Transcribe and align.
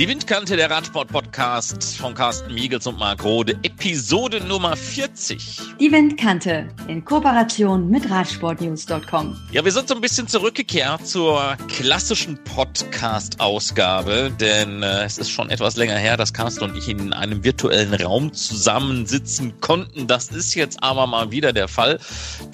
Die 0.00 0.08
Windkante, 0.08 0.56
der 0.56 0.70
Radsport-Podcast 0.70 1.98
von 1.98 2.14
Carsten 2.14 2.54
Miegels 2.54 2.86
und 2.86 2.98
Marc 2.98 3.22
Rode, 3.22 3.58
Episode 3.62 4.42
Nummer 4.42 4.74
40. 4.74 5.60
Die 5.78 5.92
Windkante 5.92 6.70
in 6.88 7.04
Kooperation 7.04 7.90
mit 7.90 8.08
Radsportnews.com. 8.08 9.38
Ja, 9.52 9.62
wir 9.62 9.72
sind 9.72 9.88
so 9.88 9.94
ein 9.94 10.00
bisschen 10.00 10.26
zurückgekehrt 10.26 11.06
zur 11.06 11.54
klassischen 11.68 12.42
Podcast-Ausgabe, 12.44 14.32
denn 14.40 14.82
äh, 14.82 15.04
es 15.04 15.18
ist 15.18 15.28
schon 15.28 15.50
etwas 15.50 15.76
länger 15.76 15.98
her, 15.98 16.16
dass 16.16 16.32
Carsten 16.32 16.64
und 16.64 16.78
ich 16.78 16.88
in 16.88 17.12
einem 17.12 17.44
virtuellen 17.44 17.92
Raum 17.92 18.32
zusammensitzen 18.32 19.60
konnten. 19.60 20.06
Das 20.06 20.28
ist 20.28 20.54
jetzt 20.54 20.82
aber 20.82 21.06
mal 21.08 21.30
wieder 21.30 21.52
der 21.52 21.68
Fall. 21.68 21.98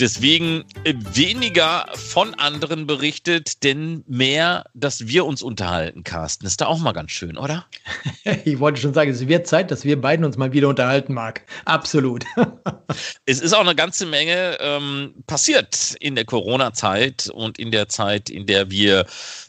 Deswegen 0.00 0.64
äh, 0.82 0.94
weniger 1.12 1.86
von 1.94 2.34
anderen 2.34 2.88
berichtet, 2.88 3.62
denn 3.62 4.02
mehr, 4.08 4.64
dass 4.74 5.06
wir 5.06 5.24
uns 5.24 5.42
unterhalten, 5.42 6.02
Carsten. 6.02 6.44
Ist 6.44 6.60
da 6.60 6.66
auch 6.66 6.80
mal 6.80 6.90
ganz 6.90 7.12
schön 7.12 7.35
oder? 7.38 7.66
Ich 8.44 8.58
wollte 8.58 8.80
schon 8.80 8.92
sagen, 8.92 9.10
es 9.10 9.28
wird 9.28 9.46
Zeit, 9.46 9.70
dass 9.70 9.84
wir 9.84 10.00
beiden 10.00 10.24
uns 10.24 10.36
mal 10.36 10.52
wieder 10.52 10.68
unterhalten, 10.68 11.14
Marc. 11.14 11.42
Absolut. 11.64 12.24
Es 13.26 13.40
ist 13.40 13.52
auch 13.52 13.60
eine 13.60 13.74
ganze 13.74 14.06
Menge 14.06 14.56
ähm, 14.60 15.14
passiert 15.26 15.96
in 16.00 16.14
der 16.14 16.24
Corona-Zeit 16.24 17.28
und 17.32 17.58
in 17.58 17.72
der 17.72 17.88
Zeit, 17.88 18.30
in 18.30 18.46
der 18.46 18.70
wir 18.70 19.06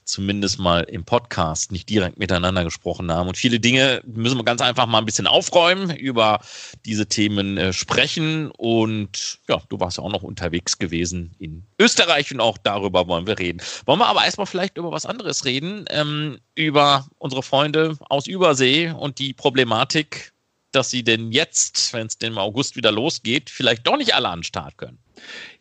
zumindest 0.07 0.57
mal 0.59 0.83
im 0.83 1.03
Podcast 1.03 1.71
nicht 1.71 1.89
direkt 1.89 2.17
miteinander 2.17 2.63
gesprochen 2.63 3.11
haben. 3.11 3.27
Und 3.27 3.37
viele 3.37 3.59
Dinge 3.59 4.01
müssen 4.05 4.37
wir 4.37 4.43
ganz 4.43 4.61
einfach 4.61 4.85
mal 4.85 4.99
ein 4.99 5.05
bisschen 5.05 5.27
aufräumen, 5.27 5.95
über 5.95 6.39
diese 6.85 7.07
Themen 7.07 7.57
äh, 7.57 7.73
sprechen. 7.73 8.49
Und 8.51 9.39
ja, 9.47 9.61
du 9.69 9.79
warst 9.79 9.97
ja 9.97 10.03
auch 10.03 10.11
noch 10.11 10.23
unterwegs 10.23 10.77
gewesen 10.77 11.35
in 11.39 11.63
Österreich 11.79 12.31
und 12.33 12.39
auch 12.39 12.57
darüber 12.57 13.07
wollen 13.07 13.27
wir 13.27 13.37
reden. 13.37 13.61
Wollen 13.85 13.99
wir 13.99 14.07
aber 14.07 14.25
erstmal 14.25 14.47
vielleicht 14.47 14.77
über 14.77 14.91
was 14.91 15.05
anderes 15.05 15.45
reden, 15.45 15.85
ähm, 15.89 16.39
über 16.55 17.07
unsere 17.17 17.43
Freunde 17.43 17.97
aus 18.09 18.27
Übersee 18.27 18.91
und 18.91 19.19
die 19.19 19.33
Problematik, 19.33 20.33
dass 20.71 20.89
sie 20.89 21.03
denn 21.03 21.31
jetzt, 21.31 21.93
wenn 21.93 22.07
es 22.07 22.17
denn 22.17 22.33
im 22.33 22.37
August 22.37 22.75
wieder 22.75 22.91
losgeht, 22.91 23.49
vielleicht 23.49 23.85
doch 23.85 23.97
nicht 23.97 24.15
alle 24.15 24.29
an 24.29 24.39
den 24.39 24.43
Start 24.43 24.77
können. 24.77 24.99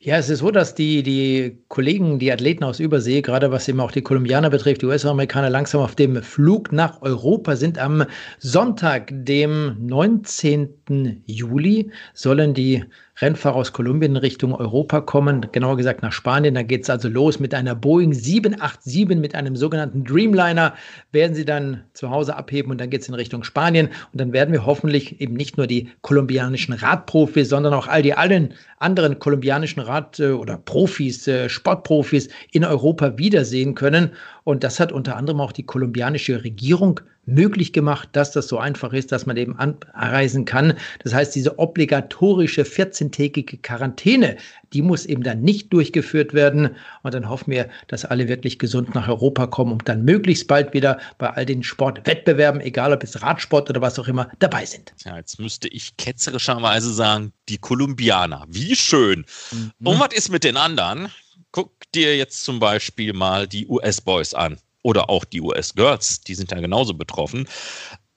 Ja, 0.00 0.16
es 0.18 0.28
ist 0.28 0.38
so, 0.40 0.50
dass 0.50 0.74
die, 0.74 1.02
die 1.02 1.58
Kollegen, 1.68 2.18
die 2.18 2.30
Athleten 2.30 2.64
aus 2.64 2.80
Übersee, 2.80 3.22
gerade 3.22 3.50
was 3.50 3.68
eben 3.68 3.80
auch 3.80 3.90
die 3.90 4.02
Kolumbianer 4.02 4.50
betrifft, 4.50 4.82
die 4.82 4.86
US-Amerikaner 4.86 5.50
langsam 5.50 5.80
auf 5.80 5.94
dem 5.94 6.22
Flug 6.22 6.70
nach 6.72 7.02
Europa 7.02 7.56
sind. 7.56 7.78
Am 7.78 8.04
Sonntag, 8.38 9.10
dem 9.12 9.76
19. 9.86 11.22
Juli, 11.26 11.90
sollen 12.14 12.54
die 12.54 12.84
Rennfahrer 13.18 13.56
aus 13.56 13.72
Kolumbien 13.72 14.12
in 14.12 14.16
Richtung 14.18 14.54
Europa 14.54 15.00
kommen, 15.00 15.46
genauer 15.50 15.78
gesagt 15.78 16.02
nach 16.02 16.12
Spanien. 16.12 16.54
Da 16.54 16.62
geht 16.62 16.82
es 16.82 16.90
also 16.90 17.08
los 17.08 17.40
mit 17.40 17.54
einer 17.54 17.74
Boeing 17.74 18.12
787, 18.12 19.18
mit 19.18 19.34
einem 19.34 19.56
sogenannten 19.56 20.04
Dreamliner, 20.04 20.74
werden 21.12 21.34
sie 21.34 21.46
dann 21.46 21.84
zu 21.94 22.10
Hause 22.10 22.36
abheben 22.36 22.70
und 22.70 22.78
dann 22.78 22.90
geht 22.90 23.00
es 23.00 23.08
in 23.08 23.14
Richtung 23.14 23.42
Spanien. 23.42 23.86
Und 24.12 24.20
dann 24.20 24.34
werden 24.34 24.52
wir 24.52 24.66
hoffentlich 24.66 25.18
eben 25.20 25.32
nicht 25.32 25.56
nur 25.56 25.66
die 25.66 25.88
kolumbianischen 26.02 26.74
Radprofis, 26.74 27.48
sondern 27.48 27.72
auch 27.72 27.88
all 27.88 28.02
die 28.02 28.12
allen 28.12 28.52
anderen 28.78 29.18
kolumbianischen 29.18 29.80
Rad- 29.80 30.20
äh, 30.20 30.32
oder 30.32 30.58
Profis, 30.58 31.26
äh, 31.26 31.48
Sportprofis 31.48 32.28
in 32.52 32.64
Europa 32.64 33.16
wiedersehen 33.16 33.74
können. 33.74 34.10
Und 34.44 34.62
das 34.62 34.78
hat 34.78 34.92
unter 34.92 35.16
anderem 35.16 35.40
auch 35.40 35.52
die 35.52 35.64
kolumbianische 35.64 36.44
Regierung 36.44 37.00
möglich 37.26 37.72
gemacht, 37.72 38.08
dass 38.12 38.30
das 38.30 38.48
so 38.48 38.58
einfach 38.58 38.92
ist, 38.92 39.12
dass 39.12 39.26
man 39.26 39.36
eben 39.36 39.58
anreisen 39.58 40.44
kann. 40.44 40.74
Das 41.02 41.12
heißt, 41.12 41.34
diese 41.34 41.58
obligatorische 41.58 42.62
14-tägige 42.62 43.60
Quarantäne, 43.60 44.36
die 44.72 44.82
muss 44.82 45.04
eben 45.04 45.22
dann 45.22 45.42
nicht 45.42 45.72
durchgeführt 45.72 46.34
werden. 46.34 46.76
Und 47.02 47.14
dann 47.14 47.28
hoffen 47.28 47.50
wir, 47.50 47.68
dass 47.88 48.04
alle 48.04 48.28
wirklich 48.28 48.58
gesund 48.58 48.94
nach 48.94 49.08
Europa 49.08 49.48
kommen 49.48 49.72
und 49.72 49.88
dann 49.88 50.04
möglichst 50.04 50.46
bald 50.46 50.72
wieder 50.72 50.98
bei 51.18 51.30
all 51.30 51.44
den 51.44 51.62
Sportwettbewerben, 51.62 52.60
egal 52.60 52.92
ob 52.92 53.02
es 53.02 53.20
Radsport 53.20 53.68
oder 53.68 53.80
was 53.80 53.98
auch 53.98 54.08
immer, 54.08 54.30
dabei 54.38 54.64
sind. 54.64 54.94
Ja, 55.04 55.16
jetzt 55.16 55.40
müsste 55.40 55.68
ich 55.68 55.96
ketzerischerweise 55.96 56.92
sagen, 56.92 57.32
die 57.48 57.58
Kolumbianer. 57.58 58.44
Wie 58.48 58.76
schön. 58.76 59.26
Mhm. 59.50 59.72
Und 59.82 60.00
was 60.00 60.14
ist 60.14 60.30
mit 60.30 60.44
den 60.44 60.56
anderen? 60.56 61.08
Guck 61.50 61.72
dir 61.92 62.16
jetzt 62.16 62.44
zum 62.44 62.60
Beispiel 62.60 63.12
mal 63.12 63.48
die 63.48 63.66
US-Boys 63.66 64.34
an 64.34 64.58
oder 64.86 65.10
auch 65.10 65.24
die 65.24 65.40
US-Girls, 65.40 66.20
die 66.20 66.36
sind 66.36 66.52
ja 66.52 66.60
genauso 66.60 66.94
betroffen. 66.94 67.48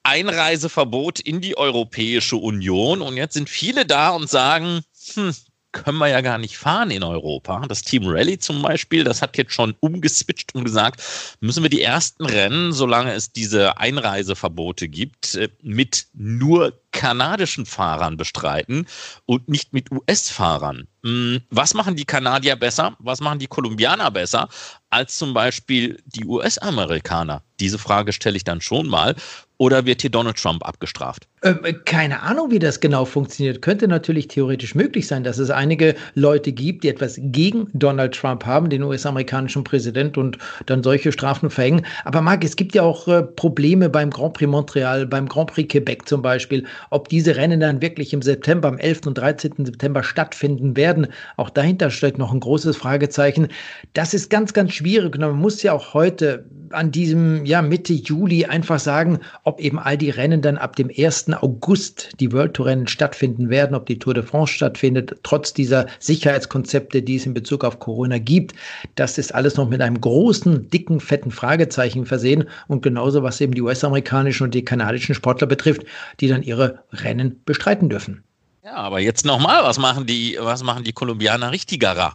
Einreiseverbot 0.04 1.18
in 1.18 1.40
die 1.40 1.58
Europäische 1.58 2.36
Union 2.36 3.02
und 3.02 3.16
jetzt 3.16 3.34
sind 3.34 3.50
viele 3.50 3.84
da 3.84 4.10
und 4.10 4.30
sagen, 4.30 4.82
hm, 5.14 5.34
können 5.72 5.98
wir 5.98 6.06
ja 6.06 6.20
gar 6.20 6.38
nicht 6.38 6.56
fahren 6.56 6.92
in 6.92 7.02
Europa. 7.02 7.66
Das 7.66 7.82
Team 7.82 8.06
Rally 8.06 8.38
zum 8.38 8.62
Beispiel, 8.62 9.02
das 9.02 9.20
hat 9.20 9.36
jetzt 9.36 9.52
schon 9.52 9.74
umgeswitcht 9.80 10.54
und 10.54 10.64
gesagt, 10.64 11.02
müssen 11.40 11.64
wir 11.64 11.70
die 11.70 11.82
ersten 11.82 12.24
Rennen, 12.24 12.72
solange 12.72 13.14
es 13.14 13.32
diese 13.32 13.76
Einreiseverbote 13.76 14.88
gibt, 14.88 15.34
äh, 15.34 15.48
mit 15.62 16.06
nur 16.14 16.79
kanadischen 17.00 17.64
Fahrern 17.64 18.18
bestreiten 18.18 18.86
und 19.24 19.48
nicht 19.48 19.72
mit 19.72 19.90
US-Fahrern. 19.90 20.86
Hm, 21.02 21.40
was 21.48 21.72
machen 21.72 21.96
die 21.96 22.04
Kanadier 22.04 22.56
besser? 22.56 22.94
Was 22.98 23.22
machen 23.22 23.38
die 23.38 23.46
Kolumbianer 23.46 24.10
besser 24.10 24.50
als 24.90 25.16
zum 25.16 25.32
Beispiel 25.32 26.02
die 26.04 26.26
US-Amerikaner? 26.26 27.42
Diese 27.58 27.78
Frage 27.78 28.12
stelle 28.12 28.36
ich 28.36 28.44
dann 28.44 28.60
schon 28.60 28.86
mal. 28.86 29.14
Oder 29.56 29.84
wird 29.84 30.00
hier 30.00 30.10
Donald 30.10 30.38
Trump 30.38 30.66
abgestraft? 30.66 31.28
Ähm, 31.42 31.58
keine 31.84 32.22
Ahnung, 32.22 32.50
wie 32.50 32.58
das 32.58 32.80
genau 32.80 33.04
funktioniert. 33.04 33.60
Könnte 33.60 33.88
natürlich 33.88 34.28
theoretisch 34.28 34.74
möglich 34.74 35.06
sein, 35.06 35.22
dass 35.22 35.36
es 35.36 35.50
einige 35.50 35.96
Leute 36.14 36.50
gibt, 36.50 36.82
die 36.82 36.88
etwas 36.88 37.20
gegen 37.22 37.68
Donald 37.74 38.14
Trump 38.14 38.46
haben, 38.46 38.70
den 38.70 38.82
US-amerikanischen 38.82 39.62
Präsident, 39.62 40.16
und 40.16 40.38
dann 40.64 40.82
solche 40.82 41.12
Strafen 41.12 41.50
verhängen. 41.50 41.84
Aber 42.06 42.22
Marc, 42.22 42.42
es 42.42 42.56
gibt 42.56 42.74
ja 42.74 42.82
auch 42.82 43.06
äh, 43.06 43.22
Probleme 43.22 43.90
beim 43.90 44.08
Grand 44.08 44.32
Prix 44.32 44.50
Montreal, 44.50 45.06
beim 45.06 45.28
Grand 45.28 45.50
Prix 45.52 45.70
Quebec 45.70 46.08
zum 46.08 46.22
Beispiel, 46.22 46.66
ob 46.90 47.08
diese 47.08 47.36
Rennen 47.36 47.60
dann 47.60 47.80
wirklich 47.80 48.12
im 48.12 48.22
September, 48.22 48.68
am 48.68 48.78
11. 48.78 49.06
und 49.06 49.14
13. 49.14 49.64
September 49.64 50.02
stattfinden 50.02 50.76
werden. 50.76 51.06
Auch 51.36 51.50
dahinter 51.50 51.90
steht 51.90 52.18
noch 52.18 52.32
ein 52.32 52.40
großes 52.40 52.76
Fragezeichen. 52.76 53.48
Das 53.94 54.12
ist 54.14 54.28
ganz, 54.28 54.52
ganz 54.52 54.72
schwierig. 54.72 55.14
Und 55.14 55.22
man 55.22 55.36
muss 55.36 55.62
ja 55.62 55.72
auch 55.72 55.94
heute 55.94 56.44
an 56.70 56.90
diesem, 56.90 57.44
ja, 57.44 57.62
Mitte 57.62 57.92
Juli 57.92 58.44
einfach 58.44 58.78
sagen, 58.78 59.20
ob 59.44 59.60
eben 59.60 59.78
all 59.78 59.96
die 59.96 60.10
Rennen 60.10 60.42
dann 60.42 60.58
ab 60.58 60.76
dem 60.76 60.90
1. 60.96 61.32
August 61.32 62.10
die 62.20 62.32
World 62.32 62.54
Tour 62.54 62.66
Rennen 62.66 62.86
stattfinden 62.86 63.50
werden, 63.50 63.74
ob 63.74 63.86
die 63.86 63.98
Tour 63.98 64.14
de 64.14 64.22
France 64.22 64.52
stattfindet, 64.52 65.16
trotz 65.22 65.52
dieser 65.52 65.86
Sicherheitskonzepte, 65.98 67.02
die 67.02 67.16
es 67.16 67.26
in 67.26 67.34
Bezug 67.34 67.64
auf 67.64 67.78
Corona 67.78 68.18
gibt. 68.18 68.54
Das 68.94 69.18
ist 69.18 69.34
alles 69.34 69.56
noch 69.56 69.68
mit 69.68 69.80
einem 69.80 70.00
großen, 70.00 70.68
dicken, 70.68 71.00
fetten 71.00 71.30
Fragezeichen 71.30 72.06
versehen 72.06 72.48
und 72.68 72.82
genauso 72.82 73.22
was 73.22 73.40
eben 73.40 73.54
die 73.54 73.62
US-amerikanischen 73.62 74.44
und 74.44 74.54
die 74.54 74.64
kanadischen 74.64 75.14
Sportler 75.14 75.46
betrifft, 75.46 75.82
die 76.20 76.28
dann 76.28 76.42
ihre 76.42 76.80
Rennen 76.92 77.40
bestreiten 77.44 77.88
dürfen. 77.88 78.22
Ja, 78.64 78.74
aber 78.74 79.00
jetzt 79.00 79.24
nochmal, 79.24 79.64
was 79.64 79.78
machen 79.78 80.06
die, 80.06 80.36
was 80.38 80.62
machen 80.62 80.84
die 80.84 80.92
Kolumbianer 80.92 81.50
richtigerer? 81.50 82.14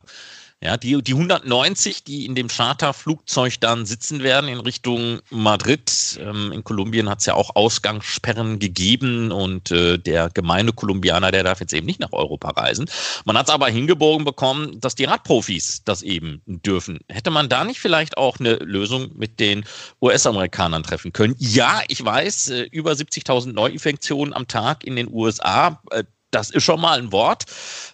Ja, 0.65 0.77
die, 0.77 0.99
die 1.03 1.13
190, 1.13 2.05
die 2.05 2.25
in 2.25 2.33
dem 2.33 2.47
Charterflugzeug 2.47 3.59
dann 3.59 3.85
sitzen 3.85 4.23
werden 4.23 4.49
in 4.49 4.59
Richtung 4.59 5.19
Madrid. 5.29 6.19
Ähm, 6.19 6.51
in 6.51 6.63
Kolumbien 6.63 7.07
hat 7.07 7.19
es 7.19 7.27
ja 7.27 7.35
auch 7.35 7.55
Ausgangssperren 7.55 8.57
gegeben 8.57 9.31
und 9.31 9.69
äh, 9.69 9.99
der 9.99 10.31
gemeine 10.31 10.73
Kolumbianer, 10.73 11.31
der 11.31 11.43
darf 11.43 11.59
jetzt 11.59 11.71
eben 11.71 11.85
nicht 11.85 11.99
nach 11.99 12.13
Europa 12.13 12.49
reisen. 12.49 12.89
Man 13.25 13.37
hat 13.37 13.47
es 13.47 13.53
aber 13.53 13.67
hingebogen 13.67 14.25
bekommen, 14.25 14.79
dass 14.79 14.95
die 14.95 15.03
Radprofis 15.03 15.83
das 15.85 16.01
eben 16.01 16.41
dürfen. 16.47 16.97
Hätte 17.09 17.29
man 17.29 17.47
da 17.47 17.63
nicht 17.63 17.79
vielleicht 17.79 18.17
auch 18.17 18.39
eine 18.39 18.55
Lösung 18.55 19.11
mit 19.15 19.39
den 19.39 19.65
US-Amerikanern 20.01 20.81
treffen 20.81 21.13
können? 21.13 21.35
Ja, 21.37 21.83
ich 21.89 22.03
weiß, 22.03 22.49
äh, 22.49 22.61
über 22.71 22.93
70.000 22.93 23.53
Neuinfektionen 23.53 24.33
am 24.33 24.47
Tag 24.47 24.83
in 24.83 24.95
den 24.95 25.13
USA. 25.13 25.79
Äh, 25.91 26.05
das 26.35 26.49
ist 26.49 26.65
schon 26.65 26.81
mal 26.81 26.99
ein 26.99 27.13
Wort. 27.13 27.45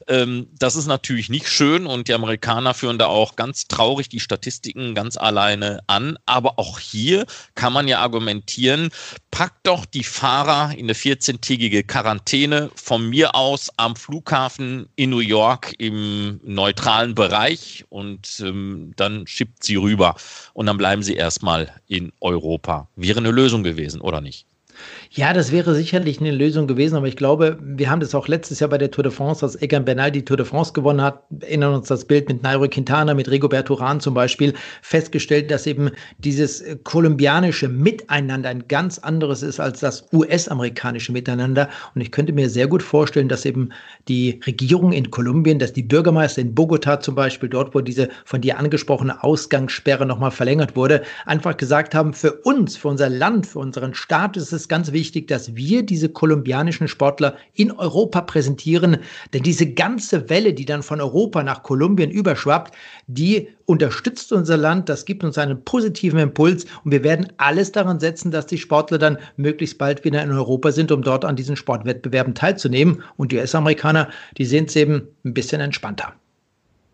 Ähm, 0.07 0.47
das 0.57 0.75
ist 0.75 0.87
natürlich 0.87 1.29
nicht 1.29 1.47
schön 1.47 1.85
und 1.85 2.07
die 2.07 2.13
Amerikaner 2.15 2.73
führen 2.73 2.97
da 2.97 3.05
auch 3.05 3.35
ganz 3.35 3.67
traurig 3.67 4.09
die 4.09 4.19
Statistiken 4.19 4.95
ganz 4.95 5.15
alleine 5.15 5.81
an. 5.85 6.17
Aber 6.25 6.57
auch 6.57 6.79
hier 6.79 7.27
kann 7.53 7.71
man 7.71 7.87
ja 7.87 7.99
argumentieren, 7.99 8.89
packt 9.29 9.67
doch 9.67 9.85
die 9.85 10.03
Fahrer 10.03 10.71
in 10.71 10.85
eine 10.85 10.93
14-tägige 10.93 11.83
Quarantäne 11.83 12.71
von 12.75 13.07
mir 13.07 13.35
aus 13.35 13.69
am 13.77 13.95
Flughafen 13.95 14.89
in 14.95 15.11
New 15.11 15.19
York 15.19 15.75
im 15.77 16.39
neutralen 16.43 17.13
Bereich 17.13 17.85
und 17.89 18.39
ähm, 18.39 18.93
dann 18.95 19.27
schippt 19.27 19.63
sie 19.63 19.75
rüber 19.75 20.15
und 20.53 20.65
dann 20.65 20.79
bleiben 20.79 21.03
sie 21.03 21.13
erstmal 21.13 21.71
in 21.87 22.11
Europa. 22.21 22.87
Wäre 22.95 23.19
eine 23.19 23.29
Lösung 23.29 23.61
gewesen, 23.61 24.01
oder 24.01 24.19
nicht? 24.19 24.47
Ja, 25.13 25.33
das 25.33 25.51
wäre 25.51 25.75
sicherlich 25.75 26.21
eine 26.21 26.31
Lösung 26.31 26.67
gewesen, 26.67 26.95
aber 26.95 27.05
ich 27.05 27.17
glaube, 27.17 27.59
wir 27.61 27.89
haben 27.89 27.99
das 27.99 28.15
auch 28.15 28.29
letztes 28.29 28.61
Jahr 28.61 28.69
bei 28.69 28.77
der 28.77 28.91
Tour 28.91 29.03
de 29.03 29.11
France, 29.11 29.45
als 29.45 29.61
Egan 29.61 29.83
Bernal 29.83 30.09
die 30.09 30.23
Tour 30.23 30.37
de 30.37 30.45
France 30.45 30.71
gewonnen 30.71 31.01
hat, 31.01 31.23
erinnern 31.41 31.73
uns 31.73 31.89
das 31.89 32.05
Bild 32.05 32.29
mit 32.29 32.41
Nairo 32.43 32.65
Quintana, 32.69 33.13
mit 33.13 33.29
Rigoberto 33.29 33.73
Urán 33.73 33.99
zum 33.99 34.13
Beispiel, 34.13 34.53
festgestellt, 34.81 35.51
dass 35.51 35.67
eben 35.67 35.91
dieses 36.19 36.63
kolumbianische 36.85 37.67
Miteinander 37.67 38.47
ein 38.47 38.69
ganz 38.69 38.99
anderes 38.99 39.43
ist 39.43 39.59
als 39.59 39.81
das 39.81 40.07
US-amerikanische 40.13 41.11
Miteinander. 41.11 41.67
Und 41.93 41.99
ich 41.99 42.11
könnte 42.13 42.31
mir 42.31 42.49
sehr 42.49 42.67
gut 42.67 42.81
vorstellen, 42.81 43.27
dass 43.27 43.43
eben 43.43 43.73
die 44.07 44.39
Regierung 44.47 44.93
in 44.93 45.11
Kolumbien, 45.11 45.59
dass 45.59 45.73
die 45.73 45.83
Bürgermeister 45.83 46.39
in 46.39 46.55
Bogota 46.55 47.01
zum 47.01 47.15
Beispiel, 47.15 47.49
dort, 47.49 47.75
wo 47.75 47.81
diese 47.81 48.07
von 48.23 48.39
dir 48.39 48.57
angesprochene 48.57 49.21
Ausgangssperre 49.21 50.05
nochmal 50.05 50.31
verlängert 50.31 50.77
wurde, 50.77 51.01
einfach 51.25 51.57
gesagt 51.57 51.93
haben, 51.93 52.13
für 52.13 52.31
uns, 52.31 52.77
für 52.77 52.87
unser 52.87 53.09
Land, 53.09 53.45
für 53.45 53.59
unseren 53.59 53.93
Staat 53.93 54.37
ist 54.37 54.53
es 54.53 54.69
ganz 54.69 54.93
wichtig, 54.93 55.00
wichtig, 55.01 55.27
dass 55.27 55.55
wir 55.55 55.81
diese 55.83 56.09
kolumbianischen 56.09 56.87
Sportler 56.87 57.35
in 57.55 57.71
Europa 57.71 58.21
präsentieren. 58.21 58.97
Denn 59.33 59.41
diese 59.41 59.73
ganze 59.73 60.29
Welle, 60.29 60.53
die 60.53 60.65
dann 60.65 60.83
von 60.83 61.01
Europa 61.01 61.41
nach 61.41 61.63
Kolumbien 61.63 62.11
überschwappt, 62.11 62.75
die 63.07 63.47
unterstützt 63.65 64.31
unser 64.31 64.57
Land, 64.57 64.89
das 64.89 65.05
gibt 65.05 65.23
uns 65.23 65.39
einen 65.39 65.63
positiven 65.63 66.19
Impuls 66.19 66.65
und 66.83 66.91
wir 66.91 67.03
werden 67.03 67.33
alles 67.37 67.71
daran 67.71 67.99
setzen, 67.99 68.29
dass 68.29 68.45
die 68.45 68.59
Sportler 68.59 68.99
dann 68.99 69.17
möglichst 69.37 69.79
bald 69.79 70.03
wieder 70.03 70.21
in 70.21 70.31
Europa 70.31 70.71
sind, 70.71 70.91
um 70.91 71.01
dort 71.01 71.25
an 71.25 71.35
diesen 71.35 71.55
Sportwettbewerben 71.55 72.35
teilzunehmen. 72.35 73.01
Und 73.17 73.31
die 73.31 73.37
US-Amerikaner, 73.37 74.09
die 74.37 74.45
sind 74.45 74.69
es 74.69 74.75
eben 74.75 75.07
ein 75.25 75.33
bisschen 75.33 75.61
entspannter. 75.61 76.13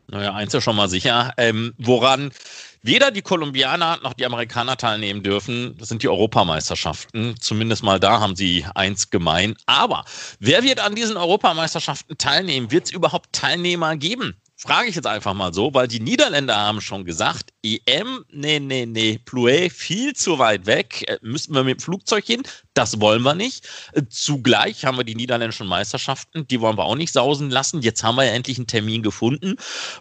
Naja, 0.09 0.33
eins 0.33 0.53
ist 0.53 0.63
schon 0.63 0.75
mal 0.75 0.89
sicher. 0.89 1.33
Ähm, 1.37 1.73
woran 1.77 2.31
weder 2.81 3.11
die 3.11 3.21
Kolumbianer 3.21 3.99
noch 4.01 4.13
die 4.13 4.25
Amerikaner 4.25 4.77
teilnehmen 4.77 5.21
dürfen. 5.21 5.75
Das 5.77 5.89
sind 5.89 6.03
die 6.03 6.07
Europameisterschaften. 6.07 7.35
Zumindest 7.39 7.83
mal 7.83 7.99
da 7.99 8.19
haben 8.19 8.35
sie 8.35 8.65
eins 8.75 9.09
gemein. 9.09 9.55
Aber 9.65 10.05
wer 10.39 10.63
wird 10.63 10.79
an 10.79 10.95
diesen 10.95 11.17
Europameisterschaften 11.17 12.17
teilnehmen? 12.17 12.71
Wird 12.71 12.85
es 12.85 12.91
überhaupt 12.91 13.33
Teilnehmer 13.33 13.97
geben? 13.97 14.41
Frage 14.59 14.89
ich 14.89 14.95
jetzt 14.95 15.05
einfach 15.05 15.35
mal 15.35 15.53
so, 15.53 15.71
weil 15.75 15.87
die 15.87 15.99
Niederländer 15.99 16.57
haben 16.57 16.81
schon 16.81 17.05
gesagt, 17.05 17.53
EM, 17.61 18.25
nee, 18.31 18.59
nee, 18.59 18.87
nee, 18.87 19.19
Plouet, 19.23 19.71
viel 19.71 20.15
zu 20.15 20.39
weit 20.39 20.65
weg, 20.65 21.05
äh, 21.07 21.19
müssen 21.21 21.53
wir 21.53 21.63
mit 21.63 21.79
dem 21.79 21.83
Flugzeug 21.83 22.25
hin, 22.25 22.41
das 22.73 22.99
wollen 22.99 23.21
wir 23.21 23.35
nicht. 23.35 23.69
Äh, 23.93 24.01
zugleich 24.09 24.83
haben 24.83 24.97
wir 24.97 25.03
die 25.03 25.13
niederländischen 25.13 25.67
Meisterschaften, 25.67 26.47
die 26.47 26.59
wollen 26.59 26.75
wir 26.75 26.85
auch 26.85 26.95
nicht 26.95 27.13
sausen 27.13 27.51
lassen. 27.51 27.83
Jetzt 27.83 28.03
haben 28.03 28.15
wir 28.15 28.23
ja 28.23 28.31
endlich 28.31 28.57
einen 28.57 28.65
Termin 28.65 29.03
gefunden 29.03 29.57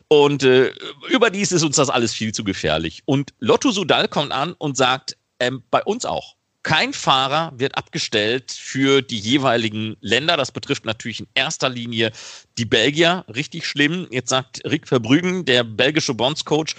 und 0.08 0.42
äh, 0.42 0.72
überdies 1.10 1.52
ist 1.52 1.62
uns 1.62 1.76
das 1.76 1.90
alles 1.90 2.14
viel 2.14 2.32
zu 2.32 2.42
gefährlich. 2.42 3.02
Und 3.04 3.34
Lotto 3.40 3.70
Sudal 3.72 4.08
kommt 4.08 4.32
an 4.32 4.54
und 4.54 4.78
sagt, 4.78 5.18
ähm, 5.38 5.64
bei 5.70 5.82
uns 5.84 6.06
auch 6.06 6.35
kein 6.66 6.92
Fahrer 6.92 7.52
wird 7.56 7.78
abgestellt 7.78 8.50
für 8.50 9.00
die 9.00 9.20
jeweiligen 9.20 9.96
Länder. 10.00 10.36
Das 10.36 10.50
betrifft 10.50 10.84
natürlich 10.84 11.20
in 11.20 11.28
erster 11.32 11.68
Linie 11.68 12.10
die 12.58 12.64
Belgier. 12.64 13.24
Richtig 13.32 13.64
schlimm. 13.66 14.08
Jetzt 14.10 14.30
sagt 14.30 14.62
Rick 14.64 14.88
Verbrügen, 14.88 15.44
der 15.44 15.62
belgische 15.62 16.12
Bondscoach, 16.12 16.74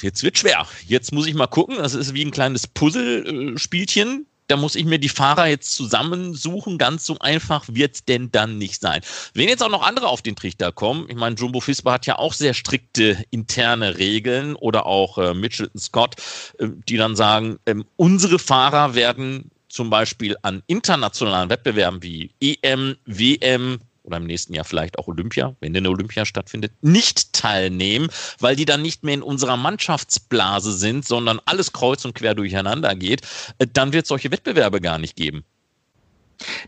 jetzt 0.00 0.22
wird 0.22 0.38
schwer. 0.38 0.64
Jetzt 0.86 1.12
muss 1.12 1.26
ich 1.26 1.34
mal 1.34 1.48
gucken. 1.48 1.78
Das 1.78 1.94
ist 1.94 2.14
wie 2.14 2.24
ein 2.24 2.30
kleines 2.30 2.68
Puzzlespielchen 2.68 4.26
da 4.48 4.56
muss 4.56 4.74
ich 4.74 4.84
mir 4.84 4.98
die 4.98 5.08
Fahrer 5.08 5.46
jetzt 5.46 5.72
zusammensuchen. 5.72 6.78
Ganz 6.78 7.06
so 7.06 7.18
einfach 7.20 7.64
wird 7.68 8.08
denn 8.08 8.32
dann 8.32 8.58
nicht 8.58 8.80
sein. 8.80 9.00
Wenn 9.34 9.48
jetzt 9.48 9.62
auch 9.62 9.70
noch 9.70 9.82
andere 9.82 10.08
auf 10.08 10.22
den 10.22 10.36
Trichter 10.36 10.72
kommen, 10.72 11.06
ich 11.08 11.16
meine, 11.16 11.36
Jumbo 11.36 11.60
Fispa 11.60 11.92
hat 11.92 12.06
ja 12.06 12.18
auch 12.18 12.32
sehr 12.32 12.54
strikte 12.54 13.22
interne 13.30 13.98
Regeln 13.98 14.56
oder 14.56 14.86
auch 14.86 15.18
äh, 15.18 15.34
Mitchelton 15.34 15.80
Scott, 15.80 16.16
äh, 16.58 16.68
die 16.88 16.96
dann 16.96 17.14
sagen, 17.14 17.58
äh, 17.66 17.74
unsere 17.96 18.38
Fahrer 18.38 18.94
werden 18.94 19.50
zum 19.68 19.90
Beispiel 19.90 20.36
an 20.42 20.62
internationalen 20.66 21.50
Wettbewerben 21.50 22.02
wie 22.02 22.30
EM, 22.40 22.96
WM, 23.04 23.78
oder 24.08 24.16
im 24.16 24.24
nächsten 24.24 24.54
Jahr 24.54 24.64
vielleicht 24.64 24.98
auch 24.98 25.06
Olympia, 25.06 25.54
wenn 25.60 25.74
denn 25.74 25.86
Olympia 25.86 26.24
stattfindet, 26.24 26.72
nicht 26.80 27.32
teilnehmen, 27.34 28.08
weil 28.40 28.56
die 28.56 28.64
dann 28.64 28.82
nicht 28.82 29.04
mehr 29.04 29.14
in 29.14 29.22
unserer 29.22 29.56
Mannschaftsblase 29.56 30.72
sind, 30.72 31.06
sondern 31.06 31.40
alles 31.44 31.72
kreuz 31.72 32.04
und 32.04 32.14
quer 32.14 32.34
durcheinander 32.34 32.94
geht, 32.94 33.22
äh, 33.58 33.66
dann 33.70 33.92
wird 33.92 34.04
es 34.04 34.08
solche 34.08 34.30
Wettbewerbe 34.30 34.80
gar 34.80 34.98
nicht 34.98 35.14
geben. 35.14 35.44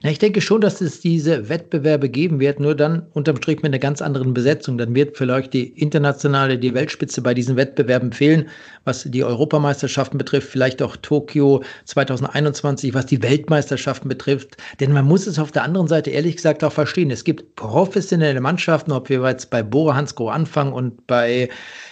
Na, 0.03 0.11
ich 0.11 0.19
denke 0.19 0.41
schon, 0.41 0.61
dass 0.61 0.81
es 0.81 1.01
diese 1.01 1.49
Wettbewerbe 1.49 2.09
geben 2.09 2.41
wird, 2.41 2.59
nur 2.59 2.75
dann 2.75 3.07
unterm 3.13 3.37
Strich 3.37 3.59
mit 3.59 3.67
einer 3.67 3.79
ganz 3.79 4.03
anderen 4.03 4.35
Besetzung. 4.35 4.79
Dann 4.79 4.95
wird 4.95 5.17
vielleicht 5.17 5.53
die 5.53 5.69
internationale, 5.69 6.59
die 6.59 6.75
Weltspitze 6.75 7.23
bei 7.23 7.35
diesen 7.35 7.57
Wettbewerben 7.57 8.13
fehlen, 8.13 8.49
was 8.85 9.05
die 9.05 9.23
Europameisterschaften 9.23 10.19
betrifft, 10.19 10.49
vielleicht 10.49 10.83
auch 10.83 10.97
Tokio 10.97 11.63
2021, 11.85 12.95
was 12.95 13.07
die 13.07 13.23
Weltmeisterschaften 13.23 14.09
betrifft. 14.09 14.57
Denn 14.81 14.93
man 14.93 15.05
muss 15.05 15.27
es 15.27 15.39
auf 15.39 15.53
der 15.53 15.63
anderen 15.63 15.87
Seite 15.87 16.11
ehrlich 16.11 16.37
gesagt 16.37 16.65
auch 16.65 16.73
verstehen. 16.73 17.11
Es 17.11 17.23
gibt 17.23 17.55
professionelle 17.55 18.41
Mannschaften, 18.41 18.91
ob 18.91 19.09
wir 19.09 19.23
jetzt 19.29 19.51
bei 19.51 19.63
Bora 19.63 19.95
Hansgrohe 19.95 20.33
anfangen 20.33 20.73
und 20.73 21.07
bei 21.07 21.49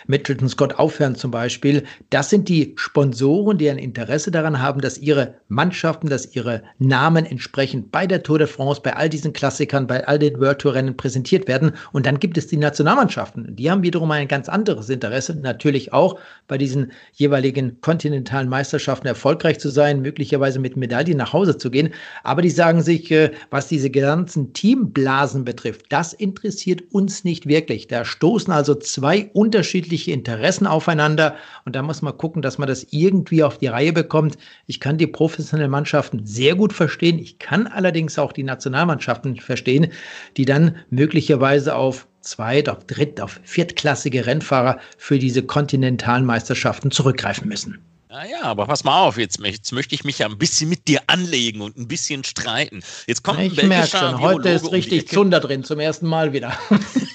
Mitchelton 0.08 0.48
Scott 0.48 0.78
aufhören 0.78 1.14
zum 1.16 1.30
Beispiel. 1.30 1.84
Das 2.08 2.30
sind 2.30 2.48
die 2.48 2.72
Sponsoren, 2.76 3.58
die 3.58 3.68
ein 3.68 3.76
Interesse 3.76 4.30
daran 4.30 4.60
haben, 4.60 4.80
dass 4.80 4.96
ihre 4.96 5.34
Mannschaften, 5.48 6.08
dass 6.08 6.34
ihre 6.34 6.62
Namen 6.78 7.26
entsprechend 7.26 7.92
bei 7.92 8.06
der 8.06 8.22
Tour 8.22 8.38
de 8.38 8.46
France, 8.46 8.80
bei 8.82 8.96
all 8.96 9.10
diesen 9.10 9.34
Klassikern, 9.34 9.86
bei 9.86 10.06
all 10.08 10.18
den 10.18 10.40
World 10.40 10.60
Tour 10.60 10.74
Rennen 10.74 10.96
präsentiert 10.96 11.46
werden. 11.46 11.72
Und 11.92 12.06
dann 12.06 12.18
gibt 12.18 12.38
es 12.38 12.46
die 12.46 12.56
Nationalmannschaften. 12.56 13.54
Die 13.54 13.70
haben 13.70 13.82
wiederum 13.82 14.10
ein 14.10 14.28
ganz 14.28 14.48
anderes 14.48 14.88
Interesse, 14.88 15.34
natürlich 15.34 15.92
auch 15.92 16.18
bei 16.46 16.56
diesen 16.56 16.90
jeweiligen 17.12 17.78
kontinentalen 17.82 18.48
Meisterschaften 18.48 19.06
erfolgreich 19.06 19.58
zu 19.60 19.68
sein, 19.68 20.00
möglicherweise 20.00 20.58
mit 20.58 20.78
Medaillen 20.78 21.18
nach 21.18 21.34
Hause 21.34 21.58
zu 21.58 21.70
gehen. 21.70 21.90
Aber 22.24 22.40
die 22.40 22.50
sagen 22.50 22.80
sich, 22.80 23.10
äh, 23.10 23.32
was 23.50 23.68
diese 23.68 23.90
ganzen 23.90 24.54
Teamblasen 24.54 25.44
betrifft, 25.44 25.84
das 25.90 26.14
interessiert 26.14 26.82
uns 26.92 27.24
nicht 27.24 27.46
wirklich. 27.46 27.88
Da 27.88 28.06
stoßen 28.06 28.54
also 28.54 28.74
zwei 28.74 29.28
unterschiedliche 29.34 29.97
unterschiedliche 29.98 30.12
Interessen 30.12 30.66
aufeinander 30.66 31.36
und 31.64 31.74
da 31.74 31.82
muss 31.82 32.02
man 32.02 32.16
gucken, 32.16 32.42
dass 32.42 32.58
man 32.58 32.68
das 32.68 32.86
irgendwie 32.90 33.42
auf 33.42 33.58
die 33.58 33.66
Reihe 33.66 33.92
bekommt. 33.92 34.38
Ich 34.66 34.80
kann 34.80 34.98
die 34.98 35.06
professionellen 35.06 35.70
Mannschaften 35.70 36.24
sehr 36.24 36.54
gut 36.54 36.72
verstehen. 36.72 37.18
Ich 37.18 37.38
kann 37.38 37.66
allerdings 37.66 38.18
auch 38.18 38.32
die 38.32 38.44
Nationalmannschaften 38.44 39.36
verstehen, 39.36 39.88
die 40.36 40.44
dann 40.44 40.76
möglicherweise 40.90 41.74
auf 41.74 42.06
zweit, 42.20 42.68
auf 42.68 42.84
dritt, 42.86 43.20
auf 43.20 43.40
viertklassige 43.42 44.26
Rennfahrer 44.26 44.78
für 44.96 45.18
diese 45.18 45.42
kontinentalen 45.42 46.24
Meisterschaften 46.24 46.90
zurückgreifen 46.90 47.48
müssen. 47.48 47.78
Naja, 48.10 48.42
aber 48.42 48.66
pass 48.66 48.84
mal 48.84 49.02
auf, 49.02 49.18
jetzt, 49.18 49.38
jetzt, 49.44 49.72
möchte 49.72 49.94
ich 49.94 50.02
mich 50.02 50.20
ja 50.20 50.26
ein 50.26 50.38
bisschen 50.38 50.70
mit 50.70 50.88
dir 50.88 51.02
anlegen 51.08 51.60
und 51.60 51.76
ein 51.76 51.88
bisschen 51.88 52.24
streiten. 52.24 52.82
Jetzt 53.06 53.22
kommt 53.22 53.38
ich 53.40 53.62
merke 53.62 53.98
schon, 53.98 54.18
heute 54.20 54.48
ist 54.48 54.72
richtig 54.72 55.02
um 55.02 55.08
Zunder 55.08 55.40
drin, 55.40 55.62
zum 55.62 55.78
ersten 55.78 56.06
Mal 56.06 56.32
wieder. 56.32 56.56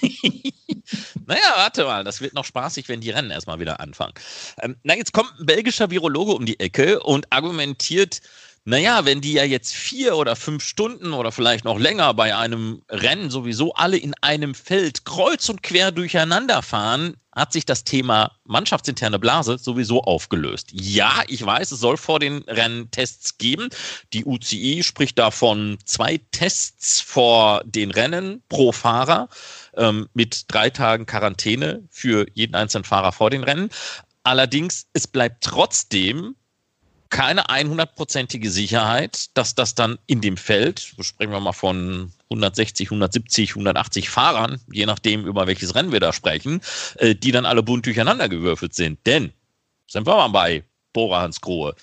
Naja, 1.26 1.54
warte 1.56 1.86
mal, 1.86 2.04
das 2.04 2.22
wird 2.22 2.34
noch 2.34 2.46
spaßig, 2.46 2.90
wenn 2.90 3.02
die 3.02 3.12
Rennen 3.12 3.32
erstmal 3.32 3.60
wieder 3.60 3.80
anfangen. 3.80 4.14
Ähm, 4.62 4.76
na, 4.84 4.96
jetzt 4.96 5.14
kommt 5.14 5.32
ein 5.40 5.46
belgischer 5.46 5.90
Virologe 5.90 6.34
um 6.34 6.46
die 6.46 6.60
Ecke 6.60 7.00
und 7.02 7.32
argumentiert, 7.32 8.22
naja, 8.66 9.04
wenn 9.04 9.20
die 9.20 9.34
ja 9.34 9.44
jetzt 9.44 9.74
vier 9.74 10.16
oder 10.16 10.38
fünf 10.38 10.64
Stunden 10.64 11.12
oder 11.12 11.34
vielleicht 11.34 11.66
noch 11.66 11.78
länger 11.78 12.14
bei 12.14 12.36
einem 12.36 12.82
Rennen 12.90 13.30
sowieso 13.30 13.74
alle 13.74 13.98
in 13.98 14.14
einem 14.22 14.56
Feld 14.56 15.04
kreuz 15.04 15.50
und 15.50 15.64
quer 15.64 15.92
durcheinander 15.92 16.62
fahren, 16.62 17.18
hat 17.36 17.52
sich 17.52 17.66
das 17.66 17.84
Thema 17.84 18.32
mannschaftsinterne 18.46 19.20
Blase 19.20 19.58
sowieso 19.58 20.04
aufgelöst. 20.04 20.70
Ja, 20.72 21.24
ich 21.28 21.46
weiß, 21.46 21.72
es 21.72 21.80
soll 21.80 21.98
vor 21.98 22.20
den 22.20 22.44
Rennen 22.44 22.90
Tests 22.92 23.38
geben. 23.38 23.68
Die 24.14 24.24
UCI 24.24 24.84
spricht 24.84 25.20
davon 25.20 25.78
zwei 25.84 26.22
Tests 26.32 27.02
vor 27.02 27.64
den 27.66 27.92
Rennen 27.92 28.44
pro 28.48 28.72
Fahrer 28.72 29.28
ähm, 29.76 30.08
mit 30.14 30.46
drei 30.48 30.70
Tagen 30.70 31.06
Quarantäne 31.06 31.84
für 31.90 32.28
jeden 32.34 32.56
einzelnen 32.56 32.86
Fahrer 32.86 33.12
vor 33.12 33.30
den 33.30 33.44
Rennen. 33.44 33.70
Allerdings, 34.24 34.86
es 34.94 35.06
bleibt 35.08 35.44
trotzdem 35.44 36.36
keine 37.14 37.46
100%ige 37.46 38.50
Sicherheit, 38.50 39.38
dass 39.38 39.54
das 39.54 39.76
dann 39.76 40.00
in 40.08 40.20
dem 40.20 40.36
Feld, 40.36 40.80
sprechen 41.00 41.32
wir 41.32 41.40
mal 41.40 41.54
von 41.54 42.12
160, 42.32 42.88
170, 42.88 43.52
180 43.52 44.10
Fahrern, 44.10 44.60
je 44.72 44.88
nachdem, 44.88 45.28
über 45.28 45.46
welches 45.46 45.76
Rennen 45.76 45.92
wir 45.92 46.00
da 46.00 46.12
sprechen, 46.12 46.62
äh, 46.96 47.14
die 47.14 47.32
dann 47.32 47.46
alle 47.46 47.62
bunt 47.62 47.86
durcheinander 47.86 48.30
gewürfelt 48.30 48.74
sind. 48.74 49.06
Denn, 49.06 49.32
sind 49.86 50.08
wir 50.08 50.16
mal 50.16 50.30
bei 50.30 50.64
Bora 50.92 51.22
Hans 51.22 51.40
Grohe, 51.40 51.76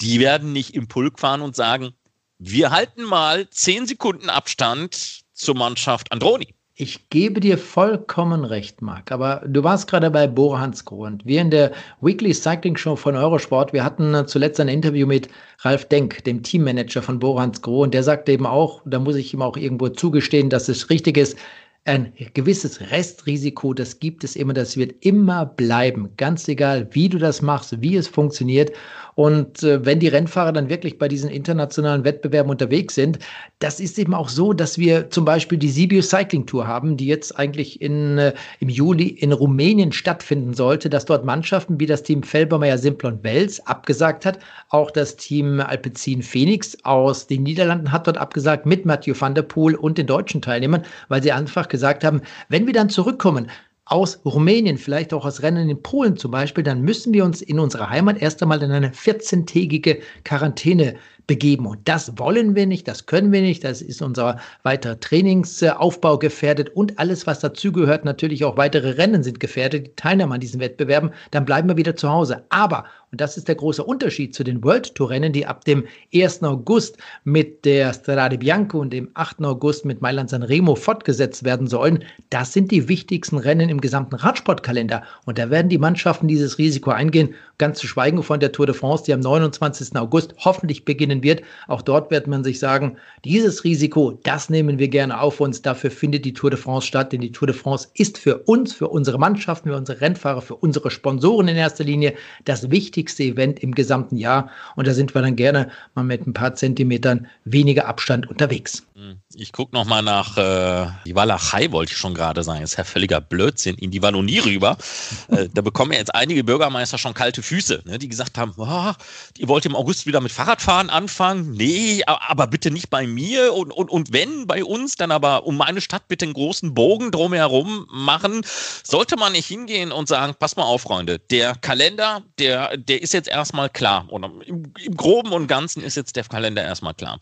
die 0.00 0.20
werden 0.20 0.54
nicht 0.54 0.74
im 0.74 0.88
Pulk 0.88 1.20
fahren 1.20 1.42
und 1.42 1.54
sagen, 1.54 1.92
wir 2.38 2.70
halten 2.70 3.04
mal 3.04 3.48
10 3.50 3.86
Sekunden 3.86 4.30
Abstand 4.30 5.22
zur 5.34 5.54
Mannschaft 5.54 6.10
Androni. 6.12 6.54
Ich 6.80 7.10
gebe 7.10 7.40
dir 7.40 7.58
vollkommen 7.58 8.44
recht, 8.44 8.82
Marc. 8.82 9.10
Aber 9.10 9.42
du 9.44 9.64
warst 9.64 9.88
gerade 9.88 10.12
bei 10.12 10.28
Bora 10.28 10.60
Hansgrohe 10.60 11.08
und 11.08 11.26
wir 11.26 11.40
in 11.40 11.50
der 11.50 11.72
Weekly 12.00 12.32
Cycling 12.32 12.76
Show 12.76 12.94
von 12.94 13.16
Eurosport, 13.16 13.72
wir 13.72 13.82
hatten 13.82 14.14
äh, 14.14 14.26
zuletzt 14.26 14.60
ein 14.60 14.68
Interview 14.68 15.04
mit 15.04 15.28
Ralf 15.62 15.86
Denk, 15.86 16.22
dem 16.22 16.44
Teammanager 16.44 17.02
von 17.02 17.18
Bora 17.18 17.42
Hansgrohe 17.42 17.82
und 17.82 17.94
der 17.94 18.04
sagte 18.04 18.30
eben 18.30 18.46
auch, 18.46 18.80
da 18.84 19.00
muss 19.00 19.16
ich 19.16 19.34
ihm 19.34 19.42
auch 19.42 19.56
irgendwo 19.56 19.88
zugestehen, 19.88 20.50
dass 20.50 20.68
es 20.68 20.88
richtig 20.88 21.16
ist, 21.16 21.36
ein 21.84 22.12
gewisses 22.34 22.80
Restrisiko, 22.92 23.74
das 23.74 23.98
gibt 23.98 24.22
es 24.22 24.36
immer, 24.36 24.52
das 24.52 24.76
wird 24.76 25.04
immer 25.04 25.46
bleiben, 25.46 26.10
ganz 26.16 26.46
egal, 26.46 26.86
wie 26.92 27.08
du 27.08 27.18
das 27.18 27.42
machst, 27.42 27.80
wie 27.80 27.96
es 27.96 28.06
funktioniert. 28.06 28.70
Und 29.18 29.64
äh, 29.64 29.84
wenn 29.84 29.98
die 29.98 30.06
Rennfahrer 30.06 30.52
dann 30.52 30.68
wirklich 30.68 30.96
bei 30.96 31.08
diesen 31.08 31.28
internationalen 31.28 32.04
Wettbewerben 32.04 32.52
unterwegs 32.52 32.94
sind, 32.94 33.18
das 33.58 33.80
ist 33.80 33.98
eben 33.98 34.14
auch 34.14 34.28
so, 34.28 34.52
dass 34.52 34.78
wir 34.78 35.10
zum 35.10 35.24
Beispiel 35.24 35.58
die 35.58 35.70
Sibiu 35.70 36.02
Cycling 36.02 36.46
Tour 36.46 36.68
haben, 36.68 36.96
die 36.96 37.08
jetzt 37.08 37.36
eigentlich 37.36 37.82
in, 37.82 38.16
äh, 38.18 38.32
im 38.60 38.68
Juli 38.68 39.08
in 39.08 39.32
Rumänien 39.32 39.90
stattfinden 39.90 40.54
sollte, 40.54 40.88
dass 40.88 41.04
dort 41.04 41.24
Mannschaften 41.24 41.80
wie 41.80 41.86
das 41.86 42.04
Team 42.04 42.22
Felbermeier 42.22 42.78
Simplon 42.78 43.18
Wels 43.24 43.58
abgesagt 43.66 44.24
hat. 44.24 44.38
Auch 44.68 44.92
das 44.92 45.16
Team 45.16 45.58
Alpecin 45.58 46.22
Phoenix 46.22 46.78
aus 46.84 47.26
den 47.26 47.42
Niederlanden 47.42 47.90
hat 47.90 48.06
dort 48.06 48.18
abgesagt 48.18 48.66
mit 48.66 48.86
Mathieu 48.86 49.16
van 49.18 49.34
der 49.34 49.42
Poel 49.42 49.74
und 49.74 49.98
den 49.98 50.06
deutschen 50.06 50.42
Teilnehmern, 50.42 50.84
weil 51.08 51.24
sie 51.24 51.32
einfach 51.32 51.66
gesagt 51.66 52.04
haben, 52.04 52.22
wenn 52.50 52.68
wir 52.68 52.72
dann 52.72 52.88
zurückkommen, 52.88 53.50
aus 53.88 54.20
Rumänien, 54.24 54.78
vielleicht 54.78 55.12
auch 55.12 55.24
aus 55.24 55.42
Rennen 55.42 55.68
in 55.68 55.82
Polen 55.82 56.16
zum 56.16 56.30
Beispiel, 56.30 56.62
dann 56.62 56.82
müssen 56.82 57.12
wir 57.12 57.24
uns 57.24 57.42
in 57.42 57.58
unserer 57.58 57.90
Heimat 57.90 58.20
erst 58.20 58.42
einmal 58.42 58.62
in 58.62 58.70
eine 58.70 58.90
14-tägige 58.90 59.98
Quarantäne 60.24 60.94
begeben. 61.28 61.66
Und 61.66 61.86
das 61.86 62.18
wollen 62.18 62.56
wir 62.56 62.66
nicht, 62.66 62.88
das 62.88 63.06
können 63.06 63.30
wir 63.30 63.42
nicht, 63.42 63.62
das 63.62 63.80
ist 63.82 64.02
unser 64.02 64.40
weiterer 64.64 64.98
Trainingsaufbau 64.98 66.18
gefährdet 66.18 66.70
und 66.70 66.98
alles, 66.98 67.26
was 67.26 67.40
dazugehört, 67.40 68.04
natürlich 68.04 68.44
auch 68.44 68.56
weitere 68.56 68.92
Rennen 68.92 69.22
sind 69.22 69.38
gefährdet, 69.38 69.86
die 69.86 69.94
Teilnahme 69.94 70.34
an 70.34 70.40
diesen 70.40 70.60
Wettbewerben, 70.60 71.10
dann 71.30 71.44
bleiben 71.44 71.68
wir 71.68 71.76
wieder 71.76 71.94
zu 71.94 72.08
Hause. 72.08 72.44
Aber, 72.48 72.84
und 73.10 73.22
das 73.22 73.38
ist 73.38 73.48
der 73.48 73.54
große 73.54 73.82
Unterschied 73.82 74.34
zu 74.34 74.44
den 74.44 74.62
World 74.62 74.94
Tour 74.94 75.08
Rennen, 75.08 75.32
die 75.32 75.46
ab 75.46 75.64
dem 75.64 75.84
1. 76.14 76.42
August 76.42 76.98
mit 77.24 77.64
der 77.64 77.94
Strade 77.94 78.36
Bianco 78.36 78.78
und 78.80 78.92
dem 78.92 79.08
8. 79.14 79.42
August 79.44 79.86
mit 79.86 80.02
Mailand 80.02 80.28
San 80.28 80.42
Remo 80.42 80.74
fortgesetzt 80.74 81.42
werden 81.42 81.68
sollen, 81.68 82.04
das 82.28 82.52
sind 82.52 82.70
die 82.70 82.86
wichtigsten 82.86 83.38
Rennen 83.38 83.70
im 83.70 83.80
gesamten 83.80 84.16
Radsportkalender. 84.16 85.02
Und 85.24 85.38
da 85.38 85.48
werden 85.48 85.70
die 85.70 85.78
Mannschaften 85.78 86.28
dieses 86.28 86.58
Risiko 86.58 86.90
eingehen, 86.90 87.34
ganz 87.56 87.78
zu 87.78 87.86
schweigen 87.86 88.22
von 88.22 88.40
der 88.40 88.52
Tour 88.52 88.66
de 88.66 88.74
France, 88.74 89.04
die 89.04 89.14
am 89.14 89.20
29. 89.20 89.96
August 89.96 90.34
hoffentlich 90.44 90.84
beginnen 90.84 91.22
wird. 91.22 91.42
Auch 91.66 91.80
dort 91.80 92.10
wird 92.10 92.26
man 92.26 92.44
sich 92.44 92.58
sagen, 92.58 92.98
dieses 93.24 93.64
Risiko, 93.64 94.18
das 94.22 94.50
nehmen 94.50 94.78
wir 94.78 94.88
gerne 94.88 95.18
auf 95.18 95.40
uns. 95.40 95.62
Dafür 95.62 95.90
findet 95.90 96.26
die 96.26 96.34
Tour 96.34 96.50
de 96.50 96.58
France 96.58 96.86
statt, 96.86 97.12
denn 97.12 97.22
die 97.22 97.32
Tour 97.32 97.46
de 97.46 97.56
France 97.56 97.88
ist 97.94 98.18
für 98.18 98.36
uns, 98.40 98.74
für 98.74 98.88
unsere 98.88 99.18
Mannschaften, 99.18 99.70
für 99.70 99.76
unsere 99.76 100.00
Rennfahrer, 100.02 100.42
für 100.42 100.56
unsere 100.56 100.90
Sponsoren 100.90 101.48
in 101.48 101.56
erster 101.56 101.84
Linie 101.84 102.14
das 102.44 102.70
wichtigste 102.70 102.97
Event 102.98 103.60
im 103.60 103.74
gesamten 103.74 104.16
Jahr. 104.16 104.50
Und 104.76 104.86
da 104.86 104.94
sind 104.94 105.14
wir 105.14 105.22
dann 105.22 105.36
gerne 105.36 105.70
mal 105.94 106.04
mit 106.04 106.26
ein 106.26 106.32
paar 106.32 106.54
Zentimetern 106.54 107.26
weniger 107.44 107.86
Abstand 107.86 108.28
unterwegs. 108.28 108.84
Hm, 108.94 109.18
ich 109.34 109.52
gucke 109.52 109.74
nochmal 109.74 110.02
nach 110.02 110.36
äh, 110.36 110.90
die 111.06 111.14
Walachei, 111.14 111.70
wollte 111.72 111.92
ich 111.92 111.98
schon 111.98 112.14
gerade 112.14 112.42
sagen. 112.42 112.60
Das 112.60 112.72
ist 112.72 112.78
ja 112.78 112.84
völliger 112.84 113.20
Blödsinn. 113.20 113.76
In 113.76 113.90
die 113.90 114.02
Wallonie 114.02 114.38
rüber. 114.38 114.76
äh, 115.28 115.48
da 115.52 115.62
bekommen 115.62 115.92
ja 115.92 115.98
jetzt 115.98 116.14
einige 116.14 116.44
Bürgermeister 116.44 116.98
schon 116.98 117.14
kalte 117.14 117.42
Füße, 117.42 117.82
ne, 117.84 117.98
die 117.98 118.08
gesagt 118.08 118.38
haben, 118.38 118.54
oh, 118.56 118.92
ihr 119.36 119.48
wollt 119.48 119.66
im 119.66 119.76
August 119.76 120.06
wieder 120.06 120.20
mit 120.20 120.32
Fahrradfahren 120.32 120.90
anfangen 120.90 121.08
anfangen? 121.08 121.52
Nee, 121.52 122.02
aber 122.06 122.46
bitte 122.46 122.70
nicht 122.70 122.90
bei 122.90 123.06
mir 123.06 123.54
und, 123.54 123.72
und, 123.72 123.90
und 123.90 124.12
wenn 124.12 124.46
bei 124.46 124.64
uns, 124.64 124.96
dann 124.96 125.10
aber 125.10 125.46
um 125.46 125.56
meine 125.56 125.80
Stadt 125.80 126.08
bitte 126.08 126.24
einen 126.24 126.34
großen 126.34 126.74
Bogen 126.74 127.10
drumherum 127.10 127.86
machen. 127.90 128.42
Sollte 128.84 129.16
man 129.16 129.32
nicht 129.32 129.46
hingehen 129.46 129.92
und 129.92 130.08
sagen, 130.08 130.34
pass 130.38 130.56
mal 130.56 130.64
auf, 130.64 130.82
Freunde, 130.82 131.18
der 131.18 131.54
Kalender, 131.54 132.22
der, 132.38 132.76
der 132.88 133.02
ist 133.02 133.12
jetzt 133.12 133.28
erstmal 133.28 133.68
klar. 133.68 134.06
Oder 134.08 134.30
im, 134.46 134.72
im 134.82 134.96
Groben 134.96 135.32
und 135.32 135.46
Ganzen 135.46 135.82
ist 135.82 135.96
jetzt 135.96 136.16
der 136.16 136.24
Kalender 136.24 136.62
erstmal 136.62 136.94
klar. 136.94 137.18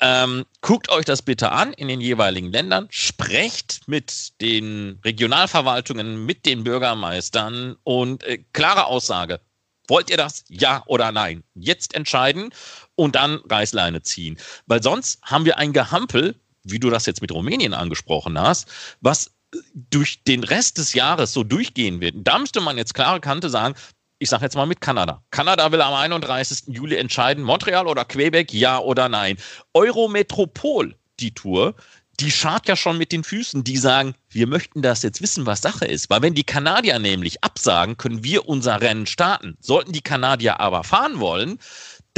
Ähm, 0.00 0.44
guckt 0.60 0.88
euch 0.90 1.04
das 1.04 1.22
bitte 1.22 1.52
an 1.52 1.72
in 1.72 1.88
den 1.88 2.00
jeweiligen 2.00 2.50
Ländern, 2.50 2.88
sprecht 2.90 3.86
mit 3.86 4.40
den 4.40 4.98
Regionalverwaltungen, 5.04 6.24
mit 6.24 6.46
den 6.46 6.64
Bürgermeistern 6.64 7.76
und 7.84 8.22
äh, 8.24 8.38
klare 8.52 8.86
Aussage. 8.86 9.40
Wollt 9.88 10.10
ihr 10.10 10.18
das? 10.18 10.44
Ja 10.48 10.82
oder 10.86 11.12
nein? 11.12 11.42
Jetzt 11.54 11.94
entscheiden 11.94 12.50
und 12.94 13.14
dann 13.14 13.40
Reißleine 13.48 14.02
ziehen. 14.02 14.38
Weil 14.66 14.82
sonst 14.82 15.20
haben 15.22 15.46
wir 15.46 15.56
ein 15.56 15.72
Gehampel, 15.72 16.34
wie 16.62 16.78
du 16.78 16.90
das 16.90 17.06
jetzt 17.06 17.22
mit 17.22 17.32
Rumänien 17.32 17.72
angesprochen 17.72 18.38
hast, 18.38 18.68
was 19.00 19.30
durch 19.74 20.22
den 20.24 20.44
Rest 20.44 20.76
des 20.76 20.92
Jahres 20.92 21.32
so 21.32 21.42
durchgehen 21.42 22.00
wird. 22.00 22.16
Da 22.18 22.38
müsste 22.38 22.60
man 22.60 22.76
jetzt 22.76 22.92
klare 22.92 23.20
Kante 23.20 23.48
sagen, 23.48 23.74
ich 24.18 24.28
sage 24.28 24.44
jetzt 24.44 24.56
mal 24.56 24.66
mit 24.66 24.80
Kanada. 24.80 25.22
Kanada 25.30 25.70
will 25.72 25.80
am 25.80 25.94
31. 25.94 26.64
Juli 26.66 26.96
entscheiden, 26.96 27.44
Montreal 27.44 27.86
oder 27.86 28.04
Quebec, 28.04 28.52
ja 28.52 28.78
oder 28.78 29.08
nein. 29.08 29.36
Eurometropol, 29.74 30.94
die 31.20 31.32
Tour, 31.32 31.74
die 32.20 32.32
schart 32.32 32.66
ja 32.66 32.74
schon 32.74 32.98
mit 32.98 33.12
den 33.12 33.22
Füßen. 33.22 33.62
Die 33.62 33.76
sagen, 33.76 34.14
wir 34.30 34.48
möchten 34.48 34.82
das 34.82 35.02
jetzt 35.02 35.22
wissen, 35.22 35.46
was 35.46 35.60
Sache 35.60 35.84
ist. 35.84 36.10
Weil 36.10 36.22
wenn 36.22 36.34
die 36.34 36.44
Kanadier 36.44 36.98
nämlich 36.98 37.44
absagen, 37.44 37.96
können 37.96 38.24
wir 38.24 38.48
unser 38.48 38.80
Rennen 38.80 39.06
starten. 39.06 39.56
Sollten 39.60 39.92
die 39.92 40.00
Kanadier 40.00 40.58
aber 40.58 40.82
fahren 40.82 41.20
wollen, 41.20 41.58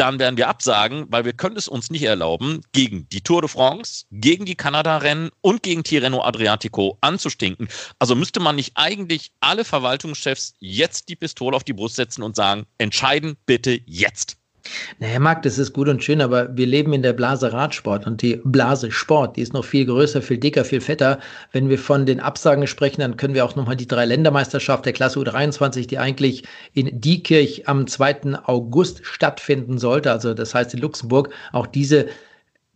dann 0.00 0.18
werden 0.18 0.38
wir 0.38 0.48
absagen, 0.48 1.04
weil 1.10 1.26
wir 1.26 1.34
können 1.34 1.58
es 1.58 1.68
uns 1.68 1.90
nicht 1.90 2.04
erlauben, 2.04 2.62
gegen 2.72 3.06
die 3.10 3.20
Tour 3.20 3.42
de 3.42 3.50
France, 3.50 4.06
gegen 4.10 4.46
die 4.46 4.54
Kanada-Rennen 4.54 5.28
und 5.42 5.62
gegen 5.62 5.84
Tirreno 5.84 6.22
Adriatico 6.24 6.96
anzustinken. 7.02 7.68
Also 7.98 8.14
müsste 8.14 8.40
man 8.40 8.56
nicht 8.56 8.72
eigentlich 8.76 9.30
alle 9.40 9.62
Verwaltungschefs 9.62 10.54
jetzt 10.58 11.10
die 11.10 11.16
Pistole 11.16 11.54
auf 11.54 11.64
die 11.64 11.74
Brust 11.74 11.96
setzen 11.96 12.22
und 12.22 12.34
sagen, 12.34 12.64
entscheiden 12.78 13.36
bitte 13.44 13.78
jetzt. 13.84 14.39
Naja, 14.98 15.18
Marc, 15.18 15.42
das 15.42 15.58
ist 15.58 15.72
gut 15.72 15.88
und 15.88 16.04
schön, 16.04 16.20
aber 16.20 16.54
wir 16.56 16.66
leben 16.66 16.92
in 16.92 17.02
der 17.02 17.12
Blase 17.12 17.52
Radsport 17.52 18.06
und 18.06 18.22
die 18.22 18.40
Blase 18.44 18.90
Sport, 18.90 19.36
die 19.36 19.42
ist 19.42 19.52
noch 19.52 19.64
viel 19.64 19.86
größer, 19.86 20.22
viel 20.22 20.38
dicker, 20.38 20.64
viel 20.64 20.80
fetter. 20.80 21.18
Wenn 21.52 21.68
wir 21.68 21.78
von 21.78 22.06
den 22.06 22.20
Absagen 22.20 22.66
sprechen, 22.66 23.00
dann 23.00 23.16
können 23.16 23.34
wir 23.34 23.44
auch 23.44 23.56
nochmal 23.56 23.76
die 23.76 23.86
drei 23.86 24.04
Ländermeisterschaft 24.04 24.84
der 24.84 24.92
Klasse 24.92 25.18
U23, 25.20 25.86
die 25.86 25.98
eigentlich 25.98 26.44
in 26.74 27.00
Diekirch 27.00 27.68
am 27.68 27.86
2. 27.86 28.38
August 28.44 29.00
stattfinden 29.04 29.78
sollte, 29.78 30.12
also 30.12 30.34
das 30.34 30.54
heißt 30.54 30.74
in 30.74 30.80
Luxemburg, 30.80 31.30
auch 31.52 31.66
diese 31.66 32.06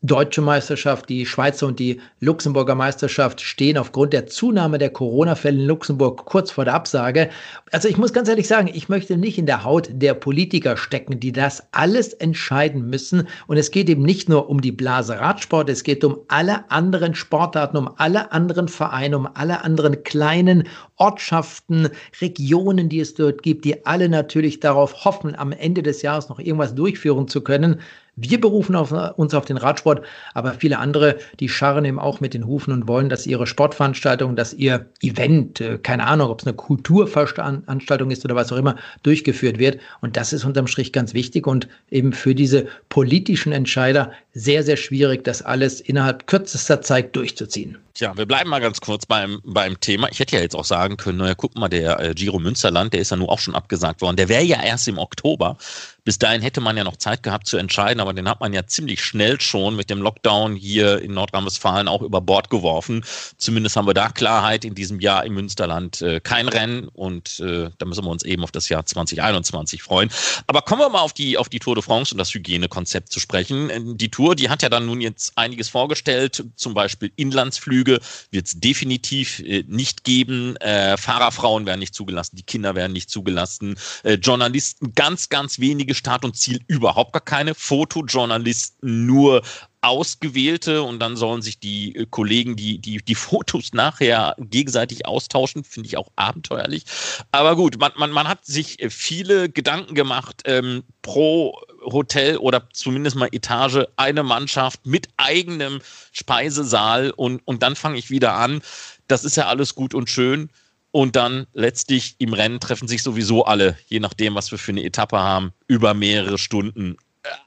deutsche 0.05 0.43
Meisterschaft, 0.43 1.09
die 1.09 1.25
Schweizer 1.25 1.67
und 1.67 1.79
die 1.79 1.99
Luxemburger 2.21 2.75
Meisterschaft 2.75 3.41
stehen 3.41 3.79
aufgrund 3.79 4.13
der 4.13 4.27
Zunahme 4.27 4.77
der 4.77 4.91
Corona-Fälle 4.91 5.59
in 5.59 5.67
Luxemburg 5.67 6.27
kurz 6.27 6.51
vor 6.51 6.67
der 6.67 6.75
Absage. 6.75 7.31
Also 7.73 7.89
ich 7.89 7.97
muss 7.97 8.13
ganz 8.13 8.29
ehrlich 8.29 8.47
sagen, 8.47 8.71
ich 8.73 8.91
möchte 8.91 9.17
nicht 9.17 9.39
in 9.39 9.47
der 9.47 9.65
Haut 9.65 9.89
der 9.91 10.13
Politiker 10.13 10.77
stecken, 10.77 11.21
die 11.21 11.33
das 11.33 11.63
alles 11.73 12.13
entscheiden 12.13 12.91
müssen. 12.91 13.29
Und 13.47 13.57
es 13.57 13.71
geht 13.71 13.89
eben 13.89 14.03
nicht 14.03 14.29
nur 14.29 14.51
um 14.51 14.61
die 14.61 14.73
Blase 14.73 15.19
Radsport, 15.19 15.71
es 15.71 15.85
geht 15.85 16.05
um 16.05 16.19
alle 16.29 16.71
anderen 16.71 17.15
Sportarten, 17.15 17.79
um 17.79 17.91
alle 17.97 18.31
anderen 18.31 18.69
Vereine, 18.69 19.17
um 19.17 19.27
alle 19.33 19.65
anderen 19.65 20.05
kleinen 20.05 20.69
Ortschaften, 20.97 21.89
Regionen, 22.21 22.91
die 22.91 23.01
es 23.01 23.15
dort 23.15 23.43
gibt, 23.43 23.65
die 23.65 23.87
alle 23.87 24.11
natürlich 24.11 24.61
darauf 24.61 25.07
hoffen, 25.07 25.35
am 25.35 25.53
Ende 25.53 25.83
des 25.83 26.03
Jahres 26.03 26.29
noch 26.29 26.39
irgendwas 26.39 26.75
durchführen 26.75 27.27
zu 27.27 27.41
können. 27.41 27.81
Wir 28.17 28.41
berufen 28.41 28.77
auf, 28.77 28.93
uns 29.17 29.35
auf 29.35 29.45
den 29.45 29.57
Radsport, 29.57 30.05
aber 30.35 30.55
viele 30.55 30.79
andere, 30.79 31.19
die 31.41 31.49
scharren 31.49 31.85
eben 31.85 31.99
auch 31.99 32.21
mit 32.21 32.33
den 32.33 32.47
Hufen 32.47 32.73
und 32.73 32.87
wollen, 32.87 33.09
dass 33.09 33.27
ihre 33.27 33.47
Sportveranstaltung, 33.47 34.37
dass 34.37 34.55
ihr 34.55 34.87
Event, 35.03 35.61
äh, 35.61 35.79
keine 35.79 36.07
Ahnung, 36.07 36.31
ob 36.31 36.41
es 36.41 36.47
eine 36.47 36.55
Kulturveranstaltung 36.55 38.11
ist 38.11 38.25
oder 38.25 38.37
was 38.37 38.53
auch 38.53 38.57
immer, 38.57 38.77
durchgeführt 39.03 39.59
wird. 39.59 39.81
Und 40.01 40.17
das 40.17 40.33
ist 40.33 40.45
unterm 40.45 40.69
Strich 40.69 40.93
ganz 40.93 41.13
wichtig 41.13 41.47
und 41.47 41.69
eben 41.91 42.13
für 42.13 42.35
diese 42.35 42.69
politischen 42.89 43.53
Entscheider 43.53 44.13
sehr, 44.33 44.63
sehr 44.63 44.77
schwierig, 44.77 45.25
das 45.25 45.43
alles 45.43 45.81
innerhalb 45.81 46.27
kürzester 46.27 46.83
Zeit 46.83 47.17
durchzuziehen. 47.17 47.79
Tja, 47.95 48.17
wir 48.17 48.27
bleiben 48.27 48.51
mal 48.51 48.61
ganz 48.61 48.81
kurz 48.81 49.07
beim, 49.07 49.41
beim 49.45 49.79
Thema. 49.79 50.09
Ich 50.11 50.19
hätte 50.19 50.35
ja 50.35 50.43
jetzt 50.43 50.57
auch 50.57 50.65
sagen 50.65 50.97
können, 50.97 51.19
naja, 51.19 51.35
guck 51.37 51.55
mal, 51.57 51.69
der 51.69 52.01
äh, 52.01 52.13
Giro 52.13 52.41
Münsterland, 52.41 52.93
der 52.93 53.01
ist 53.01 53.13
ja 53.13 53.17
nun 53.17 53.29
auch 53.29 53.39
schon 53.39 53.55
abgesagt 53.55 54.03
worden. 54.03 54.17
Der 54.17 54.29
wäre 54.29 54.43
ja 54.43 54.61
erst 54.61 54.89
im 54.89 54.99
Oktober. 54.99 55.57
Bis 56.05 56.19
dahin 56.19 56.43
hätte 56.43 56.61
man 56.61 56.77
ja 56.77 56.85
noch 56.85 56.97
Zeit 56.97 57.23
gehabt 57.23 57.47
zu 57.47 57.57
entscheiden, 57.57 58.01
aber 58.01 58.13
den 58.13 58.29
hat 58.29 58.41
man 58.41 58.53
ja 58.53 58.67
ziemlich 58.67 59.03
schnell 59.03 59.41
schon 59.41 59.75
mit 59.75 59.89
dem 59.89 60.03
Lockdown 60.03 60.55
hier 60.55 61.01
in 61.01 61.15
Nordrhein-Westfalen 61.15 61.89
auch 61.89 62.03
über 62.03 62.21
Bord 62.21 62.51
geworfen. 62.51 63.05
Zumindest 63.39 63.77
haben 63.77 63.87
wir 63.87 63.95
da 63.95 64.11
Klarheit 64.11 64.67
in 64.67 64.75
diesem 64.75 65.01
Jahr 65.01 65.25
im 65.25 65.33
Münsterland 65.33 66.03
äh, 66.03 66.21
kein 66.21 66.49
Rennen 66.49 66.89
und 66.89 67.41
äh, 67.41 67.71
da 67.79 67.87
müssen 67.87 68.05
wir 68.05 68.11
uns 68.11 68.23
eben 68.23 68.45
auf 68.45 68.53
das 68.53 68.69
Jahr 68.69 68.85
2021 68.85 69.83
freuen. 69.83 70.11
Aber 70.47 70.61
kommen 70.61 70.83
wir 70.83 70.91
mal 70.91 71.01
auf 71.01 71.15
die, 71.15 71.39
auf 71.39 71.49
die 71.49 71.59
Tour 71.59 71.75
de 71.75 71.83
France 71.83 72.13
und 72.13 72.19
das 72.19 72.35
Hygienekonzept 72.35 73.11
zu 73.11 73.19
sprechen. 73.19 73.71
Äh, 73.71 73.81
die 73.95 74.11
Tour, 74.11 74.37
die 74.37 74.51
hat 74.51 74.63
ja 74.63 74.69
dann 74.69 74.85
nun 74.85 75.01
jetzt 75.01 75.33
einiges 75.37 75.71
vorgestellt, 75.71 76.45
zum 76.57 76.75
Beispiel 76.75 77.13
Inlandsflüge 77.17 78.01
wird 78.31 78.47
es 78.47 78.61
definitiv 78.61 79.41
äh, 79.41 79.65
nicht 79.69 80.05
geben. 80.05 80.57
Äh, 80.57 80.99
Fahrerfrauen 80.99 81.65
werden 81.65 81.81
nicht 81.81 81.95
zugelassen, 81.95 82.37
die 82.37 82.43
Kinder 82.43 82.75
werden 82.75 82.93
nicht 82.93 83.09
zugelassen, 83.09 83.77
äh, 84.03 84.15
Journalisten 84.15 84.95
ganz, 84.95 85.31
ganz 85.31 85.59
wenige 85.59 85.94
Start 85.95 86.25
und 86.25 86.37
Ziel 86.37 86.61
überhaupt 86.67 87.13
gar 87.13 87.21
keine. 87.21 87.55
Fotojournalisten 87.55 89.07
nur 89.07 89.43
ausgewählte 89.85 90.83
und 90.83 90.99
dann 90.99 91.17
sollen 91.17 91.43
sich 91.43 91.59
die 91.59 91.95
äh, 91.95 92.07
Kollegen 92.09 92.57
die, 92.57 92.79
die, 92.79 92.99
die 93.05 93.15
Fotos 93.15 93.73
nachher 93.73 94.35
gegenseitig 94.39 95.07
austauschen, 95.07 95.65
finde 95.65 95.89
ich 95.89 95.97
auch 95.97 96.09
abenteuerlich. 96.17 96.85
Aber 97.33 97.55
gut, 97.57 97.79
man, 97.79 97.93
man, 97.97 98.11
man 98.11 98.29
hat 98.29 98.45
sich 98.45 98.79
viele 98.89 99.49
Gedanken 99.49 99.95
gemacht 99.95 100.43
ähm, 100.47 100.83
pro 101.03 101.61
Hotel 101.85 102.39
oder 102.39 102.69
zumindest 102.73 103.17
mal 103.17 103.29
Etage 103.31 103.85
eine 103.97 104.23
Mannschaft 104.23 104.87
mit 104.87 105.09
eigenem 105.19 105.81
Speisesaal 106.13 107.11
und, 107.11 107.47
und 107.47 107.63
dann 107.63 107.77
fange 107.77 107.99
ich 107.99 108.11
wieder 108.11 108.35
an. 108.35 108.63
Das 109.07 109.25
ist 109.25 109.37
ja 109.37 109.49
alles 109.49 109.75
gut 109.75 109.95
und 109.95 110.09
schön 110.09 110.49
Und 110.95 111.17
dann 111.17 111.49
letztlich 111.55 112.15
im 112.19 112.35
Rennen 112.35 112.61
treffen 112.61 112.87
sich 112.87 113.03
sowieso 113.03 113.45
alle, 113.45 113.77
je 113.89 113.99
nachdem, 113.99 114.37
was 114.37 114.53
wir 114.53 114.59
für 114.59 114.71
eine 114.71 114.85
Etappe 114.85 115.19
haben, 115.19 115.53
über 115.67 115.93
mehrere 115.93 116.39
Stunden. 116.39 116.97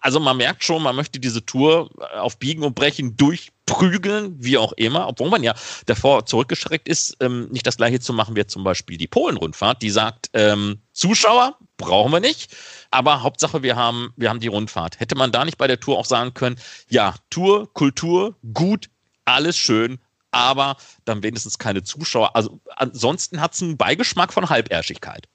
Also 0.01 0.19
man 0.19 0.35
merkt 0.35 0.65
schon, 0.65 0.83
man 0.83 0.97
möchte 0.97 1.17
diese 1.17 1.45
Tour 1.45 1.89
auf 2.19 2.39
Biegen 2.39 2.61
und 2.65 2.75
Brechen 2.75 3.15
durchprügeln, 3.15 4.35
wie 4.37 4.57
auch 4.57 4.73
immer, 4.73 5.07
obwohl 5.07 5.29
man 5.29 5.43
ja 5.43 5.55
davor 5.85 6.25
zurückgeschreckt 6.25 6.89
ist, 6.89 7.15
ähm, 7.21 7.47
nicht 7.49 7.65
das 7.65 7.77
gleiche 7.77 8.01
zu 8.01 8.11
machen 8.11 8.35
wie 8.35 8.45
zum 8.45 8.65
Beispiel 8.65 8.97
die 8.97 9.07
Polen-Rundfahrt, 9.07 9.81
die 9.81 9.91
sagt, 9.91 10.29
ähm, 10.33 10.81
Zuschauer 10.91 11.57
brauchen 11.77 12.11
wir 12.11 12.19
nicht, 12.19 12.53
aber 12.91 13.23
Hauptsache 13.23 13.63
wir 13.63 13.77
haben, 13.77 14.11
wir 14.17 14.29
haben 14.29 14.41
die 14.41 14.47
Rundfahrt. 14.47 14.99
Hätte 14.99 15.15
man 15.15 15.31
da 15.31 15.45
nicht 15.45 15.57
bei 15.57 15.67
der 15.67 15.79
Tour 15.79 15.97
auch 15.97 16.05
sagen 16.05 16.33
können, 16.33 16.59
ja, 16.89 17.15
Tour, 17.29 17.73
Kultur, 17.73 18.35
gut, 18.53 18.89
alles 19.23 19.55
schön, 19.55 19.99
aber 20.37 20.77
dann 21.05 21.23
wenigstens 21.23 21.57
keine 21.57 21.83
Zuschauer. 21.83 22.35
Also 22.35 22.59
ansonsten 22.75 23.41
hat 23.41 23.53
es 23.53 23.61
einen 23.61 23.77
Beigeschmack 23.77 24.31
von 24.31 24.49
Halbärschigkeit. 24.49 25.27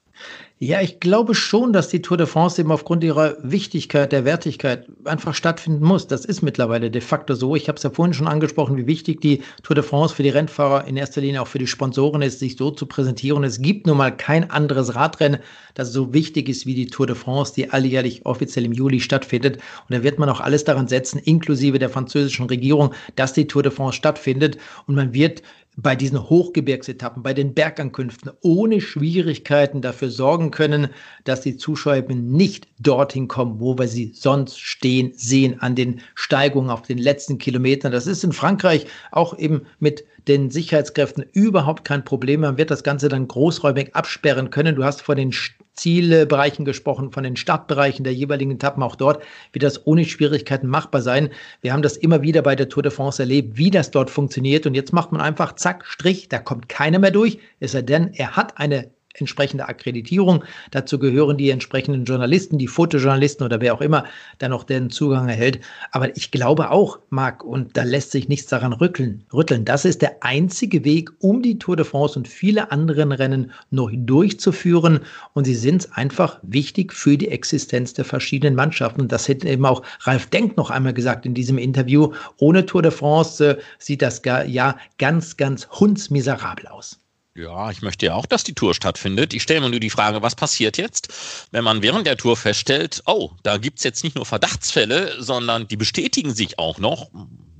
Ja, 0.59 0.79
ich 0.79 1.01
glaube 1.01 1.35
schon, 1.35 1.73
dass 1.73 1.89
die 1.89 2.01
Tour 2.01 2.15
de 2.15 2.25
France 2.25 2.61
eben 2.61 2.71
aufgrund 2.71 3.03
ihrer 3.03 3.35
Wichtigkeit, 3.43 4.13
der 4.13 4.23
Wertigkeit 4.23 4.87
einfach 5.03 5.35
stattfinden 5.35 5.83
muss. 5.83 6.07
Das 6.07 6.23
ist 6.23 6.41
mittlerweile 6.41 6.89
de 6.89 7.01
facto 7.01 7.35
so. 7.35 7.57
Ich 7.57 7.67
habe 7.67 7.75
es 7.75 7.83
ja 7.83 7.89
vorhin 7.89 8.13
schon 8.13 8.29
angesprochen, 8.29 8.77
wie 8.77 8.87
wichtig 8.87 9.19
die 9.19 9.41
Tour 9.63 9.75
de 9.75 9.83
France 9.83 10.15
für 10.15 10.23
die 10.23 10.29
Rennfahrer, 10.29 10.87
in 10.87 10.95
erster 10.95 11.19
Linie 11.19 11.41
auch 11.41 11.47
für 11.47 11.59
die 11.59 11.67
Sponsoren 11.67 12.21
ist, 12.21 12.39
sich 12.39 12.55
so 12.55 12.71
zu 12.71 12.85
präsentieren. 12.85 13.43
Es 13.43 13.61
gibt 13.61 13.87
nun 13.87 13.97
mal 13.97 14.15
kein 14.15 14.49
anderes 14.51 14.95
Radrennen, 14.95 15.39
das 15.73 15.91
so 15.91 16.13
wichtig 16.13 16.47
ist 16.47 16.65
wie 16.65 16.75
die 16.75 16.87
Tour 16.87 17.07
de 17.07 17.15
France, 17.17 17.53
die 17.53 17.71
alljährlich 17.71 18.25
offiziell 18.25 18.63
im 18.63 18.71
Juli 18.71 19.01
stattfindet. 19.01 19.57
Und 19.57 19.95
da 19.97 20.01
wird 20.01 20.17
man 20.17 20.29
auch 20.29 20.39
alles 20.39 20.63
daran 20.63 20.87
setzen, 20.87 21.19
inklusive 21.19 21.77
der 21.77 21.89
französischen 21.89 22.45
Regierung, 22.45 22.93
dass 23.17 23.33
die 23.33 23.47
Tour 23.47 23.63
de 23.63 23.71
France 23.71 23.97
stattfindet. 23.97 24.57
Und 24.87 24.95
man 24.95 25.13
wird 25.13 25.41
bei 25.75 25.95
diesen 25.95 26.29
Hochgebirgsetappen, 26.29 27.23
bei 27.23 27.33
den 27.33 27.53
Bergankünften 27.53 28.31
ohne 28.41 28.79
Schwierigkeiten 28.79 29.81
dafür 29.81 30.09
sorgen 30.09 30.51
können, 30.51 30.89
dass 31.23 31.41
die 31.41 31.57
Zuschauer 31.57 32.03
nicht 32.09 32.67
dorthin 32.79 33.27
kommen, 33.27 33.59
wo 33.59 33.77
wir 33.77 33.87
sie 33.87 34.11
sonst 34.13 34.59
stehen, 34.59 35.13
sehen 35.15 35.61
an 35.61 35.75
den 35.75 36.01
Steigungen 36.15 36.69
auf 36.69 36.83
den 36.83 36.97
letzten 36.97 37.37
Kilometern. 37.37 37.91
Das 37.91 38.07
ist 38.07 38.23
in 38.23 38.33
Frankreich 38.33 38.85
auch 39.11 39.37
eben 39.37 39.65
mit 39.79 40.05
den 40.27 40.51
Sicherheitskräften 40.51 41.25
überhaupt 41.33 41.85
kein 41.85 42.05
Problem. 42.05 42.41
Man 42.41 42.57
wird 42.57 42.71
das 42.71 42.83
Ganze 42.83 43.09
dann 43.09 43.27
großräumig 43.27 43.95
absperren 43.95 44.51
können. 44.51 44.75
Du 44.75 44.83
hast 44.83 45.01
vor 45.01 45.15
den 45.15 45.33
Zielbereichen 45.73 46.65
gesprochen, 46.65 47.11
von 47.11 47.23
den 47.23 47.35
Startbereichen 47.35 48.03
der 48.03 48.13
jeweiligen 48.13 48.51
Etappen. 48.51 48.83
Auch 48.83 48.95
dort 48.95 49.23
wird 49.51 49.63
das 49.63 49.85
ohne 49.87 50.05
Schwierigkeiten 50.05 50.67
machbar 50.67 51.01
sein. 51.01 51.29
Wir 51.61 51.73
haben 51.73 51.81
das 51.81 51.97
immer 51.97 52.21
wieder 52.21 52.41
bei 52.41 52.55
der 52.55 52.69
Tour 52.69 52.83
de 52.83 52.91
France 52.91 53.21
erlebt, 53.21 53.57
wie 53.57 53.71
das 53.71 53.91
dort 53.91 54.09
funktioniert. 54.09 54.65
Und 54.65 54.75
jetzt 54.75 54.93
macht 54.93 55.11
man 55.11 55.21
einfach 55.21 55.55
zack, 55.55 55.85
Strich, 55.85 56.29
da 56.29 56.39
kommt 56.39 56.69
keiner 56.69 56.99
mehr 56.99 57.11
durch. 57.11 57.39
Es 57.59 57.71
sei 57.71 57.81
denn, 57.81 58.13
er 58.13 58.35
hat 58.35 58.57
eine 58.57 58.91
entsprechende 59.13 59.67
Akkreditierung. 59.67 60.43
Dazu 60.71 60.97
gehören 60.97 61.37
die 61.37 61.49
entsprechenden 61.51 62.05
Journalisten, 62.05 62.57
die 62.57 62.67
Fotojournalisten 62.67 63.45
oder 63.45 63.61
wer 63.61 63.73
auch 63.73 63.81
immer 63.81 64.05
da 64.39 64.49
noch 64.49 64.63
den 64.63 64.89
Zugang 64.89 65.29
erhält. 65.29 65.59
Aber 65.91 66.15
ich 66.17 66.31
glaube 66.31 66.71
auch, 66.71 66.99
Marc, 67.09 67.43
und 67.43 67.77
da 67.77 67.83
lässt 67.83 68.11
sich 68.11 68.27
nichts 68.27 68.47
daran 68.47 68.73
rütteln. 68.73 69.23
rütteln. 69.31 69.65
Das 69.65 69.85
ist 69.85 70.01
der 70.01 70.23
einzige 70.23 70.83
Weg, 70.83 71.11
um 71.19 71.43
die 71.43 71.59
Tour 71.59 71.75
de 71.75 71.85
France 71.85 72.17
und 72.17 72.27
viele 72.27 72.71
anderen 72.71 73.11
Rennen 73.11 73.51
noch 73.69 73.91
durchzuführen. 73.93 75.01
Und 75.33 75.45
sie 75.45 75.55
sind 75.55 75.89
einfach 75.95 76.39
wichtig 76.41 76.93
für 76.93 77.17
die 77.17 77.29
Existenz 77.29 77.93
der 77.93 78.05
verschiedenen 78.05 78.55
Mannschaften. 78.55 79.07
das 79.07 79.27
hätte 79.27 79.47
eben 79.47 79.65
auch 79.65 79.83
Ralf 80.01 80.27
Denk 80.27 80.57
noch 80.57 80.71
einmal 80.71 80.93
gesagt 80.93 81.25
in 81.25 81.35
diesem 81.35 81.57
Interview. 81.57 82.13
Ohne 82.37 82.65
Tour 82.65 82.81
de 82.81 82.91
France 82.91 83.57
äh, 83.57 83.61
sieht 83.77 84.01
das 84.01 84.21
ja 84.23 84.77
ganz, 84.97 85.37
ganz 85.37 85.67
hundsmiserabel 85.69 86.67
aus. 86.67 87.02
Ja, 87.35 87.71
ich 87.71 87.81
möchte 87.81 88.05
ja 88.05 88.13
auch, 88.13 88.27
dass 88.27 88.43
die 88.43 88.53
Tour 88.53 88.75
stattfindet. 88.75 89.33
Ich 89.33 89.41
stelle 89.41 89.61
mir 89.61 89.69
nur 89.69 89.79
die 89.79 89.89
Frage, 89.89 90.21
was 90.21 90.35
passiert 90.35 90.77
jetzt, 90.77 91.11
wenn 91.51 91.63
man 91.63 91.81
während 91.81 92.05
der 92.05 92.15
Tour 92.15 92.37
feststellt, 92.37 93.01
oh, 93.07 93.31
da 93.41 93.57
gibt 93.57 93.79
es 93.79 93.83
jetzt 93.83 94.03
nicht 94.03 94.15
nur 94.15 94.25
Verdachtsfälle, 94.25 95.21
sondern 95.21 95.67
die 95.67 95.77
bestätigen 95.77 96.33
sich 96.35 96.59
auch 96.59 96.77
noch, 96.77 97.09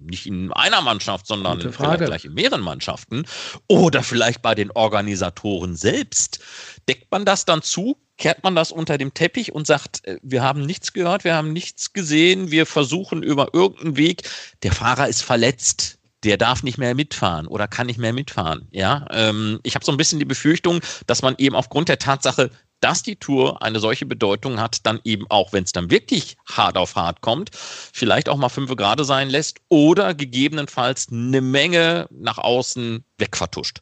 nicht 0.05 0.27
in 0.27 0.51
einer 0.53 0.81
Mannschaft, 0.81 1.25
sondern 1.25 1.59
vielleicht 1.71 2.05
gleich 2.05 2.25
in 2.25 2.33
mehreren 2.33 2.61
Mannschaften 2.61 3.25
oder 3.67 4.03
vielleicht 4.03 4.41
bei 4.41 4.53
den 4.53 4.69
Organisatoren 4.71 5.75
selbst. 5.75 6.39
Deckt 6.87 7.11
man 7.11 7.25
das 7.25 7.45
dann 7.45 7.61
zu? 7.61 7.97
Kehrt 8.17 8.43
man 8.43 8.55
das 8.55 8.71
unter 8.71 8.99
dem 8.99 9.15
Teppich 9.15 9.53
und 9.53 9.65
sagt, 9.65 10.05
äh, 10.05 10.19
wir 10.21 10.43
haben 10.43 10.65
nichts 10.65 10.93
gehört, 10.93 11.23
wir 11.23 11.33
haben 11.33 11.51
nichts 11.51 11.93
gesehen, 11.93 12.51
wir 12.51 12.67
versuchen 12.67 13.23
über 13.23 13.53
irgendeinen 13.53 13.97
Weg, 13.97 14.29
der 14.61 14.71
Fahrer 14.71 15.07
ist 15.07 15.23
verletzt, 15.23 15.97
der 16.23 16.37
darf 16.37 16.63
nicht 16.63 16.77
mehr 16.77 16.95
mitfahren 16.95 17.47
oder 17.47 17.67
kann 17.67 17.87
nicht 17.87 17.99
mehr 17.99 18.13
mitfahren. 18.13 18.67
Ja, 18.71 19.05
ähm, 19.11 19.59
ich 19.63 19.75
habe 19.75 19.85
so 19.85 19.91
ein 19.91 19.97
bisschen 19.97 20.19
die 20.19 20.25
Befürchtung, 20.25 20.79
dass 21.07 21.21
man 21.21 21.35
eben 21.37 21.55
aufgrund 21.55 21.89
der 21.89 21.99
Tatsache, 21.99 22.49
dass 22.79 23.01
die 23.01 23.15
Tour 23.15 23.61
eine 23.61 23.79
solche 23.79 24.05
Bedeutung 24.05 24.59
hat, 24.59 24.85
dann 24.85 24.99
eben 25.03 25.25
auch, 25.29 25.53
wenn 25.53 25.63
es 25.63 25.71
dann 25.71 25.89
wirklich 25.89 26.35
hart 26.49 26.77
auf 26.77 26.95
hart 26.95 27.21
kommt, 27.21 27.51
vielleicht 27.53 28.27
auch 28.27 28.37
mal 28.37 28.49
fünf 28.49 28.75
Grade 28.75 29.05
sein 29.05 29.29
lässt 29.29 29.59
oder 29.69 30.13
gegebenenfalls 30.13 31.07
eine 31.11 31.41
Menge 31.41 32.07
nach 32.11 32.37
außen 32.37 33.03
wegvertuscht. 33.17 33.81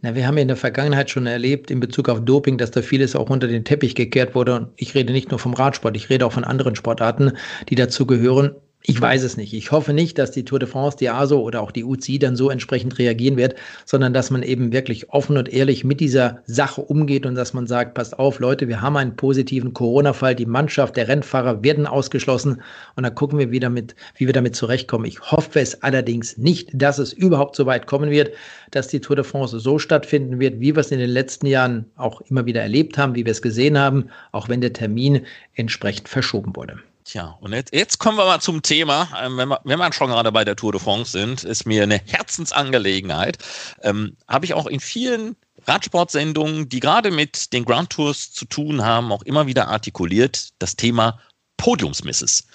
Na, 0.00 0.14
wir 0.14 0.26
haben 0.26 0.36
ja 0.36 0.42
in 0.42 0.48
der 0.48 0.56
Vergangenheit 0.56 1.10
schon 1.10 1.26
erlebt 1.26 1.70
in 1.70 1.80
Bezug 1.80 2.08
auf 2.08 2.24
Doping, 2.24 2.58
dass 2.58 2.70
da 2.70 2.82
vieles 2.82 3.14
auch 3.14 3.28
unter 3.28 3.46
den 3.46 3.64
Teppich 3.64 3.94
gekehrt 3.94 4.34
wurde. 4.34 4.54
Und 4.54 4.68
ich 4.76 4.94
rede 4.94 5.12
nicht 5.12 5.30
nur 5.30 5.38
vom 5.38 5.54
Radsport, 5.54 5.96
ich 5.96 6.08
rede 6.08 6.24
auch 6.26 6.32
von 6.32 6.44
anderen 6.44 6.76
Sportarten, 6.76 7.32
die 7.68 7.74
dazu 7.74 8.06
gehören. 8.06 8.54
Ich 8.88 9.00
weiß 9.00 9.24
es 9.24 9.36
nicht. 9.36 9.52
Ich 9.52 9.72
hoffe 9.72 9.92
nicht, 9.92 10.16
dass 10.16 10.30
die 10.30 10.44
Tour 10.44 10.60
de 10.60 10.68
France, 10.68 10.96
die 10.96 11.08
ASO 11.08 11.40
oder 11.40 11.60
auch 11.60 11.72
die 11.72 11.82
UCI 11.82 12.20
dann 12.20 12.36
so 12.36 12.50
entsprechend 12.50 13.00
reagieren 13.00 13.36
wird, 13.36 13.56
sondern 13.84 14.12
dass 14.12 14.30
man 14.30 14.44
eben 14.44 14.72
wirklich 14.72 15.10
offen 15.10 15.36
und 15.36 15.48
ehrlich 15.48 15.82
mit 15.82 15.98
dieser 15.98 16.38
Sache 16.46 16.82
umgeht 16.82 17.26
und 17.26 17.34
dass 17.34 17.52
man 17.52 17.66
sagt, 17.66 17.94
passt 17.94 18.16
auf, 18.16 18.38
Leute, 18.38 18.68
wir 18.68 18.80
haben 18.80 18.96
einen 18.96 19.16
positiven 19.16 19.72
Corona-Fall, 19.74 20.36
die 20.36 20.46
Mannschaft, 20.46 20.96
der 20.96 21.08
Rennfahrer 21.08 21.64
werden 21.64 21.88
ausgeschlossen 21.88 22.62
und 22.94 23.02
dann 23.02 23.12
gucken 23.16 23.40
wir, 23.40 23.50
wie, 23.50 23.58
damit, 23.58 23.96
wie 24.14 24.26
wir 24.26 24.32
damit 24.32 24.54
zurechtkommen. 24.54 25.06
Ich 25.06 25.20
hoffe 25.20 25.58
es 25.58 25.82
allerdings 25.82 26.38
nicht, 26.38 26.70
dass 26.72 27.00
es 27.00 27.12
überhaupt 27.12 27.56
so 27.56 27.66
weit 27.66 27.88
kommen 27.88 28.10
wird, 28.12 28.30
dass 28.70 28.86
die 28.86 29.00
Tour 29.00 29.16
de 29.16 29.24
France 29.24 29.58
so 29.58 29.80
stattfinden 29.80 30.38
wird, 30.38 30.60
wie 30.60 30.76
wir 30.76 30.80
es 30.80 30.92
in 30.92 31.00
den 31.00 31.10
letzten 31.10 31.46
Jahren 31.46 31.86
auch 31.96 32.20
immer 32.20 32.46
wieder 32.46 32.62
erlebt 32.62 32.98
haben, 32.98 33.16
wie 33.16 33.24
wir 33.24 33.32
es 33.32 33.42
gesehen 33.42 33.76
haben, 33.76 34.10
auch 34.30 34.48
wenn 34.48 34.60
der 34.60 34.72
Termin 34.72 35.22
entsprechend 35.56 36.08
verschoben 36.08 36.54
wurde. 36.54 36.78
Tja, 37.06 37.38
und 37.40 37.52
jetzt, 37.52 37.72
jetzt 37.72 37.98
kommen 37.98 38.18
wir 38.18 38.24
mal 38.24 38.40
zum 38.40 38.62
Thema. 38.62 39.08
Ähm, 39.22 39.36
wenn, 39.36 39.48
wir, 39.48 39.60
wenn 39.62 39.78
wir 39.78 39.92
schon 39.92 40.08
gerade 40.08 40.32
bei 40.32 40.44
der 40.44 40.56
Tour 40.56 40.72
de 40.72 40.80
France 40.80 41.12
sind, 41.12 41.44
ist 41.44 41.64
mir 41.64 41.84
eine 41.84 42.00
Herzensangelegenheit. 42.04 43.38
Ähm, 43.82 44.16
Habe 44.26 44.44
ich 44.44 44.54
auch 44.54 44.66
in 44.66 44.80
vielen 44.80 45.36
Radsportsendungen, 45.68 46.68
die 46.68 46.80
gerade 46.80 47.12
mit 47.12 47.52
den 47.52 47.64
Grand 47.64 47.90
Tours 47.90 48.32
zu 48.32 48.44
tun 48.44 48.84
haben, 48.84 49.12
auch 49.12 49.22
immer 49.22 49.46
wieder 49.46 49.68
artikuliert, 49.68 50.48
das 50.58 50.74
Thema 50.74 51.20
Podiumsmisses. 51.58 52.48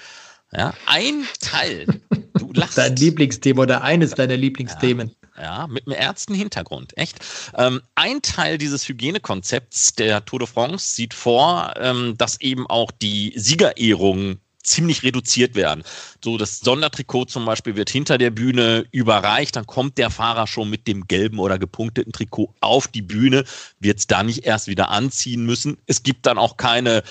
Ja, 0.51 0.73
ein 0.85 1.25
Teil. 1.39 1.85
Du 2.33 2.51
lachst. 2.51 2.77
Dein 2.77 2.97
Lieblingsthema 2.97 3.61
oder 3.61 3.83
eines 3.83 4.11
deiner 4.11 4.35
Lieblingsthemen. 4.35 5.07
Ja, 5.07 5.20
ja 5.41 5.67
mit 5.67 5.87
einem 5.87 5.97
ärzten 5.97 6.33
Hintergrund. 6.33 6.97
Echt. 6.97 7.19
Ähm, 7.57 7.81
ein 7.95 8.21
Teil 8.21 8.57
dieses 8.57 8.87
Hygienekonzepts 8.87 9.95
der 9.95 10.23
Tour 10.25 10.39
de 10.39 10.47
France 10.47 10.95
sieht 10.95 11.13
vor, 11.13 11.73
ähm, 11.77 12.15
dass 12.17 12.39
eben 12.39 12.67
auch 12.67 12.91
die 12.91 13.33
Siegerehrungen 13.35 14.39
ziemlich 14.63 15.03
reduziert 15.03 15.55
werden. 15.55 15.83
So 16.23 16.37
das 16.37 16.59
Sondertrikot 16.59 17.25
zum 17.25 17.45
Beispiel 17.45 17.75
wird 17.75 17.89
hinter 17.89 18.19
der 18.19 18.29
Bühne 18.29 18.85
überreicht, 18.91 19.55
dann 19.55 19.65
kommt 19.65 19.97
der 19.97 20.11
Fahrer 20.11 20.45
schon 20.45 20.69
mit 20.69 20.87
dem 20.87 21.07
gelben 21.07 21.39
oder 21.39 21.57
gepunkteten 21.57 22.13
Trikot 22.13 22.53
auf 22.61 22.87
die 22.87 23.01
Bühne, 23.01 23.43
wird 23.79 23.99
es 23.99 24.07
da 24.07 24.21
nicht 24.21 24.45
erst 24.45 24.67
wieder 24.67 24.89
anziehen 24.89 25.45
müssen. 25.45 25.77
Es 25.87 26.03
gibt 26.03 26.25
dann 26.25 26.37
auch 26.37 26.57
keine 26.57 27.03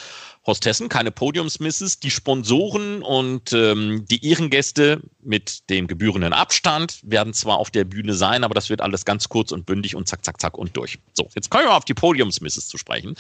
Hostessen, 0.47 0.89
keine 0.89 1.11
Podiumsmisses. 1.11 2.01
Die 2.01 2.11
Sponsoren 2.11 3.03
und 3.03 3.53
ähm, 3.53 4.07
die 4.11 4.25
Ehrengäste 4.25 5.03
mit 5.23 5.69
dem 5.69 5.87
gebührenden 5.87 6.33
Abstand 6.33 6.99
werden 7.03 7.35
zwar 7.35 7.59
auf 7.59 7.71
der 7.71 7.85
Bühne 7.85 8.15
sein, 8.15 8.43
aber 8.43 8.55
das 8.55 8.71
wird 8.71 8.81
alles 8.81 9.05
ganz 9.05 9.29
kurz 9.29 9.53
und 9.53 9.67
bündig 9.67 9.97
und 9.97 10.09
zack, 10.09 10.25
zack, 10.25 10.41
zack 10.41 10.57
und 10.57 10.75
durch. 10.77 10.99
So, 11.13 11.29
jetzt 11.35 11.51
kommen 11.51 11.65
wir 11.65 11.75
auf 11.75 11.85
die 11.85 11.93
Podiumsmisses 11.93 12.69
zu 12.69 12.79
sprechen. 12.79 13.17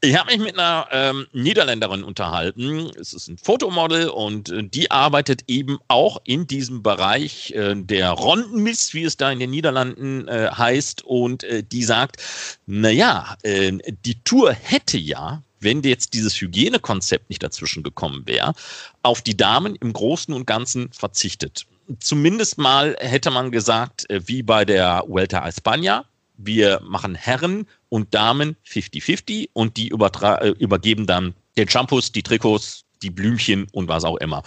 Ich 0.00 0.16
habe 0.18 0.32
mich 0.32 0.40
mit 0.40 0.58
einer 0.58 0.88
ähm, 0.90 1.26
Niederländerin 1.32 2.04
unterhalten. 2.04 2.90
Es 2.98 3.12
ist 3.12 3.28
ein 3.28 3.36
Fotomodel 3.36 4.08
und 4.08 4.50
äh, 4.50 4.64
die 4.64 4.90
arbeitet 4.90 5.42
eben 5.48 5.78
auch 5.88 6.22
in 6.24 6.46
diesem 6.46 6.82
Bereich 6.82 7.52
äh, 7.52 7.74
der 7.76 8.10
Rondenmiss, 8.10 8.94
wie 8.94 9.04
es 9.04 9.18
da 9.18 9.30
in 9.30 9.40
den 9.40 9.50
Niederlanden 9.50 10.26
äh, 10.26 10.48
heißt. 10.50 11.04
Und 11.04 11.44
äh, 11.44 11.62
die 11.62 11.84
sagt, 11.84 12.16
naja, 12.64 13.36
äh, 13.42 13.72
die 14.06 14.22
Tour 14.24 14.52
hätte 14.52 14.96
ja 14.96 15.42
wenn 15.62 15.82
jetzt 15.82 16.14
dieses 16.14 16.40
Hygienekonzept 16.40 17.30
nicht 17.30 17.42
dazwischen 17.42 17.82
gekommen 17.82 18.22
wäre, 18.26 18.54
auf 19.02 19.22
die 19.22 19.36
Damen 19.36 19.76
im 19.76 19.92
Großen 19.92 20.34
und 20.34 20.46
Ganzen 20.46 20.92
verzichtet. 20.92 21.66
Zumindest 21.98 22.58
mal 22.58 22.96
hätte 23.00 23.30
man 23.30 23.50
gesagt, 23.50 24.08
äh, 24.10 24.20
wie 24.26 24.42
bei 24.42 24.64
der 24.64 25.04
Vuelta 25.06 25.40
a 25.40 25.48
España, 25.48 26.04
wir 26.36 26.80
machen 26.82 27.14
Herren 27.14 27.66
und 27.88 28.14
Damen 28.14 28.56
50-50 28.66 29.50
und 29.52 29.76
die 29.76 29.90
äh, 29.90 30.48
übergeben 30.58 31.06
dann 31.06 31.34
den 31.56 31.68
Shampoos, 31.68 32.12
die 32.12 32.22
Trikots, 32.22 32.84
die 33.02 33.10
Blümchen 33.10 33.66
und 33.72 33.88
was 33.88 34.04
auch 34.04 34.16
immer. 34.16 34.42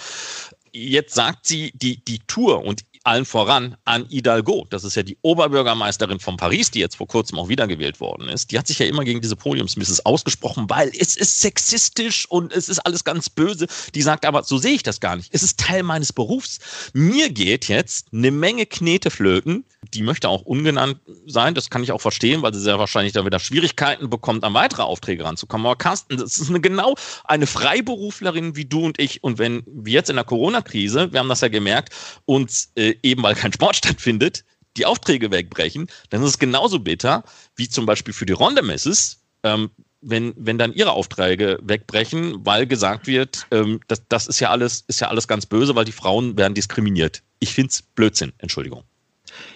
Jetzt 0.71 1.13
sagt 1.13 1.45
sie, 1.45 1.71
die, 1.75 2.03
die 2.03 2.19
Tour 2.27 2.63
und 2.63 2.83
allen 3.05 3.25
voran 3.25 3.77
an 3.85 4.05
Hidalgo. 4.09 4.65
Das 4.69 4.83
ist 4.83 4.95
ja 4.95 5.03
die 5.03 5.17
Oberbürgermeisterin 5.21 6.19
von 6.19 6.37
Paris, 6.37 6.71
die 6.71 6.79
jetzt 6.79 6.95
vor 6.95 7.07
kurzem 7.07 7.37
auch 7.37 7.49
wiedergewählt 7.49 7.99
worden 7.99 8.27
ist. 8.29 8.51
Die 8.51 8.57
hat 8.57 8.67
sich 8.67 8.79
ja 8.79 8.85
immer 8.85 9.03
gegen 9.03 9.21
diese 9.21 9.35
Podiumsmisses 9.35 10.05
ausgesprochen, 10.05 10.65
weil 10.69 10.91
es 10.97 11.15
ist 11.15 11.39
sexistisch 11.41 12.25
und 12.29 12.51
es 12.51 12.67
ist 12.67 12.79
alles 12.79 13.03
ganz 13.03 13.29
böse. 13.29 13.67
Die 13.93 14.01
sagt 14.01 14.25
aber, 14.25 14.43
so 14.43 14.57
sehe 14.57 14.73
ich 14.73 14.83
das 14.83 14.99
gar 14.99 15.15
nicht. 15.15 15.29
Es 15.33 15.43
ist 15.43 15.59
Teil 15.59 15.83
meines 15.83 16.11
Berufs. 16.11 16.59
Mir 16.93 17.29
geht 17.29 17.67
jetzt 17.67 18.07
eine 18.11 18.31
Menge 18.31 18.65
Knete 18.65 19.11
flöten. 19.11 19.65
Die 19.93 20.01
möchte 20.01 20.27
auch 20.29 20.41
ungenannt 20.41 20.97
sein. 21.27 21.53
Das 21.53 21.69
kann 21.69 21.83
ich 21.83 21.91
auch 21.91 22.01
verstehen, 22.01 22.41
weil 22.41 22.53
sie 22.53 22.59
sehr 22.59 22.79
wahrscheinlich 22.79 23.13
da 23.13 23.23
wieder 23.23 23.39
Schwierigkeiten 23.39 24.09
bekommt, 24.09 24.43
an 24.43 24.53
weitere 24.55 24.81
Aufträge 24.81 25.23
ranzukommen. 25.23 25.67
Aber 25.67 25.75
Carsten, 25.75 26.17
das 26.17 26.39
ist 26.39 26.49
eine 26.49 26.59
genau 26.59 26.95
eine 27.23 27.45
Freiberuflerin 27.45 28.55
wie 28.55 28.65
du 28.65 28.83
und 28.83 28.99
ich. 28.99 29.23
Und 29.23 29.37
wenn 29.37 29.63
wir 29.67 29.93
jetzt 29.93 30.09
in 30.09 30.15
der 30.15 30.25
Corona-Krise, 30.25 31.13
wir 31.13 31.19
haben 31.19 31.29
das 31.29 31.41
ja 31.41 31.49
gemerkt, 31.49 31.93
uns 32.25 32.71
äh, 32.75 32.94
eben 33.03 33.23
weil 33.23 33.35
kein 33.35 33.53
Sport 33.53 33.75
stattfindet, 33.77 34.43
die 34.77 34.85
Aufträge 34.85 35.31
wegbrechen, 35.31 35.87
dann 36.09 36.21
ist 36.21 36.29
es 36.29 36.39
genauso 36.39 36.79
bitter 36.79 37.23
wie 37.55 37.69
zum 37.69 37.85
Beispiel 37.85 38.13
für 38.13 38.25
die 38.25 38.33
Rondemesses, 38.33 39.21
ähm, 39.43 39.69
wenn, 40.01 40.33
wenn 40.37 40.57
dann 40.57 40.73
ihre 40.73 40.91
Aufträge 40.91 41.57
wegbrechen, 41.63 42.45
weil 42.45 42.67
gesagt 42.67 43.07
wird, 43.07 43.47
ähm, 43.51 43.79
das, 43.87 44.03
das 44.07 44.27
ist 44.27 44.39
ja 44.39 44.51
alles, 44.51 44.83
ist 44.87 45.01
ja 45.01 45.07
alles 45.07 45.27
ganz 45.27 45.45
böse, 45.45 45.75
weil 45.75 45.85
die 45.85 45.91
Frauen 45.91 46.37
werden 46.37 46.53
diskriminiert. 46.53 47.23
Ich 47.39 47.53
finde 47.53 47.69
es 47.69 47.81
Blödsinn, 47.81 48.33
Entschuldigung. 48.37 48.83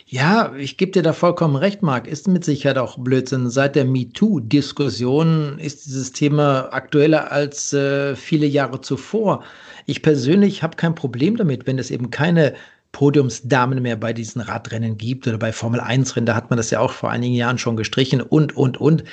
Ja, 0.06 0.54
ich 0.56 0.78
gebe 0.78 0.92
dir 0.92 1.04
da 1.04 1.14
vollkommen 1.14 1.56
recht, 1.56 1.84
Marc. 1.84 2.08
Ist 2.08 2.28
mit 2.28 2.44
Sicherheit 2.44 2.78
auch 2.80 2.98
Blödsinn. 2.98 3.50
Seit 3.50 3.76
der 3.76 3.86
MeToo-Diskussion 3.86 5.60
ist 5.60 5.86
dieses 5.86 6.12
Thema 6.12 6.74
aktueller 6.74 7.32
als 7.32 7.74
äh, 7.74 8.16
viele 8.16 8.48
Jahre 8.48 8.82
zuvor. 8.82 9.44
Ich 9.86 10.02
persönlich 10.02 10.64
habe 10.64 10.76
kein 10.76 10.96
Problem 10.96 11.38
damit, 11.38 11.68
wenn 11.68 11.78
es 11.78 11.92
eben 11.92 12.10
keine 12.10 12.56
Podiumsdamen 12.92 13.82
mehr 13.82 13.96
bei 13.96 14.14
diesen 14.14 14.42
Radrennen 14.42 14.98
gibt 14.98 15.28
oder 15.28 15.38
bei 15.38 15.52
Formel 15.52 15.80
1 15.80 16.16
Rennen. 16.16 16.26
Da 16.26 16.36
hat 16.36 16.50
man 16.50 16.58
das 16.58 16.72
ja 16.72 16.80
auch 16.80 16.92
vor 16.92 17.12
einigen 17.12 17.36
Jahren 17.36 17.58
schon 17.58 17.78
gestrichen 17.78 18.22
und, 18.22 18.56
und, 18.58 18.80
und. 18.80 19.04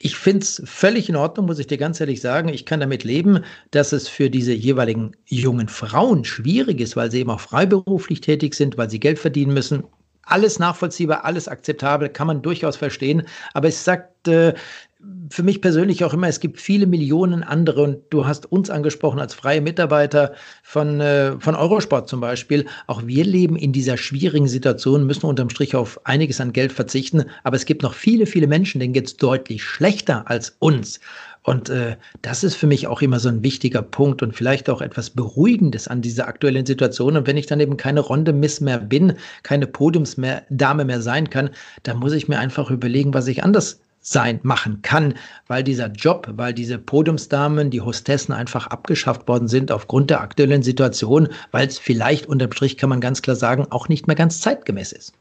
Ich 0.00 0.16
finde 0.16 0.40
es 0.40 0.62
völlig 0.64 1.08
in 1.08 1.16
Ordnung, 1.16 1.46
muss 1.46 1.58
ich 1.58 1.66
dir 1.66 1.78
ganz 1.78 2.00
ehrlich 2.00 2.20
sagen. 2.20 2.48
Ich 2.48 2.66
kann 2.66 2.80
damit 2.80 3.04
leben, 3.04 3.44
dass 3.70 3.92
es 3.92 4.08
für 4.08 4.30
diese 4.30 4.52
jeweiligen 4.52 5.12
jungen 5.26 5.68
Frauen 5.68 6.24
schwierig 6.24 6.80
ist, 6.80 6.96
weil 6.96 7.10
sie 7.10 7.20
eben 7.20 7.30
auch 7.30 7.40
freiberuflich 7.40 8.20
tätig 8.20 8.54
sind, 8.54 8.76
weil 8.78 8.90
sie 8.90 9.00
Geld 9.00 9.18
verdienen 9.18 9.54
müssen. 9.54 9.84
Alles 10.24 10.58
nachvollziehbar, 10.58 11.24
alles 11.24 11.48
akzeptabel, 11.48 12.08
kann 12.08 12.26
man 12.26 12.42
durchaus 12.42 12.76
verstehen. 12.76 13.22
Aber 13.54 13.68
es 13.68 13.84
sagt, 13.84 14.28
äh, 14.28 14.54
für 15.30 15.42
mich 15.42 15.60
persönlich 15.60 16.04
auch 16.04 16.14
immer, 16.14 16.28
es 16.28 16.38
gibt 16.38 16.60
viele 16.60 16.86
Millionen 16.86 17.42
andere 17.42 17.82
und 17.82 17.98
du 18.10 18.26
hast 18.26 18.50
uns 18.52 18.70
angesprochen 18.70 19.18
als 19.18 19.34
freie 19.34 19.60
Mitarbeiter 19.60 20.32
von, 20.62 21.00
äh, 21.00 21.38
von 21.40 21.56
Eurosport 21.56 22.08
zum 22.08 22.20
Beispiel. 22.20 22.66
Auch 22.86 23.02
wir 23.06 23.24
leben 23.24 23.56
in 23.56 23.72
dieser 23.72 23.96
schwierigen 23.96 24.46
Situation, 24.46 25.06
müssen 25.06 25.26
unterm 25.26 25.50
Strich 25.50 25.74
auf 25.74 26.00
einiges 26.06 26.40
an 26.40 26.52
Geld 26.52 26.72
verzichten, 26.72 27.24
aber 27.42 27.56
es 27.56 27.64
gibt 27.64 27.82
noch 27.82 27.94
viele, 27.94 28.26
viele 28.26 28.46
Menschen, 28.46 28.80
denen 28.80 28.92
geht 28.92 29.06
es 29.06 29.16
deutlich 29.16 29.64
schlechter 29.64 30.28
als 30.28 30.54
uns. 30.60 31.00
Und 31.44 31.70
äh, 31.70 31.96
das 32.22 32.44
ist 32.44 32.54
für 32.54 32.68
mich 32.68 32.86
auch 32.86 33.02
immer 33.02 33.18
so 33.18 33.28
ein 33.28 33.42
wichtiger 33.42 33.82
Punkt 33.82 34.22
und 34.22 34.34
vielleicht 34.34 34.70
auch 34.70 34.80
etwas 34.80 35.10
Beruhigendes 35.10 35.88
an 35.88 36.00
dieser 36.00 36.28
aktuellen 36.28 36.66
Situation. 36.66 37.16
Und 37.16 37.26
wenn 37.26 37.36
ich 37.36 37.46
dann 37.46 37.58
eben 37.58 37.76
keine 37.76 38.00
Ronde 38.00 38.32
Miss 38.32 38.60
mehr 38.60 38.78
bin, 38.78 39.14
keine 39.42 39.66
Podiumsdame 39.66 40.84
mehr 40.84 41.02
sein 41.02 41.30
kann, 41.30 41.50
dann 41.82 41.98
muss 41.98 42.12
ich 42.12 42.28
mir 42.28 42.38
einfach 42.38 42.70
überlegen, 42.70 43.12
was 43.12 43.26
ich 43.26 43.42
anders 43.42 43.80
sein 44.02 44.40
machen 44.42 44.82
kann, 44.82 45.14
weil 45.46 45.62
dieser 45.62 45.86
Job, 45.86 46.28
weil 46.32 46.52
diese 46.52 46.78
Podiumsdamen, 46.78 47.70
die 47.70 47.80
Hostessen 47.80 48.34
einfach 48.34 48.66
abgeschafft 48.66 49.28
worden 49.28 49.48
sind 49.48 49.70
aufgrund 49.70 50.10
der 50.10 50.20
aktuellen 50.20 50.62
Situation, 50.62 51.28
weil 51.52 51.68
es 51.68 51.78
vielleicht 51.78 52.26
unterm 52.26 52.52
Strich 52.52 52.76
kann 52.76 52.90
man 52.90 53.00
ganz 53.00 53.22
klar 53.22 53.36
sagen, 53.36 53.66
auch 53.70 53.88
nicht 53.88 54.08
mehr 54.08 54.16
ganz 54.16 54.40
zeitgemäß 54.40 54.92
ist. 54.92 55.12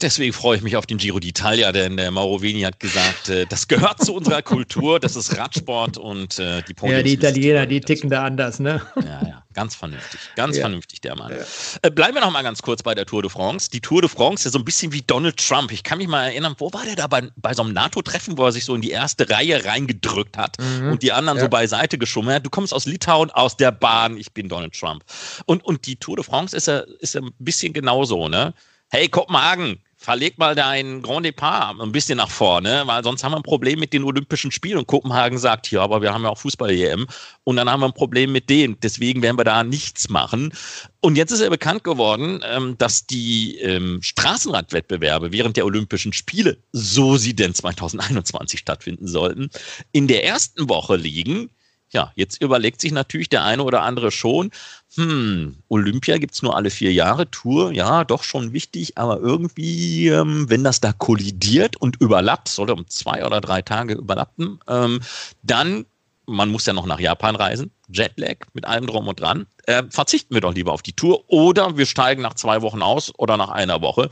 Deswegen 0.00 0.32
freue 0.32 0.56
ich 0.56 0.62
mich 0.62 0.76
auf 0.76 0.86
den 0.86 0.98
Giro 0.98 1.18
d'Italia, 1.18 1.72
denn 1.72 1.96
der 1.96 2.10
Mauro 2.10 2.40
Veni 2.40 2.62
hat 2.62 2.78
gesagt, 2.78 3.28
äh, 3.28 3.46
das 3.46 3.66
gehört 3.66 4.04
zu 4.04 4.14
unserer 4.14 4.42
Kultur, 4.42 5.00
das 5.00 5.16
ist 5.16 5.36
Radsport 5.36 5.98
und 5.98 6.38
äh, 6.38 6.62
die 6.62 6.74
Podiums 6.74 6.98
Ja, 6.98 7.02
die 7.02 7.12
Italiener, 7.14 7.66
die 7.66 7.80
ticken 7.80 8.10
da 8.10 8.24
anders, 8.24 8.60
ne? 8.60 8.80
Ja, 8.96 9.22
ja, 9.26 9.42
ganz 9.54 9.74
vernünftig, 9.74 10.20
ganz 10.36 10.56
ja. 10.56 10.62
vernünftig 10.62 11.00
der 11.00 11.16
Mann. 11.16 11.32
Ja. 11.32 11.44
Äh, 11.82 11.90
bleiben 11.90 12.14
wir 12.14 12.20
noch 12.20 12.30
mal 12.30 12.42
ganz 12.42 12.62
kurz 12.62 12.82
bei 12.82 12.94
der 12.94 13.06
Tour 13.06 13.22
de 13.22 13.30
France. 13.30 13.70
Die 13.70 13.80
Tour 13.80 14.02
de 14.02 14.10
France 14.10 14.40
ist 14.40 14.44
ja 14.46 14.50
so 14.52 14.58
ein 14.58 14.64
bisschen 14.64 14.92
wie 14.92 15.02
Donald 15.02 15.36
Trump. 15.36 15.72
Ich 15.72 15.82
kann 15.82 15.98
mich 15.98 16.08
mal 16.08 16.26
erinnern, 16.26 16.54
wo 16.58 16.72
war 16.72 16.84
der 16.84 16.96
da 16.96 17.06
bei, 17.06 17.28
bei 17.36 17.54
so 17.54 17.62
einem 17.62 17.72
NATO-Treffen, 17.72 18.38
wo 18.38 18.44
er 18.44 18.52
sich 18.52 18.64
so 18.64 18.74
in 18.74 18.80
die 18.80 18.90
erste 18.90 19.28
Reihe 19.28 19.64
reingedrückt 19.64 20.36
hat 20.36 20.56
mhm. 20.58 20.92
und 20.92 21.02
die 21.02 21.12
anderen 21.12 21.38
ja. 21.38 21.44
so 21.44 21.48
beiseite 21.48 21.98
geschummert. 21.98 22.44
Du 22.44 22.50
kommst 22.50 22.72
aus 22.72 22.86
Litauen, 22.86 23.30
aus 23.30 23.56
der 23.56 23.72
Bahn, 23.72 24.16
ich 24.16 24.32
bin 24.32 24.48
Donald 24.48 24.78
Trump. 24.78 25.04
Und, 25.44 25.64
und 25.64 25.86
die 25.86 25.96
Tour 25.96 26.16
de 26.16 26.24
France 26.24 26.56
ist 26.56 26.66
ja, 26.66 26.78
ist 27.00 27.14
ja 27.14 27.20
ein 27.20 27.32
bisschen 27.38 27.72
genauso, 27.72 28.28
ne? 28.28 28.54
Hey 28.90 29.08
Kopenhagen, 29.08 29.80
verleg 29.96 30.38
mal 30.38 30.54
dein 30.54 31.02
Grand 31.02 31.26
Depart 31.26 31.80
ein 31.80 31.90
bisschen 31.90 32.18
nach 32.18 32.30
vorne, 32.30 32.82
weil 32.86 33.02
sonst 33.02 33.24
haben 33.24 33.32
wir 33.32 33.38
ein 33.38 33.42
Problem 33.42 33.80
mit 33.80 33.92
den 33.92 34.04
Olympischen 34.04 34.52
Spielen. 34.52 34.78
Und 34.78 34.86
Kopenhagen 34.86 35.38
sagt, 35.38 35.70
ja, 35.70 35.82
aber 35.82 36.02
wir 36.02 36.14
haben 36.14 36.22
ja 36.22 36.28
auch 36.28 36.38
Fußball-EM 36.38 37.06
und 37.44 37.56
dann 37.56 37.68
haben 37.68 37.80
wir 37.80 37.86
ein 37.86 37.92
Problem 37.92 38.30
mit 38.30 38.48
denen. 38.48 38.78
Deswegen 38.80 39.22
werden 39.22 39.38
wir 39.38 39.44
da 39.44 39.64
nichts 39.64 40.08
machen. 40.08 40.52
Und 41.00 41.16
jetzt 41.16 41.32
ist 41.32 41.40
ja 41.40 41.48
bekannt 41.48 41.82
geworden, 41.82 42.40
ähm, 42.48 42.78
dass 42.78 43.06
die 43.06 43.58
ähm, 43.58 44.00
Straßenradwettbewerbe 44.02 45.32
während 45.32 45.56
der 45.56 45.64
Olympischen 45.64 46.12
Spiele, 46.12 46.58
so 46.72 47.16
sie 47.16 47.34
denn 47.34 47.54
2021 47.54 48.60
stattfinden 48.60 49.08
sollten, 49.08 49.50
in 49.92 50.06
der 50.06 50.24
ersten 50.24 50.68
Woche 50.68 50.96
liegen 50.96 51.50
ja, 51.96 52.12
jetzt 52.14 52.42
überlegt 52.42 52.82
sich 52.82 52.92
natürlich 52.92 53.30
der 53.30 53.42
eine 53.42 53.64
oder 53.64 53.80
andere 53.82 54.10
schon, 54.10 54.50
hm, 54.96 55.56
Olympia 55.68 56.18
gibt 56.18 56.34
es 56.34 56.42
nur 56.42 56.54
alle 56.54 56.68
vier 56.68 56.92
Jahre, 56.92 57.30
Tour, 57.30 57.72
ja, 57.72 58.04
doch 58.04 58.22
schon 58.22 58.52
wichtig, 58.52 58.98
aber 58.98 59.18
irgendwie, 59.18 60.08
ähm, 60.08 60.44
wenn 60.50 60.62
das 60.62 60.80
da 60.80 60.92
kollidiert 60.92 61.76
und 61.78 61.98
überlappt, 62.02 62.48
sollte 62.48 62.74
um 62.74 62.86
zwei 62.86 63.24
oder 63.24 63.40
drei 63.40 63.62
Tage 63.62 63.94
überlappen, 63.94 64.60
ähm, 64.68 65.00
dann, 65.42 65.86
man 66.26 66.50
muss 66.50 66.66
ja 66.66 66.74
noch 66.74 66.84
nach 66.84 67.00
Japan 67.00 67.34
reisen, 67.34 67.70
Jetlag 67.88 68.44
mit 68.52 68.66
allem 68.66 68.86
drum 68.86 69.08
und 69.08 69.18
dran, 69.18 69.46
äh, 69.64 69.82
verzichten 69.88 70.34
wir 70.34 70.42
doch 70.42 70.54
lieber 70.54 70.74
auf 70.74 70.82
die 70.82 70.92
Tour 70.92 71.24
oder 71.28 71.78
wir 71.78 71.86
steigen 71.86 72.20
nach 72.20 72.34
zwei 72.34 72.60
Wochen 72.60 72.82
aus 72.82 73.10
oder 73.16 73.38
nach 73.38 73.48
einer 73.48 73.80
Woche. 73.80 74.10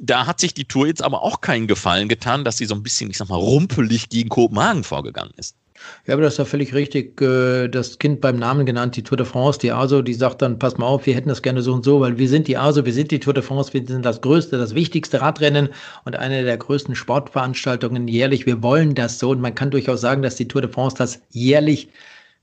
Da 0.00 0.26
hat 0.26 0.38
sich 0.38 0.54
die 0.54 0.66
Tour 0.66 0.86
jetzt 0.86 1.02
aber 1.02 1.22
auch 1.24 1.40
keinen 1.40 1.66
Gefallen 1.66 2.08
getan, 2.08 2.44
dass 2.44 2.58
sie 2.58 2.66
so 2.66 2.76
ein 2.76 2.84
bisschen, 2.84 3.10
ich 3.10 3.18
sag 3.18 3.28
mal, 3.28 3.34
rumpelig 3.34 4.08
gegen 4.08 4.28
Kopenhagen 4.28 4.84
vorgegangen 4.84 5.32
ist. 5.36 5.56
Ja, 6.06 6.14
aber 6.14 6.22
das 6.22 6.34
ist 6.34 6.38
ja 6.38 6.44
völlig 6.44 6.74
richtig. 6.74 7.20
Äh, 7.20 7.68
das 7.68 7.98
Kind 7.98 8.20
beim 8.20 8.36
Namen 8.36 8.66
genannt, 8.66 8.96
die 8.96 9.02
Tour 9.02 9.16
de 9.16 9.26
France, 9.26 9.58
die 9.58 9.72
ASO, 9.72 10.02
die 10.02 10.14
sagt 10.14 10.42
dann, 10.42 10.58
pass 10.58 10.78
mal 10.78 10.86
auf, 10.86 11.06
wir 11.06 11.14
hätten 11.14 11.28
das 11.28 11.42
gerne 11.42 11.62
so 11.62 11.72
und 11.72 11.84
so, 11.84 12.00
weil 12.00 12.18
wir 12.18 12.28
sind 12.28 12.48
die 12.48 12.56
ASO, 12.56 12.84
wir 12.84 12.92
sind 12.92 13.10
die 13.10 13.20
Tour 13.20 13.34
de 13.34 13.42
France, 13.42 13.72
wir 13.72 13.86
sind 13.86 14.04
das 14.04 14.20
größte, 14.20 14.58
das 14.58 14.74
wichtigste 14.74 15.20
Radrennen 15.20 15.68
und 16.04 16.16
eine 16.16 16.44
der 16.44 16.56
größten 16.56 16.94
Sportveranstaltungen 16.94 18.08
jährlich. 18.08 18.46
Wir 18.46 18.62
wollen 18.62 18.94
das 18.94 19.18
so 19.18 19.30
und 19.30 19.40
man 19.40 19.54
kann 19.54 19.70
durchaus 19.70 20.00
sagen, 20.00 20.22
dass 20.22 20.36
die 20.36 20.48
Tour 20.48 20.62
de 20.62 20.70
France 20.70 20.96
das 20.96 21.20
jährlich 21.30 21.88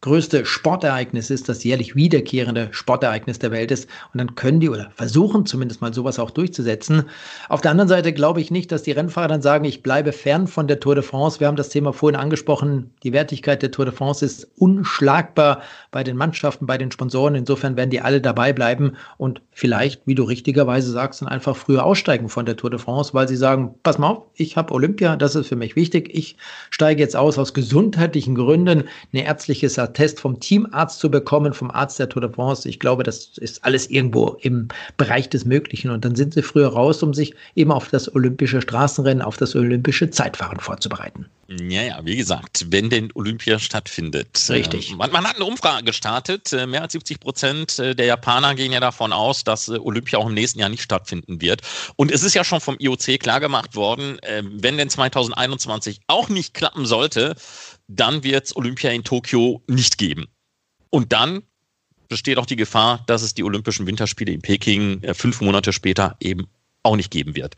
größte 0.02 0.46
Sportereignis 0.46 1.30
ist, 1.30 1.50
das 1.50 1.64
jährlich 1.64 1.96
wiederkehrende 1.96 2.68
Sportereignis 2.72 3.40
der 3.40 3.52
Welt 3.52 3.72
ist. 3.72 3.90
Und 4.14 4.20
dann 4.20 4.36
können 4.36 4.60
die 4.60 4.70
oder 4.70 4.92
versuchen 4.96 5.46
zumindest 5.46 5.82
mal 5.82 5.94
sowas 5.94 6.20
auch 6.20 6.30
durchzusetzen. 6.30 7.06
Auf 7.50 7.62
der 7.62 7.72
anderen 7.72 7.88
Seite 7.88 8.14
glaube 8.14 8.40
ich 8.40 8.52
nicht, 8.52 8.72
dass 8.72 8.84
die 8.84 8.92
Rennfahrer 8.92 9.28
dann 9.28 9.42
sagen, 9.42 9.66
ich 9.66 9.82
bleibe 9.82 10.12
fern 10.12 10.48
von 10.48 10.68
der 10.68 10.80
Tour 10.80 10.96
de 10.96 11.04
France. 11.04 11.40
Wir 11.40 11.48
haben 11.48 11.56
das 11.56 11.70
Thema 11.70 11.92
vorhin 11.92 12.20
angesprochen. 12.20 12.92
Die 13.04 13.14
Wertigkeit 13.14 13.64
der 13.64 13.72
Tour 13.72 13.86
de 13.86 13.94
France 13.94 14.24
ist 14.24 14.48
unschlagbar 14.58 15.62
bei 15.92 16.04
den 16.04 16.18
Mannschaften, 16.18 16.68
bei 16.68 16.78
den 16.78 16.92
Sponsoren. 16.92 17.34
Insofern 17.34 17.76
werden 17.76 17.90
die 17.90 18.02
alle 18.02 18.22
dabei 18.22 18.54
bleiben 18.54 18.98
und 19.18 19.42
vielleicht, 19.52 20.06
wie 20.06 20.16
du 20.16 20.24
richtigerweise 20.24 20.92
sagst, 20.92 21.22
dann 21.22 21.30
einfach 21.30 21.56
früher 21.56 21.84
aussteigen 21.84 22.30
von 22.30 22.46
der 22.46 22.58
Tour 22.58 22.70
de 22.70 22.80
France, 22.80 23.14
weil 23.14 23.28
sie 23.28 23.38
sagen, 23.38 23.74
pass 23.82 23.98
mal 23.98 24.10
auf, 24.10 24.24
ich 24.36 24.58
habe 24.58 24.74
Olympia, 24.74 25.16
das 25.16 25.36
ist 25.36 25.48
für 25.48 25.56
mich 25.56 25.76
wichtig. 25.76 26.10
Ich 26.14 26.38
steige 26.70 27.02
jetzt 27.02 27.16
aus 27.16 27.40
aus 27.40 27.54
gesundheitlichen 27.54 28.36
Gründen. 28.36 28.84
Eine 29.14 29.26
ärztliche 29.26 29.70
Test 29.94 30.20
vom 30.20 30.40
Teamarzt 30.40 31.00
zu 31.00 31.10
bekommen, 31.10 31.54
vom 31.54 31.72
Arzt 31.72 32.00
der 32.00 32.10
Tour 32.10 32.22
de 32.22 32.32
France. 32.32 32.68
Ich 32.68 32.80
glaube, 32.80 33.04
das 33.04 33.38
ist 33.38 33.64
alles 33.64 33.90
irgendwo 33.90 34.38
im 34.42 34.68
Bereich 34.98 35.30
des 35.30 35.46
Möglichen. 35.46 35.92
Und 35.92 36.06
dann 36.06 36.16
sind 36.16 36.34
sie 36.34 36.42
früher 36.42 36.70
raus, 36.70 37.04
um 37.04 37.14
sich 37.14 37.34
eben 37.56 37.72
auf 37.72 37.90
das 37.90 38.14
olympische 38.14 38.62
Straßenrennen, 38.62 39.22
auf 39.22 39.38
das 39.38 39.56
olympische 39.56 40.10
Zeitfahren 40.10 40.60
vorzubereiten. 40.60 41.26
Ja, 41.48 41.84
ja, 41.84 42.00
wie 42.04 42.16
gesagt, 42.16 42.66
wenn 42.70 42.90
denn 42.90 43.12
Olympia 43.14 43.60
stattfindet. 43.60 44.44
Richtig. 44.50 44.92
Äh, 44.92 44.96
man, 44.96 45.12
man, 45.12 45.26
hat 45.26 45.36
eine 45.36 45.46
Umfrage 45.46 45.84
gestartet. 45.84 46.52
Äh, 46.54 46.66
mehr 46.66 46.82
als 46.82 46.94
70 46.94 47.20
Prozent 47.20 47.78
äh, 47.78 47.94
der 47.96 48.08
Japaner 48.08 48.56
gehen 48.56 48.72
ja 48.72 48.80
davon 48.80 49.14
aus, 49.14 49.44
dass 49.44 49.70
Olympia 49.70 50.18
auch 50.18 50.28
im 50.28 50.34
nächsten 50.34 50.60
Jahr 50.60 50.70
nicht 50.70 50.82
stattfinden 50.82 51.42
wird. 51.42 51.62
Und 51.98 52.12
es 52.12 52.24
ist 52.24 52.34
ja 52.34 52.44
schon 52.44 52.62
vom 52.62 52.78
IOC 52.80 53.20
klargemacht 53.20 53.76
worden, 53.76 54.18
wenn 54.42 54.78
denn 54.78 54.90
2021 54.90 56.02
auch 56.08 56.30
nicht 56.30 56.54
klappen 56.54 56.86
sollte, 56.86 57.36
dann 57.88 58.24
wird 58.24 58.46
es 58.46 58.56
Olympia 58.56 58.92
in 58.92 59.04
Tokio 59.04 59.62
nicht 59.68 59.98
geben. 59.98 60.28
Und 60.90 61.14
dann 61.14 61.44
besteht 62.08 62.38
auch 62.38 62.46
die 62.46 62.56
Gefahr, 62.56 63.04
dass 63.08 63.22
es 63.22 63.34
die 63.34 63.44
Olympischen 63.44 63.88
Winterspiele 63.88 64.32
in 64.32 64.42
Peking 64.42 65.02
äh, 65.04 65.14
fünf 65.14 65.42
Monate 65.42 65.74
später 65.74 66.16
eben 66.20 66.48
auch 66.84 66.96
nicht 66.96 67.12
geben 67.12 67.36
wird. 67.36 67.56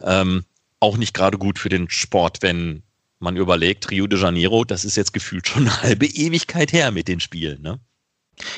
Ähm, 0.00 0.44
auch 0.80 0.96
nicht 0.96 1.14
gerade 1.14 1.38
gut 1.38 1.58
für 1.58 1.68
den 1.68 1.88
Sport, 1.90 2.38
wenn 2.42 2.82
man 3.20 3.36
überlegt, 3.36 3.90
Rio 3.90 4.06
de 4.06 4.18
Janeiro, 4.18 4.64
das 4.64 4.84
ist 4.84 4.96
jetzt 4.96 5.12
gefühlt 5.12 5.46
schon 5.46 5.68
eine 5.68 5.82
halbe 5.82 6.06
Ewigkeit 6.06 6.72
her 6.72 6.90
mit 6.90 7.06
den 7.06 7.20
Spielen. 7.20 7.62
Ne? 7.62 7.78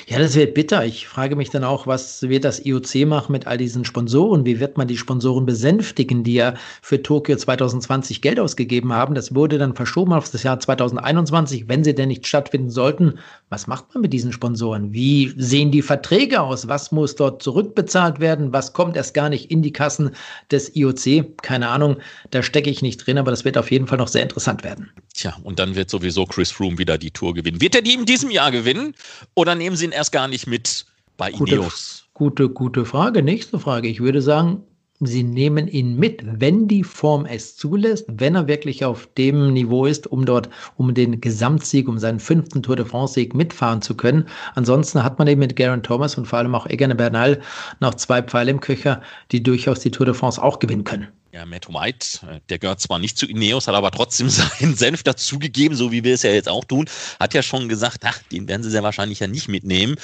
Ja, 0.06 0.18
das 0.18 0.34
wird 0.34 0.54
bitter. 0.54 0.84
Ich 0.84 1.06
frage 1.06 1.34
mich 1.34 1.50
dann 1.50 1.64
auch, 1.64 1.86
was 1.86 2.22
wird 2.22 2.44
das 2.44 2.64
IOC 2.64 3.06
machen 3.06 3.32
mit 3.32 3.46
all 3.46 3.58
diesen 3.58 3.84
Sponsoren? 3.84 4.46
Wie 4.46 4.60
wird 4.60 4.76
man 4.76 4.86
die 4.86 4.96
Sponsoren 4.96 5.46
besänftigen, 5.46 6.24
die 6.24 6.34
ja 6.34 6.54
für 6.80 7.02
Tokio 7.02 7.36
2020 7.36 8.22
Geld 8.22 8.38
ausgegeben 8.38 8.92
haben? 8.92 9.14
Das 9.14 9.34
wurde 9.34 9.58
dann 9.58 9.74
verschoben 9.74 10.12
auf 10.12 10.30
das 10.30 10.42
Jahr 10.42 10.60
2021, 10.60 11.68
wenn 11.68 11.84
sie 11.84 11.94
denn 11.94 12.08
nicht 12.08 12.26
stattfinden 12.26 12.70
sollten. 12.70 13.18
Was 13.48 13.66
macht 13.66 13.92
man 13.94 14.02
mit 14.02 14.12
diesen 14.12 14.32
Sponsoren? 14.32 14.92
Wie 14.92 15.32
sehen 15.36 15.70
die 15.70 15.82
Verträge 15.82 16.40
aus? 16.40 16.68
Was 16.68 16.92
muss 16.92 17.16
dort 17.16 17.42
zurückbezahlt 17.42 18.20
werden? 18.20 18.52
Was 18.52 18.72
kommt 18.72 18.96
erst 18.96 19.14
gar 19.14 19.28
nicht 19.28 19.50
in 19.50 19.62
die 19.62 19.72
Kassen 19.72 20.10
des 20.50 20.76
IOC? 20.76 21.42
Keine 21.42 21.68
Ahnung, 21.68 21.96
da 22.30 22.42
stecke 22.42 22.70
ich 22.70 22.82
nicht 22.82 23.06
drin, 23.06 23.18
aber 23.18 23.30
das 23.30 23.44
wird 23.44 23.58
auf 23.58 23.70
jeden 23.70 23.86
Fall 23.86 23.98
noch 23.98 24.08
sehr 24.08 24.22
interessant 24.22 24.64
werden. 24.64 24.90
Tja, 25.14 25.36
und 25.42 25.58
dann 25.58 25.74
wird 25.74 25.90
sowieso 25.90 26.26
Chris 26.26 26.50
Froome 26.50 26.78
wieder 26.78 26.98
die 26.98 27.10
Tour 27.10 27.34
gewinnen. 27.34 27.60
Wird 27.60 27.74
er 27.74 27.82
die 27.82 27.94
in 27.94 28.04
diesem 28.04 28.30
Jahr 28.30 28.50
gewinnen 28.50 28.94
oder 29.34 29.54
nehmen 29.64 29.76
sie 29.76 29.86
ihn 29.86 29.92
erst 29.92 30.12
gar 30.12 30.28
nicht 30.28 30.46
mit 30.46 30.84
bei 31.16 31.30
gute, 31.30 31.54
Ineos? 31.54 32.04
Gute, 32.12 32.50
gute 32.50 32.84
Frage. 32.84 33.22
Nächste 33.22 33.58
Frage. 33.58 33.88
Ich 33.88 34.00
würde 34.00 34.20
sagen, 34.20 34.62
sie 35.00 35.22
nehmen 35.22 35.68
ihn 35.68 35.96
mit, 35.96 36.22
wenn 36.24 36.68
die 36.68 36.84
Form 36.84 37.26
es 37.26 37.56
zulässt, 37.56 38.06
wenn 38.08 38.34
er 38.36 38.46
wirklich 38.46 38.84
auf 38.84 39.08
dem 39.18 39.52
Niveau 39.52 39.86
ist, 39.86 40.06
um 40.06 40.24
dort 40.24 40.48
um 40.76 40.94
den 40.94 41.20
Gesamtsieg, 41.20 41.88
um 41.88 41.98
seinen 41.98 42.20
fünften 42.20 42.62
Tour 42.62 42.76
de 42.76 42.84
France-Sieg 42.84 43.34
mitfahren 43.34 43.82
zu 43.82 43.96
können. 43.96 44.26
Ansonsten 44.54 45.02
hat 45.02 45.18
man 45.18 45.28
eben 45.28 45.40
mit 45.40 45.56
Garen 45.56 45.82
Thomas 45.82 46.16
und 46.16 46.26
vor 46.26 46.38
allem 46.38 46.54
auch 46.54 46.66
Egan 46.66 46.96
Bernal 46.96 47.40
noch 47.80 47.94
zwei 47.94 48.22
Pfeile 48.22 48.52
im 48.52 48.60
Köcher, 48.60 49.02
die 49.32 49.42
durchaus 49.42 49.80
die 49.80 49.90
Tour 49.90 50.06
de 50.06 50.14
France 50.14 50.42
auch 50.42 50.58
gewinnen 50.58 50.84
können. 50.84 51.08
Ja, 51.32 51.44
Matt 51.44 51.68
White, 51.68 52.20
äh, 52.30 52.40
der 52.48 52.60
gehört 52.60 52.80
zwar 52.80 53.00
nicht 53.00 53.18
zu 53.18 53.26
Ineos, 53.26 53.66
hat 53.66 53.74
aber 53.74 53.90
trotzdem 53.90 54.28
seinen 54.30 54.76
Senf 54.76 55.02
dazugegeben, 55.02 55.76
so 55.76 55.90
wie 55.90 56.04
wir 56.04 56.14
es 56.14 56.22
ja 56.22 56.30
jetzt 56.30 56.48
auch 56.48 56.64
tun. 56.64 56.88
Hat 57.18 57.34
ja 57.34 57.42
schon 57.42 57.68
gesagt, 57.68 58.02
ach, 58.04 58.22
den 58.30 58.46
werden 58.46 58.62
sie 58.62 58.70
sehr 58.70 58.84
wahrscheinlich 58.84 59.18
ja 59.18 59.26
nicht 59.26 59.48
mitnehmen. 59.48 59.96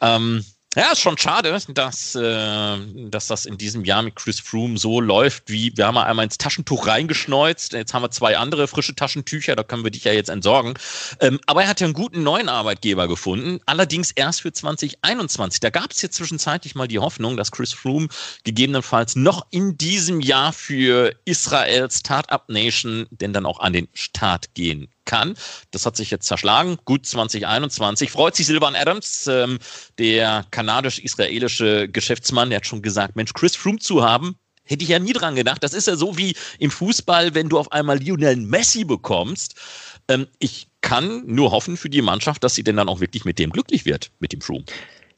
Ähm, 0.00 0.44
ja, 0.74 0.92
ist 0.92 1.00
schon 1.00 1.18
schade, 1.18 1.54
dass, 1.68 2.14
äh, 2.14 2.78
dass 3.08 3.26
das 3.26 3.44
in 3.44 3.58
diesem 3.58 3.84
Jahr 3.84 4.02
mit 4.02 4.16
Chris 4.16 4.40
Froome 4.40 4.78
so 4.78 5.02
läuft, 5.02 5.50
wie 5.50 5.76
wir 5.76 5.86
haben 5.86 5.98
einmal 5.98 6.24
ins 6.24 6.38
Taschentuch 6.38 6.86
reingeschneuzt. 6.86 7.74
Jetzt 7.74 7.92
haben 7.92 8.02
wir 8.02 8.10
zwei 8.10 8.38
andere 8.38 8.66
frische 8.66 8.94
Taschentücher, 8.94 9.54
da 9.54 9.64
können 9.64 9.84
wir 9.84 9.90
dich 9.90 10.04
ja 10.04 10.12
jetzt 10.12 10.30
entsorgen. 10.30 10.72
Ähm, 11.20 11.40
aber 11.46 11.64
er 11.64 11.68
hat 11.68 11.80
ja 11.80 11.86
einen 11.86 11.92
guten 11.92 12.22
neuen 12.22 12.48
Arbeitgeber 12.48 13.06
gefunden, 13.06 13.60
allerdings 13.66 14.12
erst 14.12 14.40
für 14.40 14.52
2021. 14.52 15.60
Da 15.60 15.68
gab 15.68 15.90
es 15.90 16.00
jetzt 16.00 16.16
zwischenzeitlich 16.16 16.74
mal 16.74 16.88
die 16.88 16.98
Hoffnung, 16.98 17.36
dass 17.36 17.50
Chris 17.50 17.74
Froome 17.74 18.08
gegebenenfalls 18.44 19.14
noch 19.14 19.46
in 19.50 19.76
diesem 19.76 20.20
Jahr 20.20 20.54
für 20.54 21.14
Israel 21.26 21.90
Startup 21.90 22.48
Nation 22.48 23.06
denn 23.10 23.34
dann 23.34 23.44
auch 23.44 23.60
an 23.60 23.74
den 23.74 23.88
Start 23.92 24.54
gehen 24.54 24.88
kann. 25.04 25.34
Das 25.70 25.86
hat 25.86 25.96
sich 25.96 26.10
jetzt 26.10 26.26
zerschlagen. 26.26 26.78
Gut 26.84 27.06
2021. 27.06 28.10
Freut 28.10 28.36
sich 28.36 28.46
Silvan 28.46 28.74
Adams, 28.74 29.26
ähm, 29.26 29.58
der 29.98 30.46
kanadisch-israelische 30.50 31.88
Geschäftsmann, 31.88 32.50
der 32.50 32.58
hat 32.58 32.66
schon 32.66 32.82
gesagt, 32.82 33.16
Mensch, 33.16 33.32
Chris 33.32 33.56
Froome 33.56 33.78
zu 33.78 34.02
haben, 34.02 34.36
hätte 34.64 34.84
ich 34.84 34.90
ja 34.90 34.98
nie 34.98 35.12
dran 35.12 35.34
gedacht. 35.34 35.62
Das 35.62 35.74
ist 35.74 35.86
ja 35.86 35.96
so 35.96 36.16
wie 36.16 36.34
im 36.58 36.70
Fußball, 36.70 37.34
wenn 37.34 37.48
du 37.48 37.58
auf 37.58 37.72
einmal 37.72 37.98
Lionel 37.98 38.36
Messi 38.36 38.84
bekommst. 38.84 39.54
Ähm, 40.08 40.26
ich 40.38 40.68
kann 40.80 41.24
nur 41.26 41.52
hoffen 41.52 41.76
für 41.76 41.88
die 41.88 42.02
Mannschaft, 42.02 42.42
dass 42.44 42.54
sie 42.54 42.64
denn 42.64 42.76
dann 42.76 42.88
auch 42.88 43.00
wirklich 43.00 43.24
mit 43.24 43.38
dem 43.38 43.50
glücklich 43.50 43.84
wird, 43.84 44.10
mit 44.18 44.32
dem 44.32 44.40
Froome. 44.40 44.64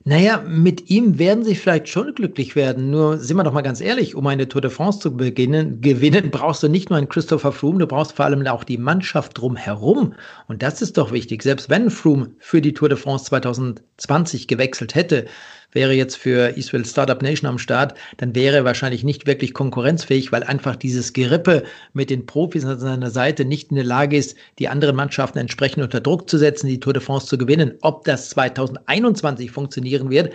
Naja, 0.07 0.43
mit 0.47 0.91
ihm 0.91 1.19
werden 1.19 1.45
sie 1.45 1.55
vielleicht 1.55 1.89
schon 1.89 2.15
glücklich 2.15 2.55
werden. 2.57 2.91
Nur 2.91 3.17
sind 3.17 3.39
wir 3.39 3.43
doch 3.45 3.55
mal 3.55 3.63
ganz 3.63 3.81
ehrlich, 3.81 4.15
um 4.15 4.27
eine 4.27 4.47
Tour 4.47 4.61
de 4.61 4.71
France 4.71 4.99
zu 4.99 5.17
beginnen, 5.17 5.81
gewinnen, 5.81 6.31
brauchst 6.31 6.63
du 6.63 6.69
nicht 6.69 6.91
nur 6.91 6.99
einen 6.99 7.09
Christopher 7.09 7.53
Froome, 7.53 7.79
du 7.79 7.87
brauchst 7.87 8.13
vor 8.13 8.27
allem 8.27 8.47
auch 8.47 8.65
die 8.65 8.77
Mannschaft 8.77 9.39
drumherum. 9.39 10.13
Und 10.47 10.63
das 10.63 10.83
ist 10.83 10.99
doch 10.99 11.11
wichtig. 11.11 11.43
Selbst 11.43 11.71
wenn 11.71 11.89
Froome 11.91 12.33
für 12.39 12.61
die 12.61 12.75
Tour 12.75 12.91
de 12.91 12.99
France 12.99 13.25
2020 13.25 14.47
gewechselt 14.47 14.95
hätte, 14.95 15.25
wäre 15.75 15.93
jetzt 15.93 16.17
für 16.17 16.57
Israel 16.57 16.85
Startup 16.87 17.21
Nation 17.21 17.49
am 17.49 17.59
Start, 17.59 17.95
dann 18.17 18.35
wäre 18.35 18.57
er 18.57 18.65
wahrscheinlich 18.65 19.05
nicht 19.05 19.27
wirklich 19.27 19.53
konkurrenzfähig, 19.53 20.33
weil 20.33 20.43
einfach 20.43 20.77
dieses 20.77 21.13
Gerippe 21.13 21.65
mit 21.93 22.11
den 22.11 22.27
Profis 22.27 22.65
an 22.65 22.79
seiner 22.79 23.11
Seite 23.11 23.45
nicht 23.45 23.71
in 23.71 23.77
der 23.77 23.85
Lage 23.85 24.17
ist, 24.17 24.37
die 24.59 24.69
anderen 24.69 24.97
Mannschaften 24.97 25.39
entsprechend 25.39 25.83
unter 25.83 26.01
Druck 26.01 26.31
zu 26.31 26.39
setzen, 26.39 26.69
die 26.69 26.81
Tour 26.81 26.93
de 26.93 27.03
France 27.03 27.27
zu 27.27 27.37
gewinnen. 27.37 27.75
Ob 27.83 28.05
das 28.05 28.31
2021 28.31 29.51
funktionieren 29.51 30.11
wird, 30.11 30.33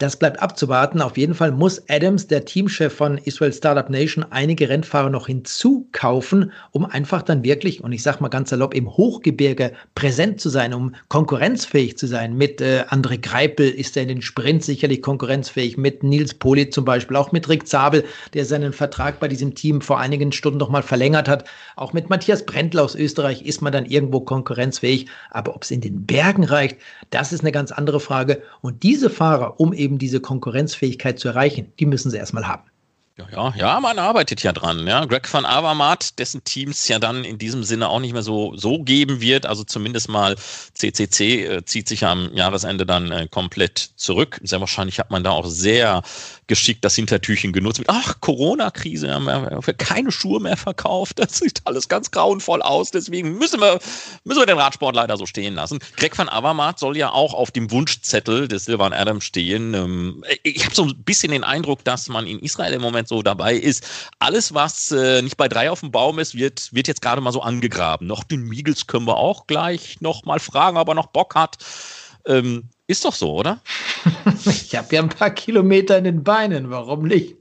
das 0.00 0.16
bleibt 0.16 0.40
abzuwarten. 0.40 1.02
Auf 1.02 1.18
jeden 1.18 1.34
Fall 1.34 1.52
muss 1.52 1.82
Adams, 1.88 2.26
der 2.26 2.46
Teamchef 2.46 2.92
von 2.92 3.18
Israel 3.18 3.52
Startup 3.52 3.88
Nation, 3.90 4.24
einige 4.30 4.68
Rennfahrer 4.68 5.10
noch 5.10 5.26
hinzukaufen, 5.26 6.52
um 6.70 6.86
einfach 6.86 7.20
dann 7.20 7.44
wirklich, 7.44 7.84
und 7.84 7.92
ich 7.92 8.02
sage 8.02 8.22
mal 8.22 8.28
ganz 8.28 8.48
salopp, 8.48 8.74
im 8.74 8.88
Hochgebirge 8.96 9.72
präsent 9.94 10.40
zu 10.40 10.48
sein, 10.48 10.72
um 10.72 10.94
konkurrenzfähig 11.08 11.98
zu 11.98 12.06
sein. 12.06 12.34
Mit 12.34 12.62
äh, 12.62 12.84
André 12.88 13.20
Greipel 13.20 13.68
ist 13.68 13.94
er 13.96 14.04
in 14.04 14.08
den 14.08 14.22
Sprint 14.22 14.64
sicherlich 14.64 15.02
konkurrenzfähig, 15.02 15.76
mit 15.76 16.02
Nils 16.02 16.32
Poli 16.32 16.70
zum 16.70 16.86
Beispiel, 16.86 17.18
auch 17.18 17.32
mit 17.32 17.50
Rick 17.50 17.68
Zabel, 17.68 18.04
der 18.32 18.46
seinen 18.46 18.72
Vertrag 18.72 19.20
bei 19.20 19.28
diesem 19.28 19.54
Team 19.54 19.82
vor 19.82 20.00
einigen 20.00 20.32
Stunden 20.32 20.58
noch 20.58 20.70
mal 20.70 20.82
verlängert 20.82 21.28
hat. 21.28 21.44
Auch 21.76 21.92
mit 21.92 22.08
Matthias 22.08 22.46
Brendler 22.46 22.84
aus 22.84 22.94
Österreich 22.94 23.42
ist 23.42 23.60
man 23.60 23.72
dann 23.72 23.84
irgendwo 23.84 24.20
konkurrenzfähig. 24.20 25.08
Aber 25.30 25.54
ob 25.54 25.64
es 25.64 25.70
in 25.70 25.82
den 25.82 26.06
Bergen 26.06 26.44
reicht, 26.44 26.78
das 27.10 27.34
ist 27.34 27.40
eine 27.40 27.52
ganz 27.52 27.70
andere 27.70 28.00
Frage. 28.00 28.42
Und 28.62 28.82
diese 28.82 29.10
Fahrer, 29.10 29.60
um 29.60 29.74
eben 29.74 29.89
eben 29.90 29.98
diese 29.98 30.20
Konkurrenzfähigkeit 30.20 31.18
zu 31.18 31.28
erreichen, 31.28 31.72
die 31.80 31.86
müssen 31.86 32.10
sie 32.10 32.16
erstmal 32.16 32.46
haben. 32.46 32.62
Ja, 33.32 33.52
ja, 33.54 33.80
man 33.80 33.98
arbeitet 33.98 34.42
ja 34.42 34.52
dran. 34.52 34.86
Ja. 34.86 35.04
Greg 35.04 35.30
van 35.30 35.44
Avermaet, 35.44 36.18
dessen 36.18 36.42
Teams 36.42 36.88
ja 36.88 36.98
dann 36.98 37.24
in 37.24 37.36
diesem 37.36 37.64
Sinne 37.64 37.90
auch 37.90 38.00
nicht 38.00 38.14
mehr 38.14 38.22
so, 38.22 38.56
so 38.56 38.82
geben 38.82 39.20
wird. 39.20 39.44
Also 39.44 39.62
zumindest 39.62 40.08
mal 40.08 40.36
CCC 40.72 41.44
äh, 41.44 41.64
zieht 41.66 41.86
sich 41.86 42.06
am 42.06 42.32
Jahresende 42.32 42.86
dann 42.86 43.12
äh, 43.12 43.28
komplett 43.30 43.78
zurück. 43.96 44.40
Sehr 44.42 44.60
wahrscheinlich 44.60 44.98
hat 44.98 45.10
man 45.10 45.22
da 45.22 45.32
auch 45.32 45.46
sehr 45.46 46.02
geschickt 46.50 46.84
das 46.84 46.96
Hintertürchen 46.96 47.52
genutzt 47.52 47.78
mit, 47.78 47.88
ach, 47.88 48.20
Corona-Krise, 48.20 49.14
haben 49.14 49.26
wir 49.26 49.74
keine 49.74 50.10
Schuhe 50.10 50.40
mehr 50.40 50.56
verkauft. 50.56 51.20
Das 51.20 51.38
sieht 51.38 51.60
alles 51.64 51.86
ganz 51.86 52.10
grauenvoll 52.10 52.60
aus. 52.60 52.90
Deswegen 52.90 53.38
müssen 53.38 53.60
wir, 53.60 53.78
müssen 54.24 54.40
wir 54.40 54.46
den 54.46 54.58
Radsport 54.58 54.96
leider 54.96 55.16
so 55.16 55.26
stehen 55.26 55.54
lassen. 55.54 55.78
Greg 55.96 56.18
van 56.18 56.28
Avermaet 56.28 56.80
soll 56.80 56.96
ja 56.96 57.12
auch 57.12 57.34
auf 57.34 57.52
dem 57.52 57.70
Wunschzettel 57.70 58.48
des 58.48 58.64
Silvan 58.64 58.92
Adams 58.92 59.24
stehen. 59.24 59.74
Ähm, 59.74 60.24
ich 60.42 60.64
habe 60.64 60.74
so 60.74 60.86
ein 60.86 61.04
bisschen 61.04 61.30
den 61.30 61.44
Eindruck, 61.44 61.84
dass 61.84 62.08
man 62.08 62.26
in 62.26 62.40
Israel 62.40 62.72
im 62.72 62.82
Moment 62.82 63.06
so 63.06 63.22
dabei 63.22 63.54
ist. 63.54 63.86
Alles, 64.18 64.52
was 64.52 64.90
äh, 64.90 65.22
nicht 65.22 65.36
bei 65.36 65.46
drei 65.46 65.70
auf 65.70 65.80
dem 65.80 65.92
Baum 65.92 66.18
ist, 66.18 66.34
wird, 66.34 66.74
wird 66.74 66.88
jetzt 66.88 67.00
gerade 67.00 67.20
mal 67.20 67.32
so 67.32 67.42
angegraben. 67.42 68.08
Noch 68.08 68.24
den 68.24 68.42
Miegels 68.42 68.88
können 68.88 69.06
wir 69.06 69.18
auch 69.18 69.46
gleich 69.46 70.00
noch 70.00 70.24
mal 70.24 70.40
fragen, 70.40 70.78
ob 70.78 70.88
er 70.88 70.94
noch 70.94 71.06
Bock 71.06 71.36
hat. 71.36 71.58
Ähm, 72.26 72.70
ist 72.90 73.04
doch 73.04 73.14
so, 73.14 73.32
oder? 73.32 73.60
ich 74.46 74.76
habe 74.76 74.94
ja 74.94 75.02
ein 75.02 75.08
paar 75.08 75.30
Kilometer 75.30 75.96
in 75.98 76.04
den 76.04 76.24
Beinen, 76.24 76.70
warum 76.70 77.04
nicht? 77.04 77.36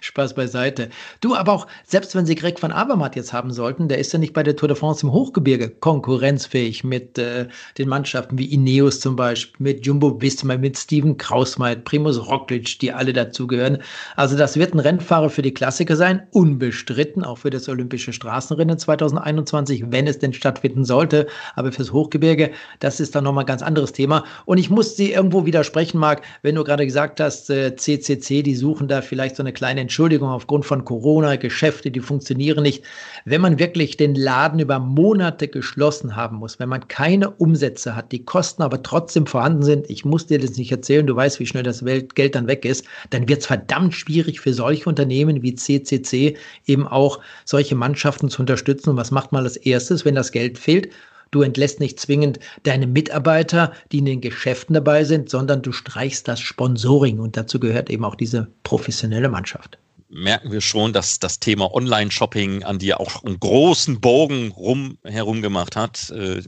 Spaß 0.00 0.34
beiseite. 0.34 0.90
Du, 1.20 1.34
aber 1.34 1.52
auch, 1.52 1.66
selbst 1.84 2.14
wenn 2.14 2.26
sie 2.26 2.34
Greg 2.34 2.62
van 2.62 2.72
Avermaet 2.72 3.16
jetzt 3.16 3.32
haben 3.32 3.52
sollten, 3.52 3.88
der 3.88 3.98
ist 3.98 4.12
ja 4.12 4.18
nicht 4.18 4.32
bei 4.32 4.42
der 4.42 4.56
Tour 4.56 4.68
de 4.68 4.76
France 4.76 5.06
im 5.06 5.12
Hochgebirge 5.12 5.70
konkurrenzfähig 5.70 6.84
mit 6.84 7.18
äh, 7.18 7.48
den 7.78 7.88
Mannschaften 7.88 8.38
wie 8.38 8.52
Ineos 8.52 9.00
zum 9.00 9.16
Beispiel, 9.16 9.56
mit 9.62 9.86
Jumbo 9.86 10.20
Visma, 10.20 10.56
mit 10.56 10.78
Steven 10.78 11.16
Krausmeit, 11.16 11.84
Primus 11.84 12.26
Roglic, 12.28 12.78
die 12.78 12.92
alle 12.92 13.12
dazugehören. 13.12 13.78
Also 14.16 14.36
das 14.36 14.56
wird 14.56 14.74
ein 14.74 14.80
Rennfahrer 14.80 15.30
für 15.30 15.42
die 15.42 15.54
Klassiker 15.54 15.96
sein, 15.96 16.26
unbestritten, 16.30 17.24
auch 17.24 17.38
für 17.38 17.50
das 17.50 17.68
Olympische 17.68 18.12
Straßenrennen 18.12 18.78
2021, 18.78 19.84
wenn 19.88 20.06
es 20.06 20.18
denn 20.18 20.32
stattfinden 20.32 20.84
sollte. 20.84 21.26
Aber 21.54 21.72
fürs 21.72 21.92
Hochgebirge, 21.92 22.50
das 22.78 23.00
ist 23.00 23.14
dann 23.14 23.24
nochmal 23.24 23.44
ein 23.44 23.48
ganz 23.48 23.62
anderes 23.62 23.92
Thema. 23.92 24.24
Und 24.44 24.58
ich 24.58 24.70
muss 24.70 24.96
sie 24.96 25.12
irgendwo 25.12 25.46
widersprechen, 25.46 25.98
Marc, 25.98 26.22
wenn 26.42 26.54
du 26.54 26.64
gerade 26.64 26.86
gesagt 26.86 27.20
hast, 27.20 27.50
äh, 27.50 27.74
CCC, 27.76 28.42
die 28.42 28.54
suchen 28.54 28.88
da 28.88 29.02
vielleicht 29.02 29.36
so 29.36 29.39
eine 29.40 29.52
kleine 29.52 29.80
Entschuldigung 29.80 30.28
aufgrund 30.28 30.64
von 30.64 30.84
Corona, 30.84 31.36
Geschäfte, 31.36 31.90
die 31.90 32.00
funktionieren 32.00 32.62
nicht. 32.62 32.84
Wenn 33.24 33.40
man 33.40 33.58
wirklich 33.58 33.96
den 33.96 34.14
Laden 34.14 34.60
über 34.60 34.78
Monate 34.78 35.48
geschlossen 35.48 36.16
haben 36.16 36.36
muss, 36.36 36.58
wenn 36.58 36.68
man 36.68 36.88
keine 36.88 37.30
Umsätze 37.30 37.96
hat, 37.96 38.12
die 38.12 38.24
Kosten 38.24 38.62
aber 38.62 38.82
trotzdem 38.82 39.26
vorhanden 39.26 39.62
sind, 39.62 39.90
ich 39.90 40.04
muss 40.04 40.26
dir 40.26 40.38
das 40.38 40.56
nicht 40.56 40.70
erzählen, 40.70 41.06
du 41.06 41.16
weißt, 41.16 41.40
wie 41.40 41.46
schnell 41.46 41.62
das 41.62 41.84
Geld 41.84 42.34
dann 42.34 42.46
weg 42.46 42.64
ist, 42.64 42.84
dann 43.10 43.28
wird 43.28 43.40
es 43.40 43.46
verdammt 43.46 43.94
schwierig 43.94 44.40
für 44.40 44.54
solche 44.54 44.88
Unternehmen 44.88 45.42
wie 45.42 45.54
CCC 45.54 46.36
eben 46.66 46.86
auch 46.86 47.20
solche 47.44 47.74
Mannschaften 47.74 48.28
zu 48.28 48.40
unterstützen. 48.40 48.90
Und 48.90 48.96
was 48.96 49.10
macht 49.10 49.32
man 49.32 49.44
als 49.44 49.56
erstes, 49.56 50.04
wenn 50.04 50.14
das 50.14 50.32
Geld 50.32 50.58
fehlt? 50.58 50.90
Du 51.30 51.42
entlässt 51.42 51.78
nicht 51.78 52.00
zwingend 52.00 52.40
deine 52.64 52.86
Mitarbeiter, 52.86 53.72
die 53.92 53.98
in 53.98 54.04
den 54.04 54.20
Geschäften 54.20 54.74
dabei 54.74 55.04
sind, 55.04 55.30
sondern 55.30 55.62
du 55.62 55.72
streichst 55.72 56.26
das 56.26 56.40
Sponsoring 56.40 57.20
und 57.20 57.36
dazu 57.36 57.60
gehört 57.60 57.88
eben 57.90 58.04
auch 58.04 58.16
diese 58.16 58.48
professionelle 58.64 59.28
Mannschaft. 59.28 59.78
Merken 60.10 60.50
wir 60.50 60.60
schon, 60.60 60.92
dass 60.92 61.18
das 61.18 61.38
Thema 61.38 61.72
Online-Shopping 61.72 62.64
an 62.64 62.78
dir 62.78 63.00
auch 63.00 63.22
einen 63.22 63.38
großen 63.38 64.00
Bogen 64.00 64.50
rum 64.50 64.98
herum 65.04 65.40
gemacht 65.40 65.76
hat. 65.76 66.10
Äh, 66.10 66.42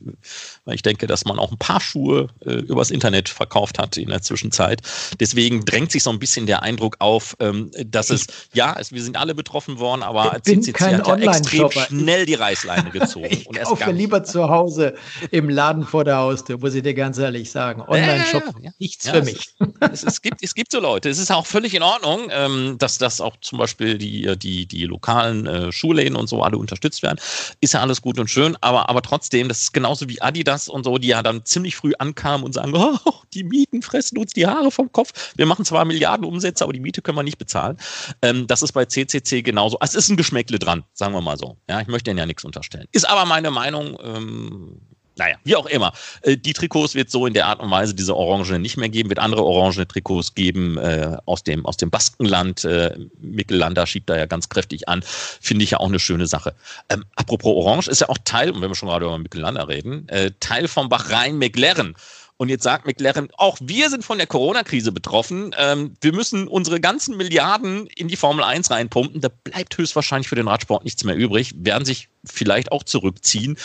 ich 0.66 0.82
denke, 0.82 1.06
dass 1.06 1.24
man 1.24 1.38
auch 1.38 1.52
ein 1.52 1.58
paar 1.58 1.80
Schuhe 1.80 2.28
äh, 2.44 2.54
übers 2.54 2.90
Internet 2.90 3.28
verkauft 3.28 3.78
hat 3.78 3.96
in 3.96 4.08
der 4.08 4.20
Zwischenzeit. 4.22 4.82
Deswegen 5.20 5.64
drängt 5.64 5.92
sich 5.92 6.02
so 6.02 6.10
ein 6.10 6.18
bisschen 6.18 6.46
der 6.46 6.62
Eindruck 6.62 6.96
auf, 6.98 7.36
ähm, 7.38 7.70
dass 7.86 8.10
es, 8.10 8.26
ja, 8.52 8.74
es, 8.78 8.92
wir 8.92 9.02
sind 9.02 9.16
alle 9.16 9.34
betroffen 9.34 9.78
worden, 9.78 10.02
aber 10.02 10.42
CCC 10.42 10.96
hat 10.96 11.06
ja 11.06 11.16
extrem 11.16 11.70
schnell 11.70 12.26
die 12.26 12.34
Reißleine 12.34 12.90
gezogen. 12.90 13.26
ich 13.30 13.46
und 13.46 13.60
kaufe 13.60 13.92
lieber 13.92 14.24
zu 14.24 14.48
Hause 14.48 14.94
im 15.30 15.48
Laden 15.48 15.84
vor 15.84 16.04
der 16.04 16.16
Haustür, 16.16 16.58
muss 16.58 16.74
ich 16.74 16.82
dir 16.82 16.94
ganz 16.94 17.18
ehrlich 17.18 17.50
sagen. 17.50 17.82
Online-Shop, 17.82 18.42
ja, 18.44 18.52
ja, 18.58 18.64
ja. 18.64 18.70
nichts 18.78 19.08
für 19.08 19.22
mich. 19.22 19.54
Es, 19.80 20.02
es, 20.02 20.20
gibt, 20.20 20.42
es 20.42 20.54
gibt 20.54 20.72
so 20.72 20.80
Leute. 20.80 21.08
Es 21.08 21.18
ist 21.18 21.30
auch 21.30 21.46
völlig 21.46 21.74
in 21.74 21.82
Ordnung, 21.82 22.28
ähm, 22.30 22.76
dass 22.78 22.98
das 22.98 23.20
auch 23.20 23.36
zum 23.52 23.58
Beispiel 23.58 23.98
die, 23.98 24.34
die, 24.38 24.64
die 24.64 24.86
lokalen 24.86 25.46
äh, 25.46 25.72
Schulläden 25.72 26.16
und 26.16 26.26
so 26.26 26.42
alle 26.42 26.56
unterstützt 26.56 27.02
werden. 27.02 27.18
Ist 27.60 27.74
ja 27.74 27.80
alles 27.80 28.00
gut 28.00 28.18
und 28.18 28.30
schön, 28.30 28.56
aber, 28.62 28.88
aber 28.88 29.02
trotzdem, 29.02 29.46
das 29.48 29.60
ist 29.60 29.72
genauso 29.74 30.08
wie 30.08 30.22
Adidas 30.22 30.70
und 30.70 30.84
so, 30.84 30.96
die 30.96 31.08
ja 31.08 31.22
dann 31.22 31.44
ziemlich 31.44 31.76
früh 31.76 31.92
ankamen 31.98 32.46
und 32.46 32.54
sagen, 32.54 32.72
oh, 32.74 32.98
die 33.34 33.44
Mieten 33.44 33.82
fressen 33.82 34.16
uns 34.16 34.32
die 34.32 34.46
Haare 34.46 34.70
vom 34.70 34.90
Kopf. 34.90 35.34
Wir 35.36 35.44
machen 35.44 35.66
zwar 35.66 35.84
Milliarden 35.84 36.24
Umsätze, 36.24 36.64
aber 36.64 36.72
die 36.72 36.80
Miete 36.80 37.02
können 37.02 37.18
wir 37.18 37.22
nicht 37.24 37.36
bezahlen. 37.36 37.76
Ähm, 38.22 38.46
das 38.46 38.62
ist 38.62 38.72
bei 38.72 38.86
CCC 38.86 39.42
genauso. 39.42 39.76
Es 39.82 39.94
ist 39.94 40.08
ein 40.08 40.16
Geschmäckle 40.16 40.58
dran, 40.58 40.84
sagen 40.94 41.12
wir 41.12 41.20
mal 41.20 41.36
so. 41.36 41.58
Ja, 41.68 41.82
ich 41.82 41.88
möchte 41.88 42.10
Ihnen 42.10 42.18
ja 42.18 42.24
nichts 42.24 42.44
unterstellen. 42.44 42.88
Ist 42.92 43.06
aber 43.06 43.26
meine 43.26 43.50
Meinung, 43.50 43.98
ähm, 44.02 44.80
naja, 45.16 45.36
wie 45.44 45.56
auch 45.56 45.66
immer. 45.66 45.92
Äh, 46.22 46.36
die 46.36 46.52
Trikots 46.52 46.94
wird 46.94 47.10
so 47.10 47.26
in 47.26 47.34
der 47.34 47.46
Art 47.46 47.60
und 47.60 47.70
Weise 47.70 47.94
diese 47.94 48.16
Orange 48.16 48.58
nicht 48.58 48.76
mehr 48.76 48.88
geben, 48.88 49.08
wird 49.08 49.18
andere 49.18 49.44
orangene 49.44 49.86
Trikots 49.86 50.34
geben 50.34 50.78
äh, 50.78 51.16
aus, 51.26 51.42
dem, 51.42 51.66
aus 51.66 51.76
dem 51.76 51.90
Baskenland. 51.90 52.64
Äh, 52.64 52.96
Mikkelander 53.20 53.86
schiebt 53.86 54.08
da 54.08 54.16
ja 54.16 54.26
ganz 54.26 54.48
kräftig 54.48 54.88
an. 54.88 55.02
Finde 55.04 55.64
ich 55.64 55.72
ja 55.72 55.80
auch 55.80 55.88
eine 55.88 56.00
schöne 56.00 56.26
Sache. 56.26 56.54
Ähm, 56.88 57.04
apropos 57.16 57.54
Orange 57.54 57.88
ist 57.88 58.00
ja 58.00 58.08
auch 58.08 58.18
Teil, 58.24 58.50
und 58.50 58.62
wenn 58.62 58.70
wir 58.70 58.74
schon 58.74 58.88
gerade 58.88 59.04
über 59.04 59.18
Mikkelander 59.18 59.68
reden, 59.68 60.08
äh, 60.08 60.30
Teil 60.40 60.68
vom 60.68 60.88
Bahrain 60.88 61.38
McLaren. 61.38 61.94
Und 62.42 62.48
jetzt 62.48 62.64
sagt 62.64 62.86
McLaren, 62.86 63.28
auch 63.36 63.56
wir 63.62 63.88
sind 63.88 64.04
von 64.04 64.18
der 64.18 64.26
Corona-Krise 64.26 64.90
betroffen. 64.90 65.54
Ähm, 65.56 65.94
wir 66.00 66.12
müssen 66.12 66.48
unsere 66.48 66.80
ganzen 66.80 67.16
Milliarden 67.16 67.86
in 67.86 68.08
die 68.08 68.16
Formel 68.16 68.42
1 68.42 68.68
reinpumpen. 68.68 69.20
Da 69.20 69.28
bleibt 69.44 69.78
höchstwahrscheinlich 69.78 70.28
für 70.28 70.34
den 70.34 70.48
Radsport 70.48 70.82
nichts 70.82 71.04
mehr 71.04 71.14
übrig. 71.14 71.54
Werden 71.56 71.84
sich 71.84 72.08
vielleicht 72.24 72.72
auch 72.72 72.82
zurückziehen. 72.82 73.56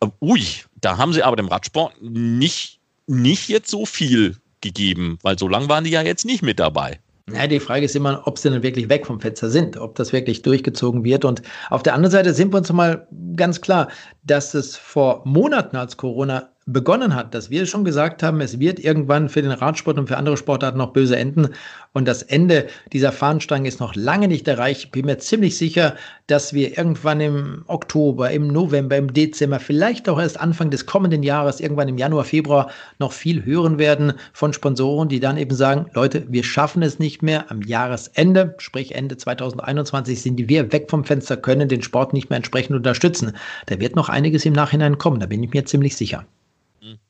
Äh, 0.00 0.06
ui, 0.22 0.46
da 0.80 0.96
haben 0.96 1.12
sie 1.12 1.22
aber 1.22 1.36
dem 1.36 1.48
Radsport 1.48 2.00
nicht, 2.00 2.80
nicht 3.06 3.50
jetzt 3.50 3.70
so 3.70 3.84
viel 3.84 4.38
gegeben, 4.62 5.18
weil 5.20 5.38
so 5.38 5.46
lange 5.46 5.68
waren 5.68 5.84
die 5.84 5.90
ja 5.90 6.00
jetzt 6.00 6.24
nicht 6.24 6.40
mit 6.40 6.58
dabei. 6.58 7.00
Ja, 7.30 7.46
die 7.46 7.60
Frage 7.60 7.84
ist 7.84 7.94
immer, 7.94 8.22
ob 8.24 8.38
sie 8.38 8.48
dann 8.48 8.62
wirklich 8.62 8.88
weg 8.88 9.06
vom 9.06 9.20
Fenster 9.20 9.50
sind, 9.50 9.76
ob 9.76 9.94
das 9.96 10.14
wirklich 10.14 10.40
durchgezogen 10.40 11.04
wird. 11.04 11.26
Und 11.26 11.42
auf 11.68 11.82
der 11.82 11.92
anderen 11.92 12.12
Seite 12.12 12.32
sind 12.32 12.52
wir 12.54 12.56
uns 12.56 12.72
mal 12.72 13.06
ganz 13.36 13.60
klar, 13.60 13.88
dass 14.24 14.54
es 14.54 14.74
vor 14.74 15.20
Monaten, 15.26 15.76
als 15.76 15.98
Corona 15.98 16.51
begonnen 16.66 17.14
hat, 17.14 17.34
dass 17.34 17.50
wir 17.50 17.66
schon 17.66 17.84
gesagt 17.84 18.22
haben, 18.22 18.40
es 18.40 18.60
wird 18.60 18.78
irgendwann 18.78 19.28
für 19.28 19.42
den 19.42 19.50
Radsport 19.50 19.98
und 19.98 20.06
für 20.06 20.16
andere 20.16 20.36
Sportarten 20.36 20.78
noch 20.78 20.92
böse 20.92 21.16
enden. 21.16 21.48
Und 21.92 22.06
das 22.06 22.22
Ende 22.22 22.68
dieser 22.92 23.12
Fahnenstange 23.12 23.68
ist 23.68 23.80
noch 23.80 23.94
lange 23.94 24.28
nicht 24.28 24.46
erreicht. 24.46 24.84
Ich 24.84 24.90
bin 24.92 25.06
mir 25.06 25.18
ziemlich 25.18 25.58
sicher, 25.58 25.96
dass 26.28 26.54
wir 26.54 26.78
irgendwann 26.78 27.20
im 27.20 27.64
Oktober, 27.66 28.30
im 28.30 28.46
November, 28.48 28.96
im 28.96 29.12
Dezember, 29.12 29.60
vielleicht 29.60 30.08
auch 30.08 30.20
erst 30.20 30.40
Anfang 30.40 30.70
des 30.70 30.86
kommenden 30.86 31.22
Jahres, 31.22 31.60
irgendwann 31.60 31.88
im 31.88 31.98
Januar, 31.98 32.24
Februar 32.24 32.70
noch 32.98 33.12
viel 33.12 33.44
hören 33.44 33.78
werden 33.78 34.14
von 34.32 34.52
Sponsoren, 34.52 35.08
die 35.08 35.20
dann 35.20 35.36
eben 35.36 35.54
sagen, 35.54 35.86
Leute, 35.94 36.24
wir 36.28 36.44
schaffen 36.44 36.82
es 36.82 36.98
nicht 36.98 37.22
mehr 37.22 37.50
am 37.50 37.62
Jahresende, 37.62 38.54
sprich 38.58 38.94
Ende 38.94 39.16
2021 39.16 40.22
sind 40.22 40.48
wir 40.48 40.72
weg 40.72 40.90
vom 40.90 41.04
Fenster, 41.04 41.36
können 41.36 41.68
den 41.68 41.82
Sport 41.82 42.12
nicht 42.12 42.30
mehr 42.30 42.36
entsprechend 42.36 42.76
unterstützen. 42.76 43.36
Da 43.66 43.80
wird 43.80 43.96
noch 43.96 44.08
einiges 44.08 44.44
im 44.44 44.52
Nachhinein 44.52 44.98
kommen, 44.98 45.20
da 45.20 45.26
bin 45.26 45.42
ich 45.42 45.52
mir 45.52 45.64
ziemlich 45.64 45.96
sicher. 45.96 46.24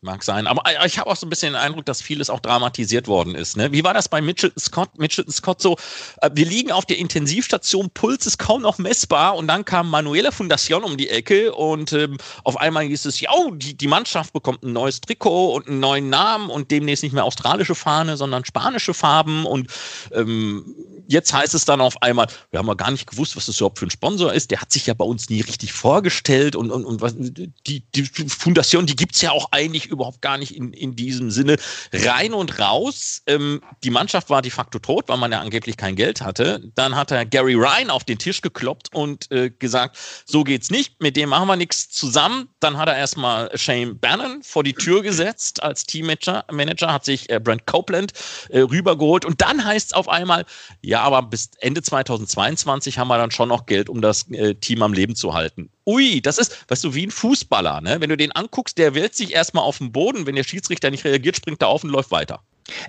Mag 0.03 0.23
sein. 0.23 0.47
Aber 0.47 0.63
äh, 0.71 0.87
ich 0.87 0.99
habe 0.99 1.09
auch 1.09 1.17
so 1.17 1.25
ein 1.27 1.31
bisschen 1.31 1.55
den 1.55 1.61
Eindruck, 1.61 1.87
dass 1.87 2.03
vieles 2.03 2.29
auch 2.29 2.41
dramatisiert 2.41 3.09
worden 3.09 3.35
ist. 3.35 3.57
Ne? 3.57 3.73
Wie 3.73 3.83
war 3.83 3.95
das 3.95 4.07
bei 4.07 4.21
Mitchell 4.21 4.53
Scott? 4.59 4.99
Mitchell 4.99 5.25
Scott 5.31 5.63
so, 5.63 5.79
äh, 6.21 6.29
wir 6.35 6.45
liegen 6.45 6.73
auf 6.73 6.85
der 6.85 6.99
Intensivstation, 6.99 7.89
Puls 7.95 8.27
ist 8.27 8.39
kaum 8.39 8.61
noch 8.61 8.77
messbar 8.77 9.35
und 9.35 9.47
dann 9.47 9.65
kam 9.65 9.89
Manuela 9.89 10.29
Fundación 10.29 10.83
um 10.83 10.99
die 10.99 11.09
Ecke 11.09 11.55
und 11.55 11.95
ähm, 11.95 12.19
auf 12.45 12.59
einmal 12.59 12.85
hieß 12.85 13.07
es, 13.07 13.21
ja, 13.21 13.31
oh, 13.33 13.53
die, 13.53 13.75
die 13.75 13.87
Mannschaft 13.87 14.35
bekommt 14.35 14.63
ein 14.63 14.75
neues 14.75 15.01
Trikot 15.01 15.55
und 15.55 15.69
einen 15.69 15.81
neuen 15.81 16.11
Namen 16.11 16.51
und 16.51 16.71
demnächst 16.71 17.03
nicht 17.03 17.15
mehr 17.15 17.25
australische 17.25 17.75
Fahne, 17.75 18.19
sondern 18.19 18.45
spanische 18.45 18.93
Farben 18.93 19.47
und 19.47 19.71
ähm, 20.13 20.75
jetzt 21.09 21.33
heißt 21.33 21.55
es 21.55 21.65
dann 21.65 21.81
auf 21.81 22.01
einmal, 22.03 22.27
wir 22.51 22.59
haben 22.59 22.69
ja 22.69 22.75
gar 22.75 22.91
nicht 22.91 23.07
gewusst, 23.07 23.37
was 23.37 23.47
das 23.47 23.57
überhaupt 23.57 23.79
für 23.79 23.87
ein 23.87 23.91
Sponsor 23.91 24.33
ist. 24.33 24.51
Der 24.51 24.61
hat 24.61 24.73
sich 24.73 24.87
ja 24.87 24.95
bei 24.95 25.05
uns 25.05 25.31
nie 25.31 25.41
richtig 25.41 25.73
vorgestellt 25.73 26.57
und, 26.57 26.71
und, 26.71 26.85
und 26.85 27.01
was, 27.01 27.15
die, 27.17 27.85
die 27.95 28.05
Fundation, 28.05 28.87
die 28.87 28.97
gibt 28.97 29.15
es 29.15 29.23
ja 29.23 29.31
auch 29.31 29.49
eigentlich 29.51 29.62
überhaupt 29.69 30.23
gar 30.23 30.39
nicht 30.39 30.57
in, 30.57 30.73
in 30.73 30.97
diesem 30.97 31.31
Sinne. 31.31 31.57
Rein 31.93 32.33
und 32.33 32.59
raus. 32.59 33.23
Ähm, 33.27 33.61
die 33.85 33.91
Mannschaft 33.91 34.31
war 34.31 34.43
de 34.43 34.51
facto 34.51 34.79
tot, 34.79 35.09
weil 35.09 35.19
man 35.19 35.33
ja 35.33 35.41
angeblich 35.41 35.77
kein 35.77 35.97
Geld 35.97 36.21
hatte. 36.21 36.63
Dann 36.75 36.97
hat 36.97 37.11
er 37.11 37.25
Gary 37.25 37.55
Ryan 37.55 37.91
auf 37.91 38.05
den 38.05 38.19
Tisch 38.19 38.41
gekloppt 38.41 38.89
und 38.93 39.31
äh, 39.31 39.51
gesagt, 39.51 39.97
so 40.25 40.45
geht's 40.45 40.71
nicht, 40.71 41.01
mit 41.01 41.17
dem 41.17 41.31
machen 41.31 41.49
wir 41.49 41.57
nichts 41.57 41.91
zusammen. 41.91 42.49
Dann 42.61 42.79
hat 42.79 42.89
er 42.89 42.97
erstmal 42.97 43.51
Shane 43.57 43.99
Bannon 43.99 44.43
vor 44.43 44.65
die 44.65 44.75
Tür 44.75 45.03
gesetzt 45.03 45.63
als 45.63 45.85
Teammanager, 45.85 46.45
Manager, 46.51 46.93
hat 46.93 47.05
sich 47.05 47.31
äh, 47.31 47.41
Brent 47.41 47.67
Copeland 47.67 48.13
äh, 48.49 48.61
rübergeholt 48.61 49.25
und 49.25 49.41
dann 49.41 49.65
heißt 49.65 49.89
es 49.89 49.93
auf 49.93 50.09
einmal, 50.09 50.45
ja, 50.81 51.03
aber 51.03 51.23
bis 51.23 51.51
Ende 51.61 51.83
2022 51.83 52.99
haben 52.99 53.09
wir 53.09 53.19
dann 53.19 53.31
schon 53.31 53.49
noch 53.49 53.67
Geld, 53.67 53.89
um 53.89 54.01
das 54.01 54.29
äh, 54.31 54.55
Team 54.55 54.83
am 54.83 54.93
Leben 54.93 55.15
zu 55.15 55.35
halten. 55.35 55.71
Ui, 55.85 56.21
das 56.21 56.39
ist, 56.39 56.65
weißt 56.69 56.85
du, 56.85 56.95
wie 56.95 57.07
ein 57.07 57.11
Fußballer, 57.11 57.81
ne? 57.81 58.01
Wenn 58.01 58.09
du 58.09 58.17
den 58.17 58.31
anguckst, 58.33 58.79
der 58.79 58.95
wälzt 58.95 59.19
sich 59.19 59.33
erstmal 59.33 59.52
auf 59.61 59.79
den 59.79 59.93
Boden, 59.93 60.27
wenn 60.27 60.35
der 60.35 60.45
Schiedsrichter 60.45 60.91
nicht 60.91 61.05
reagiert, 61.05 61.37
springt 61.37 61.63
er 61.63 61.69
auf 61.69 61.85
und 61.85 61.91
läuft 61.91 62.11
weiter. 62.11 62.41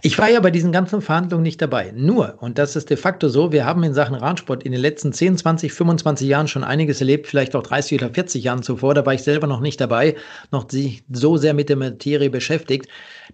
Ich 0.04 0.18
war 0.20 0.30
ja 0.30 0.40
bei 0.40 0.52
diesen 0.52 0.72
ganzen 0.72 1.02
Verhandlungen 1.02 1.44
nicht 1.44 1.62
dabei. 1.62 1.92
Nur, 1.96 2.36
und 2.40 2.58
das 2.60 2.76
ist 2.76 2.90
de 2.90 2.98
facto 2.98 3.28
so, 3.28 3.52
wir 3.52 3.66
haben 3.66 3.84
in 3.84 3.94
Sachen 3.94 4.16
Radsport 4.16 4.64
in 4.64 4.72
den 4.72 4.80
letzten 4.80 5.14
10, 5.14 5.38
20, 5.38 5.74
25 5.74 6.28
Jahren 6.28 6.48
schon 6.48 6.64
einiges 6.64 7.02
erlebt, 7.02 7.28
vielleicht 7.28 7.56
auch 7.56 7.64
30 7.64 8.02
oder 8.02 8.14
40 8.14 8.44
Jahren 8.44 8.64
zuvor. 8.64 8.94
Da 8.94 9.06
war 9.06 9.16
ich 9.16 9.24
selber 9.24 9.48
noch 9.48 9.62
nicht 9.62 9.82
dabei, 9.82 10.16
noch 10.52 10.70
sich 10.70 11.04
so 11.12 11.38
sehr 11.38 11.56
mit 11.56 11.70
der 11.70 11.78
Materie 11.78 12.30
beschäftigt 12.30 12.88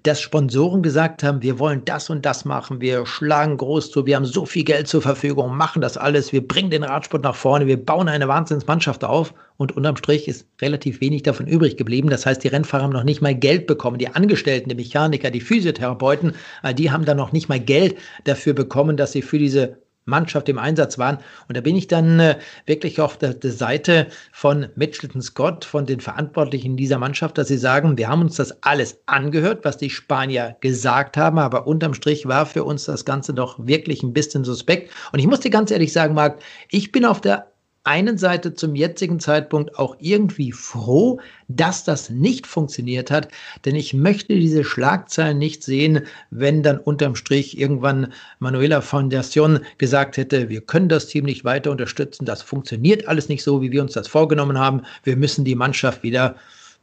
dass 0.03 0.21
Sponsoren 0.21 0.81
gesagt 0.81 1.23
haben, 1.23 1.41
wir 1.41 1.59
wollen 1.59 1.83
das 1.85 2.09
und 2.09 2.25
das 2.25 2.45
machen, 2.45 2.79
wir 2.81 3.05
schlagen 3.05 3.57
groß 3.57 3.91
zu, 3.91 4.05
wir 4.05 4.15
haben 4.15 4.25
so 4.25 4.45
viel 4.45 4.63
Geld 4.63 4.87
zur 4.87 5.01
Verfügung, 5.01 5.55
machen 5.55 5.81
das 5.81 5.97
alles, 5.97 6.31
wir 6.31 6.47
bringen 6.47 6.69
den 6.69 6.83
Radsport 6.83 7.23
nach 7.23 7.35
vorne, 7.35 7.67
wir 7.67 7.83
bauen 7.83 8.07
eine 8.07 8.27
Wahnsinnsmannschaft 8.27 9.03
auf 9.03 9.33
und 9.59 9.75
unterm 9.75 9.97
Strich 9.97 10.29
ist 10.29 10.47
relativ 10.61 11.01
wenig 11.01 11.23
davon 11.23 11.45
übrig 11.45 11.75
geblieben. 11.75 12.09
Das 12.09 12.25
heißt, 12.25 12.41
die 12.41 12.47
Rennfahrer 12.47 12.83
haben 12.83 12.93
noch 12.93 13.03
nicht 13.03 13.21
mal 13.21 13.35
Geld 13.35 13.67
bekommen. 13.67 13.97
Die 13.97 14.07
Angestellten, 14.07 14.69
die 14.69 14.75
Mechaniker, 14.75 15.31
die 15.31 15.41
Physiotherapeuten, 15.41 16.33
die 16.75 16.91
haben 16.91 17.03
dann 17.03 17.17
noch 17.17 17.33
nicht 17.33 17.49
mal 17.49 17.59
Geld 17.59 17.97
dafür 18.23 18.53
bekommen, 18.53 18.95
dass 18.95 19.11
sie 19.11 19.21
für 19.21 19.37
diese 19.37 19.77
Mannschaft 20.05 20.47
im 20.47 20.57
Einsatz 20.57 20.97
waren. 20.97 21.17
Und 21.49 21.57
da 21.57 21.61
bin 21.61 21.75
ich 21.75 21.87
dann 21.87 22.19
äh, 22.21 22.37
wirklich 22.65 23.01
auf 23.01 23.17
der, 23.17 23.33
der, 23.33 23.51
Seite 23.51 24.07
von 24.31 24.67
Mitchelton 24.75 25.21
Scott, 25.21 25.65
von 25.65 25.85
den 25.85 25.99
Verantwortlichen 25.99 26.77
dieser 26.77 26.97
Mannschaft, 26.97 27.37
dass 27.37 27.49
sie 27.49 27.57
sagen, 27.57 27.97
wir 27.97 28.07
haben 28.07 28.21
uns 28.21 28.37
das 28.37 28.63
alles 28.63 29.01
angehört, 29.05 29.65
was 29.65 29.77
die 29.77 29.89
Spanier 29.89 30.55
gesagt 30.61 31.17
haben, 31.17 31.37
aber 31.37 31.67
unterm 31.67 31.93
Strich 31.93 32.27
war 32.27 32.45
für 32.45 32.63
uns 32.63 32.85
das 32.85 33.03
Ganze 33.05 33.33
doch 33.33 33.59
wirklich 33.59 34.01
ein 34.01 34.13
bisschen 34.13 34.45
suspekt. 34.45 34.91
Und 35.11 35.19
ich 35.19 35.27
muss 35.27 35.41
dir 35.41 35.51
ganz 35.51 35.69
ehrlich 35.69 35.91
sagen, 35.91 36.13
Marc, 36.13 36.39
ich 36.69 36.91
bin 36.91 37.05
auf 37.05 37.21
der 37.21 37.48
einen 37.89 38.19
Seite 38.19 38.53
zum 38.53 38.75
jetzigen 38.75 39.19
Zeitpunkt 39.19 39.79
auch 39.79 39.95
irgendwie 39.99 40.51
froh, 40.51 41.19
dass 41.47 41.83
das 41.83 42.11
nicht 42.11 42.45
funktioniert 42.45 43.09
hat, 43.09 43.29
denn 43.65 43.75
ich 43.75 43.95
möchte 43.95 44.35
diese 44.35 44.63
Schlagzeilen 44.63 45.39
nicht 45.39 45.63
sehen, 45.63 46.01
wenn 46.29 46.61
dann 46.61 46.77
unterm 46.77 47.15
Strich 47.15 47.57
irgendwann 47.57 48.13
Manuela 48.37 48.81
Foundation 48.81 49.61
gesagt 49.79 50.17
hätte, 50.17 50.49
wir 50.49 50.61
können 50.61 50.87
das 50.87 51.07
Team 51.07 51.25
nicht 51.25 51.45
weiter 51.45 51.71
unterstützen, 51.71 52.25
das 52.25 52.43
funktioniert 52.43 53.07
alles 53.07 53.27
nicht 53.27 53.41
so, 53.41 53.59
wie 53.63 53.71
wir 53.71 53.81
uns 53.81 53.93
das 53.93 54.07
vorgenommen 54.07 54.59
haben, 54.59 54.83
wir 55.03 55.17
müssen 55.17 55.43
die 55.43 55.55
Mannschaft 55.55 56.03
wieder 56.03 56.35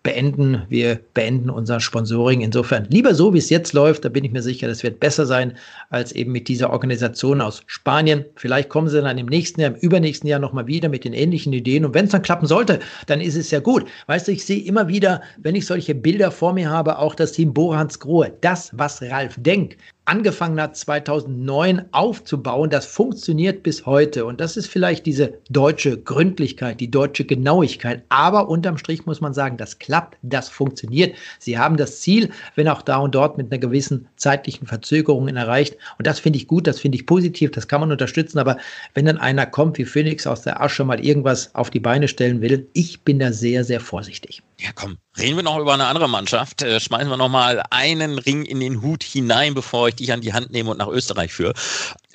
beenden. 0.07 0.63
Wir 0.69 1.01
beenden 1.15 1.51
unser 1.51 1.81
Sponsoring. 1.81 2.41
Insofern 2.41 2.87
lieber 2.91 3.13
so, 3.13 3.35
wie 3.35 3.39
es 3.39 3.51
jetzt 3.51 3.73
läuft. 3.73 4.05
Da 4.05 4.09
bin 4.09 4.23
ich 4.23 4.31
mir 4.31 4.41
sicher, 4.41 4.69
das 4.69 4.85
wird 4.85 5.01
besser 5.01 5.27
sein 5.27 5.59
als 5.91 6.13
eben 6.13 6.31
mit 6.31 6.47
dieser 6.47 6.71
Organisation 6.71 7.41
aus 7.41 7.65
Spanien. 7.67 8.25
Vielleicht 8.37 8.69
kommen 8.69 8.89
sie 8.89 9.03
dann 9.03 9.19
im 9.19 9.27
nächsten 9.27 9.61
Jahr, 9.61 9.73
im 9.73 9.81
übernächsten 9.81 10.29
Jahr 10.29 10.39
nochmal 10.39 10.69
wieder 10.69 10.89
mit 10.89 11.05
den 11.05 11.13
ähnlichen 11.13 11.53
Ideen. 11.53 11.85
Und 11.85 11.95
wenn 11.95 12.05
es 12.05 12.13
dann 12.13 12.23
klappen 12.23 12.47
sollte, 12.47 12.79
dann 13.07 13.21
ist 13.21 13.35
es 13.35 13.51
ja 13.51 13.59
gut. 13.59 13.85
Weißt 14.07 14.29
du, 14.29 14.33
ich 14.33 14.45
sehe 14.45 14.63
immer 14.63 14.87
wieder, 14.87 15.23
wenn 15.39 15.57
ich 15.57 15.67
solche 15.67 15.97
Bilder 15.97 16.31
vor 16.31 16.53
mir 16.53 16.71
habe, 16.71 17.01
auch 17.01 17.17
das 17.17 17.33
Team 17.33 17.53
Borans 17.53 17.99
Grohe, 17.99 18.33
das, 18.43 18.71
was 18.79 19.03
Ralf 19.03 19.35
Denk 19.39 19.77
angefangen 20.07 20.61
hat 20.61 20.77
2009 20.77 21.85
aufzubauen, 21.93 22.71
das 22.71 22.87
funktioniert 22.87 23.63
bis 23.63 23.85
heute. 23.85 24.25
Und 24.25 24.41
das 24.41 24.57
ist 24.57 24.69
vielleicht 24.69 25.05
diese 25.05 25.35
deutsche 25.51 25.99
Gründlichkeit, 25.99 26.81
die 26.81 26.91
deutsche 26.91 27.25
Genauigkeit. 27.25 28.05
Aber 28.09 28.49
unterm 28.49 28.79
Strich 28.79 29.05
muss 29.05 29.21
man 29.21 29.35
sagen, 29.35 29.57
das 29.57 29.79
klappt, 29.79 30.17
das 30.23 30.49
funktioniert. 30.49 31.17
Sie 31.39 31.59
haben 31.59 31.77
das 31.77 32.01
Ziel, 32.01 32.31
wenn 32.55 32.69
auch 32.69 32.83
da 32.83 32.99
und 32.99 33.15
dort 33.15 33.37
mit 33.37 33.53
einer 33.53 33.59
gewissen 33.59 34.09
zeitlichen 34.17 34.67
Verzögerung 34.67 35.29
erreicht. 35.29 35.77
Und 35.99 36.07
das 36.07 36.21
finde 36.21 36.39
ich 36.39 36.47
gut, 36.47 36.67
das 36.67 36.81
finde 36.81 36.97
ich 36.97 37.07
positiv, 37.07 37.51
das 37.51 37.69
kann 37.69 37.81
man 37.81 37.93
unterstützen. 37.93 38.39
Aber 38.39 38.59
wenn 38.95 39.07
dann 39.07 39.19
einer 39.19 39.47
kommt 39.47 39.77
wie 39.79 39.85
Phoenix 39.85 40.27
aus 40.27 40.43
der 40.43 40.61
Asche 40.61 40.85
mal 40.85 41.05
irgendwas 41.05 41.55
auf 41.55 41.71
die 41.71 41.81
Beine 41.81 42.09
stellen 42.09 42.41
will, 42.41 42.69
ich 42.73 43.03
bin 43.03 43.19
da 43.19 43.33
sehr, 43.33 43.65
sehr 43.65 43.81
vorsichtig. 43.81 44.43
Ja, 44.61 44.71
komm, 44.75 44.97
reden 45.19 45.37
wir 45.37 45.43
noch 45.43 45.59
über 45.59 45.75
eine 45.75 45.87
andere 45.87 46.09
Mannschaft. 46.09 46.63
Äh, 46.63 46.81
schmeißen 46.81 47.09
wir 47.09 47.17
noch 47.17 47.29
mal 47.29 47.63
einen 47.71 48.19
Ring 48.19 48.45
in 48.45 48.61
den 48.61 48.83
Hut 48.83 49.03
hinein, 49.03 49.55
bevor 49.55 49.89
ich 49.89 49.97
dich 49.97 50.13
an 50.13 50.21
die 50.21 50.33
Hand 50.33 50.51
nehme 50.51 50.71
und 50.71 50.79
nach 50.79 50.89
Österreich 50.89 51.33
führe. 51.33 51.55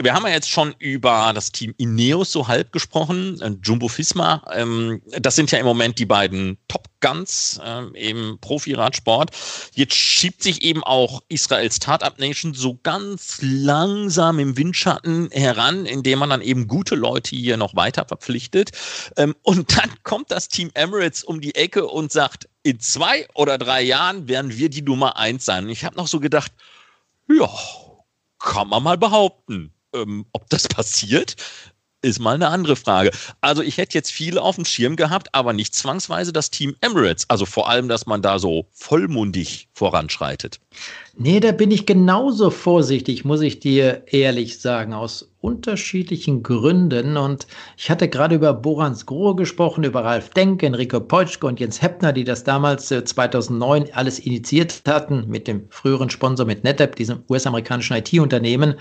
Wir 0.04 0.14
haben 0.14 0.26
ja 0.26 0.32
jetzt 0.32 0.50
schon 0.50 0.74
über 0.80 1.32
das 1.36 1.52
Team 1.52 1.76
Ineos 1.78 2.32
so 2.32 2.48
halb 2.48 2.72
gesprochen, 2.72 3.40
äh, 3.42 3.52
Jumbo 3.62 3.88
Fisma. 3.88 4.42
Ähm, 4.54 5.02
das 5.20 5.36
sind 5.36 5.52
ja 5.52 5.60
im 5.60 5.66
Moment 5.66 6.00
die 6.00 6.06
beiden 6.06 6.58
Top 6.68 6.88
Guns 7.02 7.60
äh, 7.64 8.10
im 8.10 8.40
Profi-Radsport. 8.40 9.32
Jetzt 9.74 9.96
schiebt 9.96 10.42
sich 10.42 10.64
eben 10.64 10.84
auch 10.84 11.22
Israels 11.30 11.76
Startup 11.76 12.18
Nation 12.18 12.54
so 12.54 12.80
ganz 12.82 13.40
langsam 13.42 14.40
im 14.40 14.58
Windschatten 14.58 15.30
heran, 15.32 15.86
indem 15.86 16.20
man 16.20 16.32
dann 16.32 16.42
eben 16.42 16.68
gute 16.68 16.96
Leute 16.96 17.36
hier 17.36 17.58
noch 17.58 17.76
weiter 17.76 18.06
verpflichtet. 18.06 18.72
Ähm, 19.18 19.36
und 19.44 19.78
dann 19.78 19.92
kommt 20.04 20.32
das 20.32 20.48
Team 20.48 20.72
Emirates 20.74 21.24
um 21.24 21.42
die 21.42 21.56
Ecke 21.56 21.86
und 21.88 22.12
sagt, 22.12 22.50
in 22.64 22.80
zwei 22.80 23.28
oder 23.36 23.58
drei 23.58 23.82
Jahren 23.82 24.28
werden 24.28 24.58
wir 24.58 24.70
die 24.70 24.82
Nummer 24.82 25.18
eins 25.18 25.46
sein. 25.46 25.66
Und 25.66 25.70
ich 25.70 25.84
habe 25.84 25.96
noch 25.96 26.08
so 26.08 26.20
gedacht, 26.20 26.52
ja, 27.28 27.50
kann 28.40 28.68
man 28.68 28.84
mal 28.84 28.98
behaupten. 28.98 29.74
Ähm, 29.94 30.26
ob 30.34 30.50
das 30.50 30.68
passiert, 30.68 31.36
ist 32.02 32.20
mal 32.20 32.36
eine 32.36 32.48
andere 32.48 32.76
Frage. 32.76 33.12
Also 33.42 33.62
ich 33.62 33.78
hätte 33.78 33.94
jetzt 33.94 34.12
viele 34.12 34.42
auf 34.42 34.56
dem 34.56 34.66
Schirm 34.66 34.96
gehabt, 34.96 35.30
aber 35.34 35.54
nicht 35.54 35.76
zwangsweise 35.76 36.34
das 36.34 36.50
Team 36.50 36.76
Emirates. 36.82 37.30
Also 37.30 37.46
vor 37.46 37.70
allem, 37.70 37.88
dass 37.88 38.06
man 38.06 38.22
da 38.22 38.40
so 38.40 38.66
vollmundig 38.72 39.68
voranschreitet. 39.74 40.60
Nee, 41.16 41.40
da 41.40 41.52
bin 41.52 41.70
ich 41.70 41.86
genauso 41.86 42.50
vorsichtig, 42.50 43.26
muss 43.26 43.42
ich 43.42 43.60
dir 43.60 44.04
ehrlich 44.08 44.60
sagen, 44.60 44.94
aus 44.94 45.30
unterschiedlichen 45.42 46.42
Gründen. 46.42 47.18
Und 47.18 47.46
ich 47.78 47.92
hatte 47.92 48.08
gerade 48.08 48.36
über 48.36 48.54
Borans 48.54 49.06
Grohe 49.06 49.36
gesprochen, 49.36 49.84
über 49.84 50.04
Ralf 50.04 50.30
Denk, 50.30 50.64
Enrico 50.64 51.00
Peutschke 51.00 51.46
und 51.46 51.60
Jens 51.60 51.82
Heppner, 51.82 52.14
die 52.14 52.24
das 52.24 52.44
damals 52.44 52.88
2009 52.88 53.88
äh, 53.88 53.92
alles 53.92 54.20
initiiert 54.20 54.82
hatten 54.88 55.28
mit 55.28 55.48
dem 55.48 55.70
früheren 55.70 56.10
Sponsor 56.10 56.46
mit 56.46 56.64
NetApp, 56.64 56.96
diesem 56.96 57.24
US-amerikanischen 57.30 57.98
IT-Unternehmen. 57.98 58.76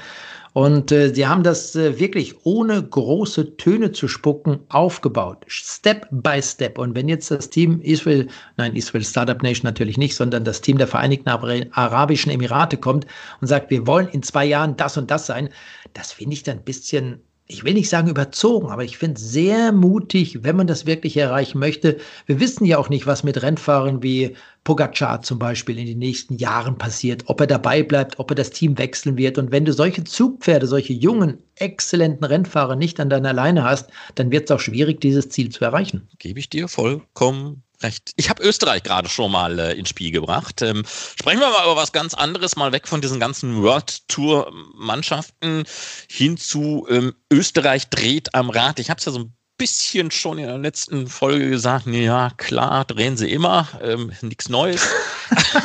Und 0.53 0.90
äh, 0.90 1.14
sie 1.14 1.26
haben 1.26 1.44
das 1.44 1.76
äh, 1.76 1.98
wirklich 1.98 2.34
ohne 2.44 2.82
große 2.82 3.57
Töne 3.57 3.92
zu 3.92 4.09
spucken 4.09 4.61
aufgebaut. 4.68 5.44
Step 5.46 6.09
by 6.11 6.42
Step. 6.42 6.78
Und 6.78 6.96
wenn 6.96 7.09
jetzt 7.09 7.30
das 7.30 7.51
Team 7.51 7.80
Israel, 7.82 8.26
nein, 8.57 8.74
Israel 8.74 9.05
Startup 9.05 9.40
Nation 9.42 9.64
natürlich 9.64 9.96
nicht, 9.96 10.16
sondern 10.16 10.44
das 10.44 10.61
Team 10.61 10.78
der 10.78 10.88
Vereinigten 10.88 11.28
Arabischen 11.28 12.32
Emirate 12.32 12.76
kommt 12.76 13.07
und 13.40 13.46
sagt, 13.46 13.70
wir 13.70 13.86
wollen 13.86 14.09
in 14.09 14.22
zwei 14.22 14.44
Jahren 14.44 14.76
das 14.76 14.96
und 14.96 15.11
das 15.11 15.26
sein, 15.26 15.51
das 15.92 16.12
finde 16.12 16.34
ich 16.34 16.42
dann 16.42 16.59
ein 16.59 16.64
bisschen 16.64 17.20
ich 17.51 17.64
will 17.64 17.74
nicht 17.74 17.88
sagen 17.88 18.09
überzogen, 18.09 18.68
aber 18.68 18.84
ich 18.84 18.96
finde 18.96 19.20
es 19.20 19.32
sehr 19.32 19.72
mutig, 19.72 20.44
wenn 20.44 20.57
man 20.57 20.68
das 20.68 20.86
wirklich 20.86 21.16
erreichen 21.16 21.59
möchte. 21.59 21.98
Wir 22.26 22.38
wissen 22.38 22.64
ja 22.64 22.78
auch 22.78 22.88
nicht, 22.88 23.07
was 23.07 23.24
mit 23.24 23.42
Rennfahrern 23.42 24.03
wie 24.03 24.36
Pogacar 24.62 25.22
zum 25.22 25.38
Beispiel 25.38 25.78
in 25.78 25.86
den 25.86 25.98
nächsten 25.98 26.36
Jahren 26.36 26.78
passiert, 26.78 27.24
ob 27.26 27.40
er 27.40 27.48
dabei 27.48 27.82
bleibt, 27.82 28.18
ob 28.18 28.30
er 28.30 28.36
das 28.36 28.51
Team 28.51 28.78
wechseln 28.78 29.16
wird. 29.16 29.36
Und 29.36 29.51
wenn 29.51 29.64
du 29.64 29.72
solche 29.72 30.05
Zugpferde, 30.05 30.66
solche 30.66 30.92
jungen, 30.92 31.38
exzellenten 31.57 32.24
Rennfahrer 32.24 32.76
nicht 32.76 33.01
an 33.01 33.11
deiner 33.11 33.32
Leine 33.32 33.64
hast, 33.64 33.90
dann 34.14 34.30
wird 34.30 34.48
es 34.48 34.55
auch 34.55 34.61
schwierig, 34.61 35.01
dieses 35.01 35.28
Ziel 35.28 35.48
zu 35.51 35.64
erreichen. 35.64 36.09
Gebe 36.18 36.38
ich 36.38 36.51
dir 36.51 36.68
vollkommen 36.68 37.62
recht. 37.83 38.12
Ich 38.16 38.31
habe 38.31 38.43
Österreich 38.43 38.83
gerade 38.83 39.09
schon 39.09 39.33
mal 39.33 39.59
äh, 39.59 39.72
ins 39.74 39.89
Spiel 39.89 40.11
gebracht. 40.11 40.62
Ähm, 40.62 40.85
sprechen 41.18 41.41
wir 41.41 41.51
mal 41.51 41.64
über 41.64 41.76
was 41.76 41.93
ganz 41.93 42.14
anderes, 42.14 42.57
mal 42.57 42.72
weg 42.72 42.89
von 42.89 43.01
diesen 43.01 43.20
ganzen 43.20 43.62
World 43.62 44.09
Tour 44.09 44.53
Mannschaften 44.74 45.64
hin 46.09 46.37
zu 46.37 46.87
ähm, 46.91 47.14
Österreich 47.33 47.89
dreht 47.89 48.35
am 48.35 48.51
Rad. 48.51 48.78
Ich 48.78 48.91
habe 48.91 48.99
es 48.99 49.05
ja 49.05 49.12
so 49.12 49.20
ein 49.20 49.35
bisschen 49.61 50.11
schon 50.11 50.39
in 50.39 50.47
der 50.47 50.57
letzten 50.57 51.07
Folge 51.07 51.51
gesagt, 51.51 51.87
ja 51.87 52.31
klar, 52.39 52.87
drehen 52.87 53.18
sie 53.18 53.31
immer, 53.31 53.68
ähm, 53.83 54.11
nichts 54.22 54.49
Neues. 54.49 54.89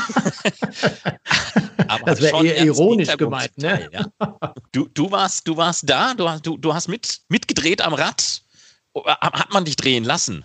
Aber 1.87 2.05
das 2.05 2.19
wäre 2.19 2.45
eher 2.45 2.65
ironisch 2.65 3.15
gemeint, 3.15 3.57
ne? 3.57 3.89
Ja. 3.93 4.05
Du, 4.73 4.89
du, 4.93 5.11
warst, 5.11 5.47
du 5.47 5.55
warst 5.55 5.89
da, 5.89 6.13
du, 6.13 6.27
du, 6.43 6.57
du 6.57 6.73
hast 6.73 6.89
mit, 6.89 7.21
mitgedreht 7.29 7.81
am 7.81 7.93
Rad. 7.93 8.41
Hat 9.05 9.53
man 9.53 9.63
dich 9.63 9.77
drehen 9.77 10.03
lassen? 10.03 10.43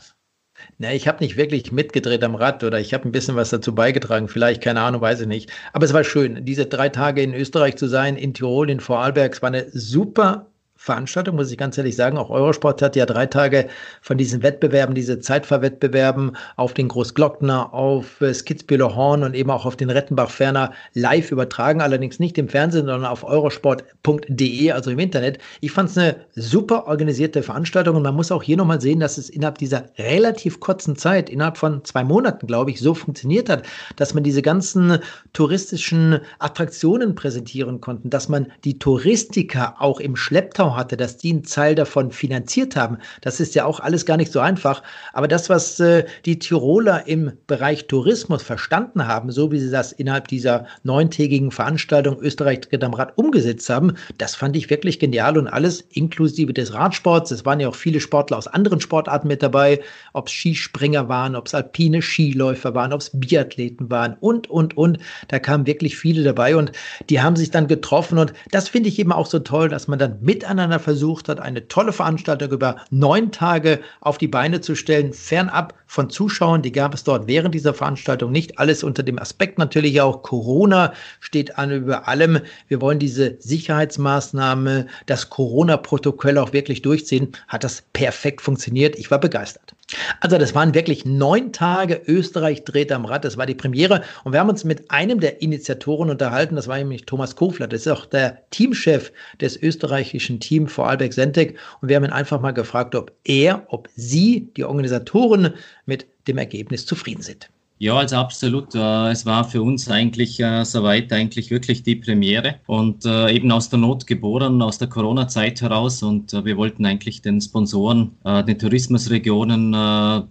Na, 0.78 0.92
ich 0.92 1.08
habe 1.08 1.22
nicht 1.22 1.36
wirklich 1.36 1.72
mitgedreht 1.72 2.24
am 2.24 2.34
Rad 2.34 2.64
oder 2.64 2.80
ich 2.80 2.94
habe 2.94 3.08
ein 3.08 3.12
bisschen 3.12 3.36
was 3.36 3.50
dazu 3.50 3.74
beigetragen, 3.74 4.28
vielleicht, 4.28 4.62
keine 4.62 4.80
Ahnung, 4.80 5.00
weiß 5.00 5.22
ich 5.22 5.26
nicht. 5.26 5.50
Aber 5.72 5.84
es 5.84 5.92
war 5.92 6.04
schön, 6.04 6.44
diese 6.44 6.66
drei 6.66 6.88
Tage 6.88 7.22
in 7.22 7.34
Österreich 7.34 7.76
zu 7.76 7.86
sein, 7.86 8.16
in 8.16 8.34
Tirol, 8.34 8.70
in 8.70 8.80
Vorarlberg. 8.80 9.32
Es 9.32 9.42
war 9.42 9.48
eine 9.48 9.66
super 9.70 10.49
Veranstaltung, 10.82 11.36
muss 11.36 11.50
ich 11.50 11.58
ganz 11.58 11.76
ehrlich 11.76 11.94
sagen. 11.94 12.16
Auch 12.16 12.30
Eurosport 12.30 12.80
hat 12.80 12.96
ja 12.96 13.04
drei 13.04 13.26
Tage 13.26 13.68
von 14.00 14.16
diesen 14.16 14.42
Wettbewerben, 14.42 14.94
diese 14.94 15.20
Zeitfahrwettbewerben 15.20 16.38
auf 16.56 16.72
den 16.72 16.88
Großglockner, 16.88 17.74
auf 17.74 18.18
äh, 18.22 18.32
Skitzbühler 18.32 18.96
Horn 18.96 19.22
und 19.22 19.34
eben 19.34 19.50
auch 19.50 19.66
auf 19.66 19.76
den 19.76 19.90
Rettenbach-Ferner 19.90 20.72
live 20.94 21.32
übertragen. 21.32 21.82
Allerdings 21.82 22.18
nicht 22.18 22.38
im 22.38 22.48
Fernsehen, 22.48 22.86
sondern 22.86 23.04
auf 23.04 23.24
eurosport.de, 23.24 24.70
also 24.70 24.90
im 24.90 24.98
Internet. 24.98 25.38
Ich 25.60 25.70
fand 25.70 25.90
es 25.90 25.98
eine 25.98 26.16
super 26.34 26.86
organisierte 26.86 27.42
Veranstaltung 27.42 27.96
und 27.96 28.02
man 28.02 28.16
muss 28.16 28.32
auch 28.32 28.42
hier 28.42 28.56
nochmal 28.56 28.80
sehen, 28.80 29.00
dass 29.00 29.18
es 29.18 29.28
innerhalb 29.28 29.58
dieser 29.58 29.84
relativ 29.98 30.60
kurzen 30.60 30.96
Zeit, 30.96 31.28
innerhalb 31.28 31.58
von 31.58 31.84
zwei 31.84 32.04
Monaten, 32.04 32.46
glaube 32.46 32.70
ich, 32.70 32.80
so 32.80 32.94
funktioniert 32.94 33.50
hat, 33.50 33.66
dass 33.96 34.14
man 34.14 34.24
diese 34.24 34.40
ganzen 34.40 34.98
touristischen 35.34 36.20
Attraktionen 36.38 37.14
präsentieren 37.14 37.82
konnte, 37.82 38.08
dass 38.08 38.30
man 38.30 38.50
die 38.64 38.78
Touristiker 38.78 39.74
auch 39.78 40.00
im 40.00 40.16
Schlepptau 40.16 40.69
hatte, 40.76 40.96
dass 40.96 41.16
die 41.16 41.30
einen 41.30 41.42
Teil 41.42 41.74
davon 41.74 42.10
finanziert 42.10 42.76
haben. 42.76 42.98
Das 43.20 43.40
ist 43.40 43.54
ja 43.54 43.64
auch 43.64 43.80
alles 43.80 44.06
gar 44.06 44.16
nicht 44.16 44.32
so 44.32 44.40
einfach. 44.40 44.82
Aber 45.12 45.28
das, 45.28 45.48
was 45.48 45.80
äh, 45.80 46.04
die 46.24 46.38
Tiroler 46.38 47.06
im 47.06 47.32
Bereich 47.46 47.86
Tourismus 47.86 48.42
verstanden 48.42 49.06
haben, 49.06 49.30
so 49.32 49.52
wie 49.52 49.58
sie 49.58 49.70
das 49.70 49.92
innerhalb 49.92 50.28
dieser 50.28 50.66
neuntägigen 50.82 51.50
Veranstaltung 51.50 52.18
Österreich 52.20 52.60
Tritt 52.60 52.84
am 52.84 52.94
Rad 52.94 53.16
umgesetzt 53.16 53.68
haben, 53.68 53.94
das 54.18 54.34
fand 54.34 54.56
ich 54.56 54.70
wirklich 54.70 54.98
genial 54.98 55.38
und 55.38 55.48
alles 55.48 55.80
inklusive 55.92 56.52
des 56.52 56.72
Radsports. 56.72 57.30
Es 57.30 57.44
waren 57.44 57.60
ja 57.60 57.68
auch 57.68 57.74
viele 57.74 58.00
Sportler 58.00 58.38
aus 58.38 58.46
anderen 58.46 58.80
Sportarten 58.80 59.28
mit 59.28 59.42
dabei, 59.42 59.80
ob 60.12 60.28
es 60.28 60.32
Skispringer 60.32 61.08
waren, 61.08 61.36
ob 61.36 61.46
es 61.46 61.54
alpine 61.54 62.02
Skiläufer 62.02 62.74
waren, 62.74 62.92
ob 62.92 63.00
es 63.00 63.10
Biathleten 63.12 63.90
waren 63.90 64.16
und, 64.20 64.48
und, 64.48 64.76
und. 64.76 64.98
Da 65.28 65.38
kamen 65.38 65.66
wirklich 65.66 65.96
viele 65.96 66.22
dabei 66.22 66.56
und 66.56 66.72
die 67.08 67.20
haben 67.20 67.36
sich 67.36 67.50
dann 67.50 67.66
getroffen 67.66 68.18
und 68.18 68.32
das 68.50 68.68
finde 68.68 68.88
ich 68.88 68.98
eben 68.98 69.12
auch 69.12 69.26
so 69.26 69.38
toll, 69.38 69.68
dass 69.68 69.88
man 69.88 69.98
dann 69.98 70.18
miteinander 70.20 70.59
miteinander 70.60 70.78
versucht 70.80 71.28
hat, 71.28 71.40
eine 71.40 71.68
tolle 71.68 71.92
Veranstaltung 71.92 72.50
über 72.50 72.76
neun 72.90 73.32
Tage 73.32 73.80
auf 74.00 74.18
die 74.18 74.28
Beine 74.28 74.60
zu 74.60 74.74
stellen, 74.74 75.12
fernab 75.12 75.74
von 75.86 76.10
Zuschauern. 76.10 76.60
Die 76.60 76.72
gab 76.72 76.92
es 76.92 77.02
dort 77.02 77.26
während 77.26 77.54
dieser 77.54 77.72
Veranstaltung 77.72 78.30
nicht. 78.30 78.58
Alles 78.58 78.84
unter 78.84 79.02
dem 79.02 79.18
Aspekt 79.18 79.58
natürlich 79.58 80.00
auch 80.00 80.22
Corona 80.22 80.92
steht 81.20 81.56
an 81.58 81.70
über 81.70 82.08
allem. 82.08 82.40
Wir 82.68 82.80
wollen 82.80 82.98
diese 82.98 83.36
Sicherheitsmaßnahme, 83.40 84.86
das 85.06 85.30
Corona-Protokoll 85.30 86.36
auch 86.36 86.52
wirklich 86.52 86.82
durchziehen. 86.82 87.32
Hat 87.48 87.64
das 87.64 87.82
perfekt 87.92 88.42
funktioniert. 88.42 88.96
Ich 88.98 89.10
war 89.10 89.18
begeistert. 89.18 89.74
Also 90.20 90.38
das 90.38 90.54
waren 90.54 90.74
wirklich 90.74 91.04
neun 91.04 91.52
Tage 91.52 92.00
Österreich 92.06 92.64
dreht 92.64 92.92
am 92.92 93.04
Rad. 93.04 93.24
Das 93.24 93.36
war 93.36 93.46
die 93.46 93.54
Premiere. 93.54 94.02
Und 94.24 94.32
wir 94.32 94.40
haben 94.40 94.48
uns 94.48 94.64
mit 94.64 94.90
einem 94.90 95.20
der 95.20 95.42
Initiatoren 95.42 96.10
unterhalten. 96.10 96.56
Das 96.56 96.68
war 96.68 96.78
nämlich 96.78 97.06
Thomas 97.06 97.36
Kofler. 97.36 97.66
Das 97.66 97.82
ist 97.82 97.88
auch 97.88 98.06
der 98.06 98.38
Teamchef 98.50 99.12
des 99.40 99.60
österreichischen 99.60 100.40
Teams 100.40 100.72
Vorarlberg 100.72 101.12
Sentec. 101.12 101.58
Und 101.80 101.88
wir 101.88 101.96
haben 101.96 102.04
ihn 102.04 102.12
einfach 102.12 102.40
mal 102.40 102.52
gefragt, 102.52 102.94
ob 102.94 103.12
er, 103.24 103.64
ob 103.68 103.88
Sie, 103.94 104.50
die 104.56 104.64
Organisatoren, 104.64 105.54
mit 105.86 106.06
dem 106.28 106.38
Ergebnis 106.38 106.86
zufrieden 106.86 107.22
sind. 107.22 107.50
Ja, 107.82 107.96
also 107.96 108.16
absolut. 108.16 108.74
Äh, 108.74 109.10
es 109.10 109.24
war 109.24 109.42
für 109.42 109.62
uns 109.62 109.88
eigentlich 109.88 110.38
äh, 110.38 110.66
soweit 110.66 111.10
eigentlich 111.14 111.50
wirklich 111.50 111.82
die 111.82 111.96
Premiere 111.96 112.56
und 112.66 113.06
äh, 113.06 113.34
eben 113.34 113.50
aus 113.50 113.70
der 113.70 113.78
Not 113.78 114.06
geboren, 114.06 114.60
aus 114.60 114.76
der 114.76 114.88
Corona-Zeit 114.88 115.62
heraus. 115.62 116.02
Und 116.02 116.34
wir 116.44 116.58
wollten 116.58 116.84
eigentlich 116.84 117.22
den 117.22 117.40
Sponsoren, 117.40 118.10
den 118.24 118.58
Tourismusregionen, 118.58 119.72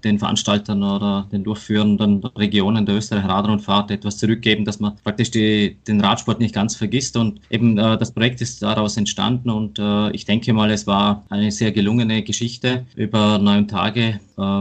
den 0.04 0.20
Veranstaltern 0.20 0.84
oder 0.84 1.28
den 1.32 1.43
durchführenden 1.43 2.24
Regionen 2.38 2.86
der 2.86 2.97
Österreicher 2.97 3.30
Radrundfahrt 3.30 3.89
etwas 3.89 4.18
zurückgeben, 4.18 4.66
dass 4.66 4.80
man 4.80 4.95
praktisch 5.04 5.32
die, 5.32 5.76
den 5.88 6.02
Radsport 6.02 6.39
nicht 6.39 6.54
ganz 6.54 6.76
vergisst. 6.76 7.18
Und 7.18 7.41
eben 7.50 7.76
das 7.76 8.12
Projekt 8.12 8.41
ist 8.41 8.62
daraus 8.62 8.97
entstanden 8.97 9.50
und 9.50 9.82
ich 10.14 10.26
denke 10.26 10.54
mal, 10.54 10.70
es 10.72 10.86
war 10.86 11.26
eine 11.30 11.52
sehr 11.52 11.72
gelungene 11.72 12.22
Geschichte 12.22 12.86
über 12.95 13.38
neun 13.38 13.68
Tage 13.68 14.20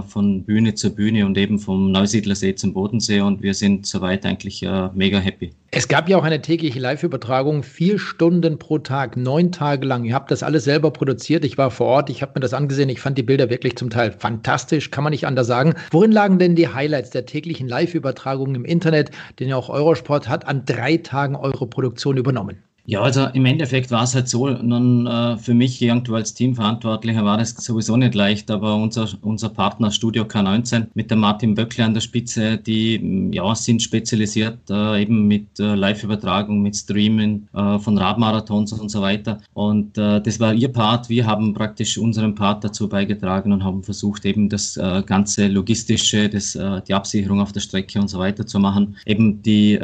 von 0.08 0.42
Bühne 0.42 0.74
zu 0.74 0.94
Bühne 0.94 1.26
und 1.26 1.38
eben 1.38 1.58
vom 1.58 1.92
Neusiedlersee 1.92 2.54
zum 2.54 2.72
Bodensee 2.78 3.20
und 3.20 3.42
wir 3.42 3.54
sind 3.54 3.86
soweit 3.86 4.24
eigentlich 4.24 4.62
äh, 4.62 4.88
mega 4.94 5.18
happy. 5.18 5.50
Es 5.72 5.88
gab 5.88 6.08
ja 6.08 6.16
auch 6.16 6.22
eine 6.22 6.40
tägliche 6.40 6.78
Live-Übertragung, 6.78 7.64
vier 7.64 7.98
Stunden 7.98 8.56
pro 8.60 8.78
Tag, 8.78 9.16
neun 9.16 9.50
Tage 9.50 9.84
lang. 9.84 10.04
Ihr 10.04 10.14
habt 10.14 10.30
das 10.30 10.44
alles 10.44 10.62
selber 10.62 10.92
produziert. 10.92 11.44
Ich 11.44 11.58
war 11.58 11.72
vor 11.72 11.88
Ort, 11.88 12.08
ich 12.08 12.22
habe 12.22 12.32
mir 12.36 12.40
das 12.40 12.54
angesehen. 12.54 12.88
Ich 12.88 13.00
fand 13.00 13.18
die 13.18 13.24
Bilder 13.24 13.50
wirklich 13.50 13.74
zum 13.74 13.90
Teil 13.90 14.12
fantastisch, 14.12 14.92
kann 14.92 15.02
man 15.02 15.10
nicht 15.10 15.26
anders 15.26 15.48
sagen. 15.48 15.74
Worin 15.90 16.12
lagen 16.12 16.38
denn 16.38 16.54
die 16.54 16.68
Highlights 16.68 17.10
der 17.10 17.26
täglichen 17.26 17.66
Live-Übertragung 17.66 18.54
im 18.54 18.64
Internet, 18.64 19.10
den 19.40 19.48
ja 19.48 19.56
auch 19.56 19.70
Eurosport 19.70 20.28
hat, 20.28 20.46
an 20.46 20.64
drei 20.64 20.98
Tagen 20.98 21.34
eure 21.34 21.66
Produktion 21.66 22.16
übernommen? 22.16 22.62
Ja, 22.90 23.02
also 23.02 23.26
im 23.34 23.44
Endeffekt 23.44 23.90
war 23.90 24.04
es 24.04 24.14
halt 24.14 24.30
so, 24.30 24.48
nun, 24.48 25.06
äh, 25.06 25.36
für 25.36 25.52
mich 25.52 25.82
irgendwo 25.82 26.14
als 26.14 26.32
Teamverantwortlicher 26.32 27.22
war 27.22 27.36
das 27.36 27.50
sowieso 27.50 27.98
nicht 27.98 28.14
leicht, 28.14 28.50
aber 28.50 28.76
unser, 28.76 29.06
unser 29.20 29.50
Partner 29.50 29.90
Studio 29.90 30.24
K19 30.24 30.86
mit 30.94 31.10
der 31.10 31.18
Martin 31.18 31.54
Böckle 31.54 31.84
an 31.84 31.92
der 31.92 32.00
Spitze, 32.00 32.56
die 32.56 32.98
mm, 32.98 33.34
ja, 33.34 33.54
sind 33.54 33.82
spezialisiert 33.82 34.70
äh, 34.70 35.02
eben 35.02 35.28
mit 35.28 35.60
äh, 35.60 35.74
Live-Übertragung, 35.74 36.62
mit 36.62 36.76
Streaming 36.76 37.46
äh, 37.52 37.78
von 37.78 37.98
Radmarathons 37.98 38.72
und 38.72 38.88
so 38.88 39.02
weiter. 39.02 39.42
Und 39.52 39.98
äh, 39.98 40.22
das 40.22 40.40
war 40.40 40.54
ihr 40.54 40.72
Part. 40.72 41.10
Wir 41.10 41.26
haben 41.26 41.52
praktisch 41.52 41.98
unseren 41.98 42.34
Part 42.34 42.64
dazu 42.64 42.88
beigetragen 42.88 43.52
und 43.52 43.64
haben 43.64 43.82
versucht, 43.82 44.24
eben 44.24 44.48
das 44.48 44.78
äh, 44.78 45.02
ganze 45.04 45.48
Logistische, 45.48 46.30
das, 46.30 46.58
die 46.88 46.94
Absicherung 46.94 47.42
auf 47.42 47.52
der 47.52 47.60
Strecke 47.60 48.00
und 48.00 48.08
so 48.08 48.18
weiter 48.18 48.46
zu 48.46 48.58
machen, 48.58 48.96
eben 49.04 49.42
die 49.42 49.78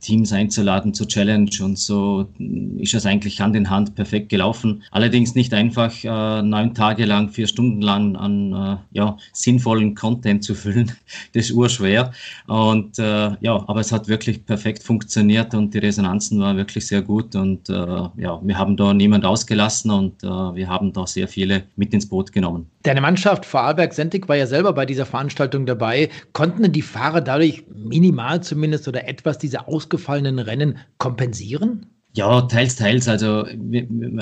Teams 0.00 0.32
einzuladen 0.32 0.94
zur 0.94 1.08
Challenge 1.08 1.50
und 1.60 1.78
so 1.78 2.26
ist 2.78 2.94
es 2.94 3.06
eigentlich 3.06 3.40
Hand 3.40 3.56
in 3.56 3.70
Hand 3.70 3.94
perfekt 3.94 4.28
gelaufen. 4.28 4.82
Allerdings 4.90 5.34
nicht 5.34 5.52
einfach 5.54 5.92
äh, 6.04 6.42
neun 6.42 6.74
Tage 6.74 7.04
lang, 7.04 7.28
vier 7.28 7.46
Stunden 7.46 7.82
lang 7.82 8.16
an 8.16 8.52
äh, 8.52 8.76
ja, 8.96 9.16
sinnvollen 9.32 9.94
Content 9.94 10.44
zu 10.44 10.54
füllen. 10.54 10.92
Das 11.32 11.46
ist 11.46 11.52
urschwer. 11.52 12.12
Und 12.46 12.98
äh, 12.98 13.36
ja, 13.40 13.64
aber 13.66 13.80
es 13.80 13.92
hat 13.92 14.08
wirklich 14.08 14.44
perfekt 14.44 14.82
funktioniert 14.82 15.54
und 15.54 15.74
die 15.74 15.78
Resonanzen 15.78 16.40
waren 16.40 16.56
wirklich 16.56 16.86
sehr 16.86 17.02
gut. 17.02 17.34
Und 17.34 17.68
äh, 17.68 17.72
ja, 17.72 18.40
wir 18.42 18.58
haben 18.58 18.76
da 18.76 18.94
niemand 18.94 19.24
ausgelassen 19.24 19.90
und 19.90 20.22
äh, 20.22 20.26
wir 20.26 20.68
haben 20.68 20.92
da 20.92 21.06
sehr 21.06 21.28
viele 21.28 21.64
mit 21.76 21.92
ins 21.94 22.08
Boot 22.08 22.32
genommen. 22.32 22.66
Deine 22.82 23.00
Mannschaft 23.00 23.44
Vorarlberg-Sentig 23.44 24.28
war 24.28 24.36
ja 24.36 24.46
selber 24.46 24.72
bei 24.72 24.86
dieser 24.86 25.06
Veranstaltung 25.06 25.66
dabei. 25.66 26.08
Konnten 26.32 26.70
die 26.70 26.82
Fahrer 26.82 27.20
dadurch 27.20 27.64
minimal 27.74 28.42
zumindest 28.42 28.86
oder 28.88 29.08
etwas 29.08 29.38
diese 29.38 29.66
ausgefallenen 29.66 30.38
Rennen 30.38 30.78
kompensieren? 30.98 31.86
Ja, 32.16 32.40
teils, 32.40 32.76
teils. 32.76 33.08
Also, 33.08 33.44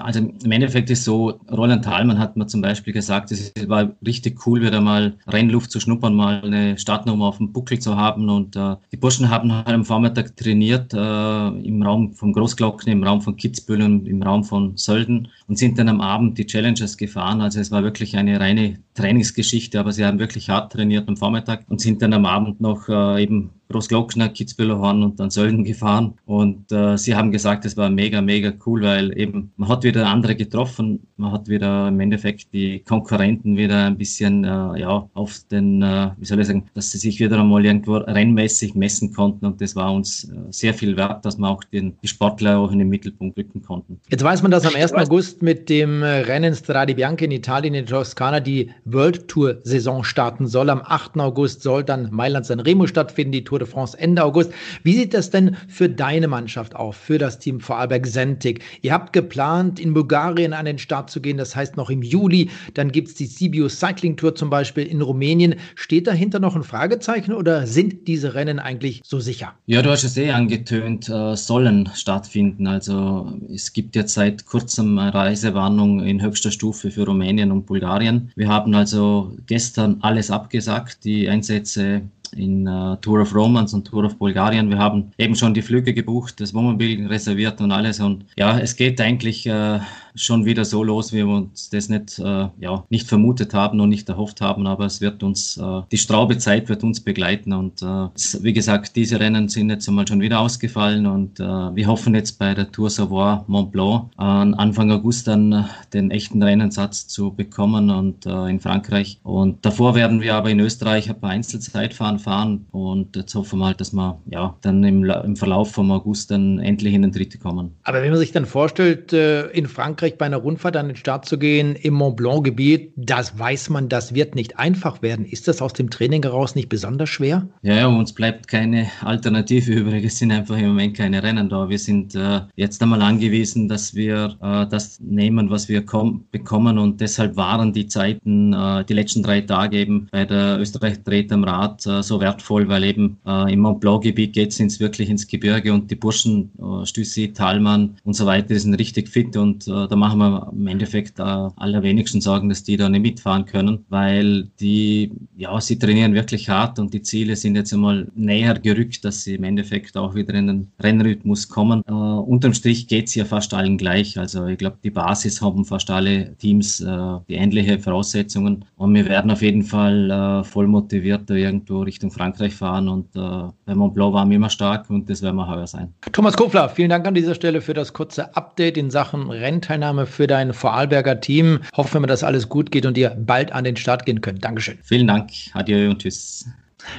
also 0.00 0.18
im 0.18 0.50
Endeffekt 0.50 0.90
ist 0.90 1.04
so, 1.04 1.38
Roland 1.48 1.84
Thalmann 1.84 2.18
hat 2.18 2.36
mir 2.36 2.48
zum 2.48 2.60
Beispiel 2.60 2.92
gesagt, 2.92 3.30
es 3.30 3.52
war 3.68 3.92
richtig 4.04 4.44
cool, 4.44 4.62
wieder 4.62 4.80
mal 4.80 5.16
Rennluft 5.28 5.70
zu 5.70 5.78
schnuppern, 5.78 6.16
mal 6.16 6.42
eine 6.42 6.76
Startnummer 6.76 7.26
auf 7.26 7.36
dem 7.36 7.52
Buckel 7.52 7.78
zu 7.78 7.94
haben. 7.96 8.28
Und 8.28 8.56
äh, 8.56 8.74
die 8.90 8.96
Burschen 8.96 9.30
haben 9.30 9.52
halt 9.52 9.68
am 9.68 9.84
Vormittag 9.84 10.34
trainiert 10.34 10.92
äh, 10.92 10.98
im 10.98 11.82
Raum 11.84 12.14
von 12.14 12.32
Großglocken, 12.32 12.90
im 12.90 13.04
Raum 13.04 13.20
von 13.20 13.36
Kitzbühel 13.36 13.82
und 13.82 14.08
im 14.08 14.24
Raum 14.24 14.42
von 14.42 14.76
Sölden 14.76 15.28
und 15.46 15.56
sind 15.56 15.78
dann 15.78 15.88
am 15.88 16.00
Abend 16.00 16.36
die 16.36 16.46
Challengers 16.46 16.96
gefahren. 16.96 17.40
Also 17.40 17.60
es 17.60 17.70
war 17.70 17.84
wirklich 17.84 18.16
eine 18.16 18.40
reine 18.40 18.80
Trainingsgeschichte, 18.94 19.78
aber 19.78 19.92
sie 19.92 20.04
haben 20.04 20.18
wirklich 20.18 20.50
hart 20.50 20.72
trainiert 20.72 21.08
am 21.08 21.16
Vormittag 21.16 21.64
und 21.68 21.80
sind 21.80 22.02
dann 22.02 22.12
am 22.12 22.26
Abend 22.26 22.60
noch 22.60 22.88
äh, 22.88 23.22
eben 23.22 23.50
Großglockner, 23.74 24.28
Kitzbühlerhorn 24.28 25.02
und 25.02 25.18
dann 25.18 25.30
Sölden 25.30 25.64
gefahren. 25.64 26.14
Und 26.26 26.70
äh, 26.70 26.96
sie 26.96 27.16
haben 27.16 27.32
gesagt, 27.32 27.64
es 27.64 27.76
war 27.76 27.90
mega, 27.90 28.20
mega 28.20 28.52
cool, 28.64 28.82
weil 28.82 29.18
eben 29.18 29.52
man 29.56 29.68
hat 29.68 29.82
wieder 29.82 30.06
andere 30.06 30.36
getroffen, 30.36 31.08
man 31.16 31.32
hat 31.32 31.48
wieder 31.48 31.88
im 31.88 32.00
Endeffekt 32.00 32.52
die 32.52 32.80
Konkurrenten 32.80 33.56
wieder 33.56 33.86
ein 33.86 33.96
bisschen 33.96 34.44
äh, 34.44 34.80
ja, 34.80 35.08
auf 35.14 35.38
den, 35.50 35.82
äh, 35.82 36.10
wie 36.16 36.24
soll 36.24 36.40
ich 36.40 36.46
sagen, 36.46 36.66
dass 36.74 36.90
sie 36.90 36.98
sich 36.98 37.20
wieder 37.20 37.38
einmal 37.38 37.64
irgendwo 37.64 37.96
rennmäßig 37.96 38.74
messen 38.74 39.12
konnten. 39.12 39.46
Und 39.46 39.60
das 39.60 39.76
war 39.76 39.92
uns 39.92 40.24
äh, 40.24 40.36
sehr 40.50 40.74
viel 40.74 40.96
wert, 40.96 41.24
dass 41.24 41.38
wir 41.38 41.48
auch 41.48 41.62
den, 41.64 41.96
die 42.02 42.08
Sportler 42.08 42.58
auch 42.58 42.72
in 42.72 42.80
den 42.80 42.88
Mittelpunkt 42.88 43.38
rücken 43.38 43.62
konnten. 43.62 44.00
Jetzt 44.08 44.24
weiß 44.24 44.42
man, 44.42 44.50
dass 44.50 44.66
am 44.66 44.74
1. 44.74 44.92
August 44.94 45.42
mit 45.42 45.68
dem 45.68 46.02
äh, 46.02 46.06
Rennen 46.06 46.54
Strade 46.54 46.94
Bianche 46.94 47.26
in 47.26 47.30
Italien 47.30 47.74
in 47.74 47.86
Toskana 47.86 48.40
die 48.40 48.70
World 48.84 49.28
Tour 49.28 49.60
Saison 49.62 50.02
starten 50.02 50.48
soll. 50.48 50.68
Am 50.68 50.82
8. 50.84 51.18
August 51.18 51.62
soll 51.62 51.84
dann 51.84 52.08
Mailand 52.10 52.46
San 52.46 52.60
Remo 52.60 52.86
stattfinden, 52.86 53.32
die 53.32 53.44
Tour 53.44 53.60
de 53.60 53.68
France 53.68 53.96
Ende 53.98 54.24
August. 54.24 54.52
Wie 54.82 54.94
sieht 54.94 55.14
das 55.14 55.30
denn 55.30 55.56
für 55.68 55.88
deine 55.88 56.26
Mannschaft 56.26 56.74
auf, 56.74 56.96
für 56.96 57.18
das 57.18 57.38
Team 57.38 57.60
Vorarlberg 57.60 58.06
Sentik? 58.06 58.64
Ihr 58.82 58.92
habt 58.92 59.12
geplant, 59.12 59.78
in 59.78 59.94
Bulgarien 59.94 60.52
an 60.52 60.64
den 60.64 60.78
Start 60.78 61.03
zu 61.06 61.20
gehen, 61.20 61.36
das 61.36 61.54
heißt 61.54 61.76
noch 61.76 61.90
im 61.90 62.02
Juli. 62.02 62.50
Dann 62.74 62.92
gibt 62.92 63.08
es 63.08 63.14
die 63.14 63.26
Sibiu 63.26 63.68
Cycling 63.68 64.16
Tour 64.16 64.34
zum 64.34 64.50
Beispiel 64.50 64.84
in 64.84 65.00
Rumänien. 65.02 65.56
Steht 65.74 66.06
dahinter 66.06 66.38
noch 66.38 66.56
ein 66.56 66.62
Fragezeichen 66.62 67.32
oder 67.32 67.66
sind 67.66 68.06
diese 68.08 68.34
Rennen 68.34 68.58
eigentlich 68.58 69.00
so 69.04 69.20
sicher? 69.20 69.54
Ja, 69.66 69.82
du 69.82 69.90
hast 69.90 70.04
es 70.04 70.16
eh 70.16 70.30
angetönt, 70.30 71.08
äh, 71.08 71.36
sollen 71.36 71.90
stattfinden. 71.94 72.66
Also 72.66 73.32
es 73.52 73.72
gibt 73.72 73.96
jetzt 73.96 74.14
seit 74.14 74.46
kurzem 74.46 74.98
eine 74.98 75.14
Reisewarnung 75.14 76.00
in 76.04 76.22
höchster 76.22 76.50
Stufe 76.50 76.90
für 76.90 77.06
Rumänien 77.06 77.50
und 77.50 77.66
Bulgarien. 77.66 78.30
Wir 78.36 78.48
haben 78.48 78.74
also 78.74 79.36
gestern 79.46 79.98
alles 80.00 80.30
abgesagt. 80.30 81.04
Die 81.04 81.28
Einsätze 81.28 82.02
in 82.34 82.66
uh, 82.68 82.96
Tour 82.96 83.20
of 83.22 83.34
Romance 83.34 83.74
und 83.74 83.86
Tour 83.86 84.04
of 84.04 84.16
Bulgarien. 84.16 84.70
Wir 84.70 84.78
haben 84.78 85.12
eben 85.18 85.34
schon 85.34 85.54
die 85.54 85.62
Flüge 85.62 85.94
gebucht, 85.94 86.40
das 86.40 86.54
Wohnmobil 86.54 87.06
reserviert 87.06 87.60
und 87.60 87.72
alles. 87.72 88.00
Und 88.00 88.26
ja, 88.36 88.58
es 88.58 88.76
geht 88.76 89.00
eigentlich 89.00 89.48
uh, 89.48 89.80
schon 90.14 90.44
wieder 90.44 90.64
so 90.64 90.84
los, 90.84 91.12
wie 91.12 91.18
wir 91.18 91.28
uns 91.28 91.70
das 91.70 91.88
nicht, 91.88 92.18
äh, 92.18 92.48
ja, 92.58 92.84
nicht 92.88 93.08
vermutet 93.08 93.52
haben 93.52 93.80
und 93.80 93.88
nicht 93.88 94.08
erhofft 94.08 94.40
haben, 94.40 94.66
aber 94.66 94.86
es 94.86 95.00
wird 95.00 95.22
uns, 95.22 95.56
äh, 95.56 95.82
die 95.90 95.98
Straubezeit 95.98 96.68
wird 96.68 96.84
uns 96.84 97.00
begleiten 97.00 97.52
und 97.52 97.82
äh, 97.82 98.08
wie 98.40 98.52
gesagt, 98.52 98.94
diese 98.96 99.18
Rennen 99.18 99.48
sind 99.48 99.70
jetzt 99.70 99.88
einmal 99.88 100.06
schon 100.06 100.20
wieder 100.20 100.40
ausgefallen 100.40 101.06
und 101.06 101.40
äh, 101.40 101.44
wir 101.44 101.86
hoffen 101.86 102.14
jetzt 102.14 102.38
bei 102.38 102.54
der 102.54 102.70
Tour 102.70 102.90
Savoie 102.90 103.44
Mont 103.48 103.72
Blanc 103.72 104.10
an 104.16 104.54
Anfang 104.54 104.90
August 104.92 105.26
dann 105.26 105.52
äh, 105.52 105.64
den 105.92 106.10
echten 106.10 106.42
Rennensatz 106.42 107.08
zu 107.08 107.32
bekommen 107.32 107.90
und 107.90 108.24
äh, 108.26 108.48
in 108.48 108.60
Frankreich 108.60 109.18
und 109.24 109.64
davor 109.64 109.96
werden 109.96 110.20
wir 110.20 110.36
aber 110.36 110.50
in 110.50 110.60
Österreich 110.60 111.10
ein 111.10 111.18
paar 111.18 111.30
Einzelzeitfahren 111.30 112.20
fahren 112.24 112.66
und 112.72 113.16
jetzt 113.16 113.34
hoffen 113.34 113.60
wir 113.60 113.66
halt, 113.66 113.80
dass 113.80 113.92
wir 113.92 114.18
ja 114.26 114.56
dann 114.62 114.82
im, 114.84 115.04
im 115.04 115.36
Verlauf 115.36 115.72
vom 115.72 115.90
August 115.90 116.30
dann 116.30 116.58
endlich 116.58 116.94
in 116.94 117.02
den 117.02 117.12
Dritte 117.12 117.38
kommen. 117.38 117.76
Aber 117.84 118.02
wenn 118.02 118.10
man 118.10 118.18
sich 118.18 118.32
dann 118.32 118.46
vorstellt, 118.46 119.12
in 119.12 119.66
Frankreich 119.66 120.18
bei 120.18 120.26
einer 120.26 120.38
Rundfahrt 120.38 120.76
an 120.76 120.88
den 120.88 120.96
Start 120.96 121.26
zu 121.26 121.38
gehen 121.38 121.76
im 121.76 121.94
Mont 121.94 122.16
Blanc-Gebiet, 122.16 122.92
das 122.96 123.38
weiß 123.38 123.70
man, 123.70 123.88
das 123.88 124.14
wird 124.14 124.34
nicht 124.34 124.58
einfach 124.58 125.02
werden. 125.02 125.24
Ist 125.24 125.48
das 125.48 125.62
aus 125.62 125.72
dem 125.72 125.90
Training 125.90 126.22
heraus 126.22 126.54
nicht 126.54 126.68
besonders 126.68 127.08
schwer? 127.08 127.48
Ja, 127.62 127.74
ja 127.74 127.86
uns 127.86 128.12
bleibt 128.12 128.48
keine 128.48 128.88
Alternative 129.02 129.72
übrig. 129.80 130.04
Es 130.04 130.18
sind 130.18 130.32
einfach 130.32 130.56
im 130.56 130.68
Moment 130.68 130.96
keine 130.96 131.22
Rennen 131.22 131.48
da. 131.48 131.68
Wir 131.68 131.78
sind 131.78 132.14
äh, 132.14 132.40
jetzt 132.56 132.82
einmal 132.82 133.02
angewiesen, 133.02 133.68
dass 133.68 133.94
wir 133.94 134.36
äh, 134.40 134.66
das 134.68 135.00
nehmen, 135.00 135.50
was 135.50 135.68
wir 135.68 135.84
bekommen 136.30 136.78
und 136.78 137.00
deshalb 137.00 137.36
waren 137.36 137.72
die 137.72 137.86
Zeiten, 137.86 138.52
äh, 138.52 138.84
die 138.84 138.94
letzten 138.94 139.22
drei 139.22 139.40
Tage 139.40 139.78
eben 139.78 140.08
bei 140.10 140.24
der 140.24 140.58
Österreich 140.58 141.02
Dreht 141.02 141.32
am 141.32 141.44
Rad 141.44 141.86
äh, 141.86 142.02
so 142.14 142.20
wertvoll, 142.20 142.68
weil 142.68 142.84
eben 142.84 143.18
äh, 143.26 143.52
im 143.52 143.60
Mont 143.60 143.80
Blanc-Gebiet 143.80 144.32
geht 144.32 144.58
es 144.58 144.80
wirklich 144.80 145.10
ins 145.10 145.26
Gebirge 145.26 145.72
und 145.72 145.90
die 145.90 145.96
Burschen, 145.96 146.50
äh, 146.58 146.86
Stüssi, 146.86 147.32
Talmann 147.32 147.96
und 148.04 148.14
so 148.14 148.26
weiter, 148.26 148.48
die 148.48 148.58
sind 148.58 148.74
richtig 148.74 149.08
fit 149.08 149.36
und 149.36 149.66
äh, 149.66 149.88
da 149.88 149.96
machen 149.96 150.18
wir 150.18 150.52
im 150.52 150.66
Endeffekt 150.66 151.18
äh, 151.18 151.22
allerwenigsten 151.22 152.20
Sorgen, 152.20 152.48
dass 152.48 152.62
die 152.62 152.76
da 152.76 152.88
nicht 152.88 153.02
mitfahren 153.02 153.46
können, 153.46 153.84
weil 153.88 154.48
die, 154.60 155.10
ja, 155.36 155.60
sie 155.60 155.78
trainieren 155.78 156.14
wirklich 156.14 156.48
hart 156.48 156.78
und 156.78 156.94
die 156.94 157.02
Ziele 157.02 157.34
sind 157.36 157.56
jetzt 157.56 157.72
einmal 157.72 158.06
näher 158.14 158.54
gerückt, 158.54 159.04
dass 159.04 159.24
sie 159.24 159.34
im 159.34 159.44
Endeffekt 159.44 159.96
auch 159.96 160.14
wieder 160.14 160.34
in 160.34 160.46
den 160.46 160.72
Rennrhythmus 160.80 161.48
kommen. 161.48 161.82
Äh, 161.88 161.92
unterm 161.92 162.54
Strich 162.54 162.86
geht 162.86 163.08
es 163.08 163.14
ja 163.14 163.24
fast 163.24 163.52
allen 163.54 163.76
gleich. 163.76 164.18
Also 164.18 164.46
ich 164.46 164.58
glaube, 164.58 164.78
die 164.84 164.90
Basis 164.90 165.42
haben 165.42 165.64
fast 165.64 165.90
alle 165.90 166.36
Teams 166.36 166.80
äh, 166.80 166.86
die 167.28 167.34
ähnliche 167.34 167.78
Voraussetzungen 167.78 168.64
und 168.76 168.94
wir 168.94 169.06
werden 169.06 169.30
auf 169.30 169.42
jeden 169.42 169.64
Fall 169.64 170.10
äh, 170.10 170.44
voll 170.44 170.68
motiviert 170.68 171.28
da 171.28 171.34
irgendwo 171.34 171.82
Richtung 171.82 172.03
Frankreich 172.10 172.54
fahren 172.54 172.88
und 172.88 173.14
äh, 173.16 173.50
bei 173.66 173.74
Mont 173.74 173.94
Blanc 173.94 174.14
waren 174.14 174.28
wir 174.30 174.36
immer 174.36 174.50
stark 174.50 174.90
und 174.90 175.08
das 175.08 175.22
werden 175.22 175.36
wir 175.36 175.48
heuer 175.48 175.66
sein. 175.66 175.92
Thomas 176.12 176.36
Kofler, 176.36 176.68
vielen 176.68 176.90
Dank 176.90 177.06
an 177.06 177.14
dieser 177.14 177.34
Stelle 177.34 177.60
für 177.60 177.74
das 177.74 177.92
kurze 177.92 178.36
Update 178.36 178.76
in 178.76 178.90
Sachen 178.90 179.30
Rennteilnahme. 179.30 179.84
Teilnahme 179.84 180.06
für 180.06 180.26
dein 180.26 180.52
Vorarlberger 180.52 181.20
Team. 181.20 181.60
Hoffen 181.76 182.02
wir, 182.02 182.06
dass 182.06 182.22
alles 182.22 182.48
gut 182.48 182.70
geht 182.70 182.86
und 182.86 182.96
ihr 182.96 183.10
bald 183.10 183.52
an 183.52 183.64
den 183.64 183.76
Start 183.76 184.06
gehen 184.06 184.20
könnt. 184.20 184.44
Dankeschön. 184.44 184.78
Vielen 184.82 185.06
Dank. 185.06 185.30
Adieu 185.52 185.90
und 185.90 186.00
tschüss. 186.00 186.46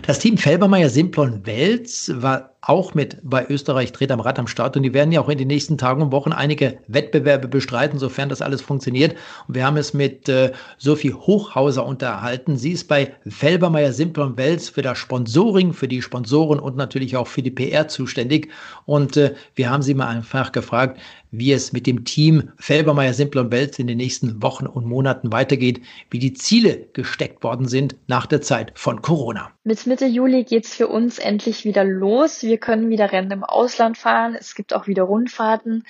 Das 0.03 0.19
Team 0.19 0.37
Felbermeier 0.37 0.89
Simplon 0.89 1.45
Wels 1.45 2.11
war 2.15 2.55
auch 2.61 2.93
mit 2.93 3.17
bei 3.21 3.45
Österreich 3.47 3.91
dreht 3.91 4.11
am 4.11 4.19
Rad 4.19 4.39
am 4.39 4.47
Start 4.47 4.75
und 4.75 4.83
die 4.83 4.93
werden 4.93 5.11
ja 5.11 5.21
auch 5.21 5.29
in 5.29 5.37
den 5.37 5.47
nächsten 5.47 5.77
Tagen 5.77 6.01
und 6.01 6.11
Wochen 6.11 6.31
einige 6.31 6.79
Wettbewerbe 6.87 7.47
bestreiten, 7.47 7.99
sofern 7.99 8.29
das 8.29 8.41
alles 8.41 8.61
funktioniert. 8.61 9.15
Und 9.47 9.55
wir 9.55 9.65
haben 9.65 9.77
es 9.77 9.93
mit 9.93 10.27
äh, 10.29 10.51
Sophie 10.77 11.13
Hochhauser 11.13 11.85
unterhalten. 11.85 12.57
Sie 12.57 12.71
ist 12.71 12.87
bei 12.87 13.13
Felbermeier 13.27 13.93
Simple 13.93 14.23
und 14.23 14.37
Wels 14.37 14.69
für 14.69 14.81
das 14.81 14.97
Sponsoring, 14.97 15.73
für 15.73 15.87
die 15.87 16.01
Sponsoren 16.01 16.59
und 16.59 16.75
natürlich 16.75 17.15
auch 17.17 17.27
für 17.27 17.43
die 17.43 17.51
PR 17.51 17.87
zuständig. 17.87 18.49
Und 18.85 19.17
äh, 19.17 19.35
wir 19.53 19.69
haben 19.69 19.83
sie 19.83 19.93
mal 19.93 20.07
einfach 20.07 20.51
gefragt, 20.51 20.99
wie 21.37 21.51
es 21.51 21.73
mit 21.73 21.87
dem 21.87 22.05
Team 22.05 22.51
Felbermeier 22.57 23.13
Simple 23.13 23.41
und 23.41 23.51
Wels 23.51 23.79
in 23.79 23.87
den 23.87 23.97
nächsten 23.97 24.41
Wochen 24.41 24.67
und 24.67 24.85
Monaten 24.85 25.31
weitergeht, 25.31 25.81
wie 26.09 26.19
die 26.19 26.33
Ziele 26.33 26.87
gesteckt 26.93 27.43
worden 27.43 27.67
sind 27.67 27.95
nach 28.07 28.25
der 28.25 28.41
Zeit 28.41 28.71
von 28.75 29.01
Corona. 29.01 29.51
Mit 29.63 29.85
Mitte 29.85 30.05
Juli 30.05 30.43
geht's 30.43 30.75
für 30.75 30.87
uns 30.87 31.19
endlich 31.19 31.65
wieder 31.65 31.83
los. 31.83 32.43
Wir 32.43 32.57
können 32.57 32.89
wieder 32.89 33.11
Rennen 33.11 33.31
im 33.31 33.43
Ausland 33.43 33.97
fahren. 33.97 34.35
Es 34.39 34.55
gibt 34.55 34.73
auch 34.73 34.87
wieder 34.87 35.03
Rundfahrten. 35.03 35.83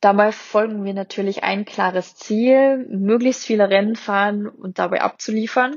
Dabei 0.00 0.30
verfolgen 0.30 0.84
wir 0.84 0.94
natürlich 0.94 1.42
ein 1.42 1.64
klares 1.64 2.14
Ziel, 2.14 2.86
möglichst 2.88 3.44
viele 3.44 3.68
Rennen 3.68 3.96
fahren 3.96 4.46
und 4.46 4.78
dabei 4.78 5.02
abzuliefern. 5.02 5.76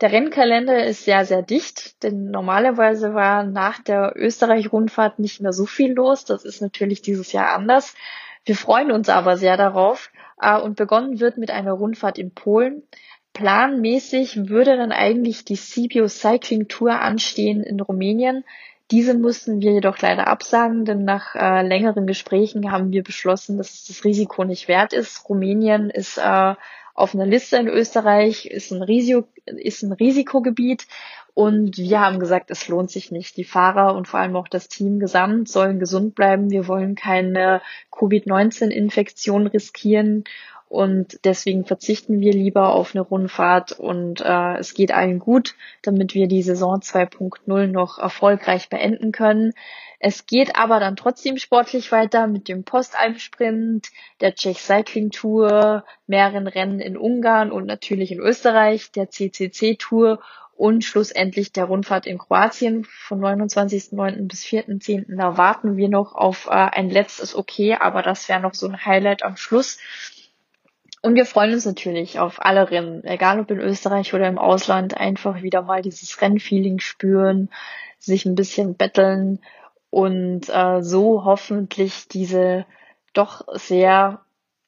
Der 0.00 0.12
Rennkalender 0.12 0.86
ist 0.86 1.04
sehr, 1.04 1.24
sehr 1.24 1.42
dicht, 1.42 2.04
denn 2.04 2.30
normalerweise 2.30 3.14
war 3.14 3.42
nach 3.42 3.82
der 3.82 4.12
Österreich-Rundfahrt 4.14 5.18
nicht 5.18 5.40
mehr 5.40 5.52
so 5.52 5.66
viel 5.66 5.92
los. 5.92 6.24
Das 6.24 6.44
ist 6.44 6.62
natürlich 6.62 7.02
dieses 7.02 7.32
Jahr 7.32 7.52
anders. 7.52 7.94
Wir 8.48 8.56
freuen 8.56 8.90
uns 8.92 9.10
aber 9.10 9.36
sehr 9.36 9.58
darauf. 9.58 10.10
Äh, 10.40 10.58
und 10.58 10.76
begonnen 10.76 11.20
wird 11.20 11.36
mit 11.36 11.50
einer 11.50 11.72
Rundfahrt 11.72 12.16
in 12.16 12.30
Polen. 12.30 12.82
Planmäßig 13.34 14.48
würde 14.48 14.78
dann 14.78 14.90
eigentlich 14.90 15.44
die 15.44 15.56
Sibiu 15.56 16.08
Cycling 16.08 16.66
Tour 16.66 16.98
anstehen 16.98 17.62
in 17.62 17.78
Rumänien. 17.78 18.44
Diese 18.90 19.12
mussten 19.12 19.60
wir 19.60 19.72
jedoch 19.72 19.98
leider 19.98 20.28
absagen, 20.28 20.86
denn 20.86 21.04
nach 21.04 21.34
äh, 21.34 21.60
längeren 21.60 22.06
Gesprächen 22.06 22.72
haben 22.72 22.90
wir 22.90 23.02
beschlossen, 23.02 23.58
dass 23.58 23.84
das 23.84 24.02
Risiko 24.04 24.44
nicht 24.44 24.66
wert 24.66 24.94
ist. 24.94 25.28
Rumänien 25.28 25.90
ist 25.90 26.16
äh, 26.16 26.54
auf 26.94 27.14
einer 27.14 27.26
Liste 27.26 27.58
in 27.58 27.68
Österreich, 27.68 28.46
ist 28.46 28.72
ein, 28.72 28.82
Risiko, 28.82 29.28
ist 29.44 29.82
ein 29.82 29.92
Risikogebiet. 29.92 30.86
Und 31.38 31.78
wir 31.78 32.00
haben 32.00 32.18
gesagt, 32.18 32.50
es 32.50 32.66
lohnt 32.66 32.90
sich 32.90 33.12
nicht. 33.12 33.36
Die 33.36 33.44
Fahrer 33.44 33.94
und 33.94 34.08
vor 34.08 34.18
allem 34.18 34.34
auch 34.34 34.48
das 34.48 34.66
Team 34.66 34.98
gesamt 34.98 35.48
sollen 35.48 35.78
gesund 35.78 36.16
bleiben. 36.16 36.50
Wir 36.50 36.66
wollen 36.66 36.96
keine 36.96 37.62
Covid-19-Infektion 37.92 39.46
riskieren. 39.46 40.24
Und 40.68 41.20
deswegen 41.22 41.64
verzichten 41.64 42.18
wir 42.18 42.32
lieber 42.32 42.74
auf 42.74 42.92
eine 42.92 43.02
Rundfahrt 43.02 43.70
und 43.70 44.20
äh, 44.20 44.56
es 44.56 44.74
geht 44.74 44.90
allen 44.90 45.20
gut, 45.20 45.54
damit 45.82 46.12
wir 46.12 46.26
die 46.26 46.42
Saison 46.42 46.80
2.0 46.80 47.68
noch 47.68 47.98
erfolgreich 47.98 48.68
beenden 48.68 49.12
können. 49.12 49.52
Es 50.00 50.26
geht 50.26 50.56
aber 50.56 50.80
dann 50.80 50.96
trotzdem 50.96 51.38
sportlich 51.38 51.92
weiter 51.92 52.26
mit 52.26 52.48
dem 52.48 52.64
Postalm-Sprint, 52.64 53.90
der 54.20 54.34
Czech 54.34 54.60
Cycling 54.60 55.10
Tour, 55.10 55.84
mehreren 56.08 56.48
Rennen 56.48 56.80
in 56.80 56.96
Ungarn 56.96 57.52
und 57.52 57.64
natürlich 57.64 58.10
in 58.10 58.18
Österreich, 58.18 58.90
der 58.90 59.08
CCC 59.08 59.76
Tour 59.76 60.18
und 60.58 60.82
schlussendlich 60.82 61.52
der 61.52 61.66
Rundfahrt 61.66 62.04
in 62.04 62.18
Kroatien 62.18 62.84
von 62.84 63.20
29.09. 63.20 64.26
bis 64.26 64.42
4.10. 64.42 65.16
Da 65.16 65.36
warten 65.36 65.76
wir 65.76 65.88
noch 65.88 66.16
auf 66.16 66.46
äh, 66.46 66.50
ein 66.50 66.90
letztes 66.90 67.36
Okay, 67.36 67.76
aber 67.78 68.02
das 68.02 68.28
wäre 68.28 68.40
noch 68.40 68.54
so 68.54 68.66
ein 68.66 68.84
Highlight 68.84 69.22
am 69.22 69.36
Schluss. 69.36 69.78
Und 71.00 71.14
wir 71.14 71.26
freuen 71.26 71.52
uns 71.52 71.64
natürlich 71.64 72.18
auf 72.18 72.44
alle 72.44 72.72
Rennen, 72.72 73.04
egal 73.04 73.38
ob 73.38 73.52
in 73.52 73.60
Österreich 73.60 74.14
oder 74.14 74.26
im 74.26 74.36
Ausland, 74.36 74.96
einfach 74.96 75.42
wieder 75.42 75.62
mal 75.62 75.80
dieses 75.80 76.20
Rennfeeling 76.20 76.80
spüren, 76.80 77.50
sich 78.00 78.26
ein 78.26 78.34
bisschen 78.34 78.74
betteln 78.74 79.38
und 79.90 80.48
äh, 80.48 80.82
so 80.82 81.24
hoffentlich 81.24 82.08
diese 82.08 82.66
doch 83.12 83.46
sehr 83.52 84.22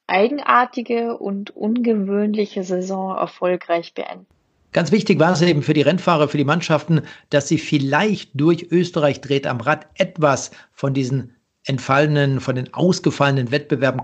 eigenartige 0.06 1.18
und 1.18 1.50
ungewöhnliche 1.50 2.62
Saison 2.62 3.16
erfolgreich 3.16 3.92
beenden. 3.92 4.26
Ganz 4.72 4.92
wichtig 4.92 5.18
war 5.18 5.32
es 5.32 5.42
eben 5.42 5.62
für 5.62 5.74
die 5.74 5.82
Rennfahrer, 5.82 6.28
für 6.28 6.38
die 6.38 6.44
Mannschaften, 6.44 7.02
dass 7.30 7.48
sie 7.48 7.58
vielleicht 7.58 8.30
durch 8.34 8.70
Österreich 8.70 9.20
dreht 9.20 9.46
am 9.46 9.60
Rad 9.60 9.86
etwas 9.94 10.52
von 10.72 10.94
diesen 10.94 11.34
entfallenen, 11.64 12.40
von 12.40 12.54
den 12.54 12.72
ausgefallenen 12.72 13.50
Wettbewerben 13.50 14.02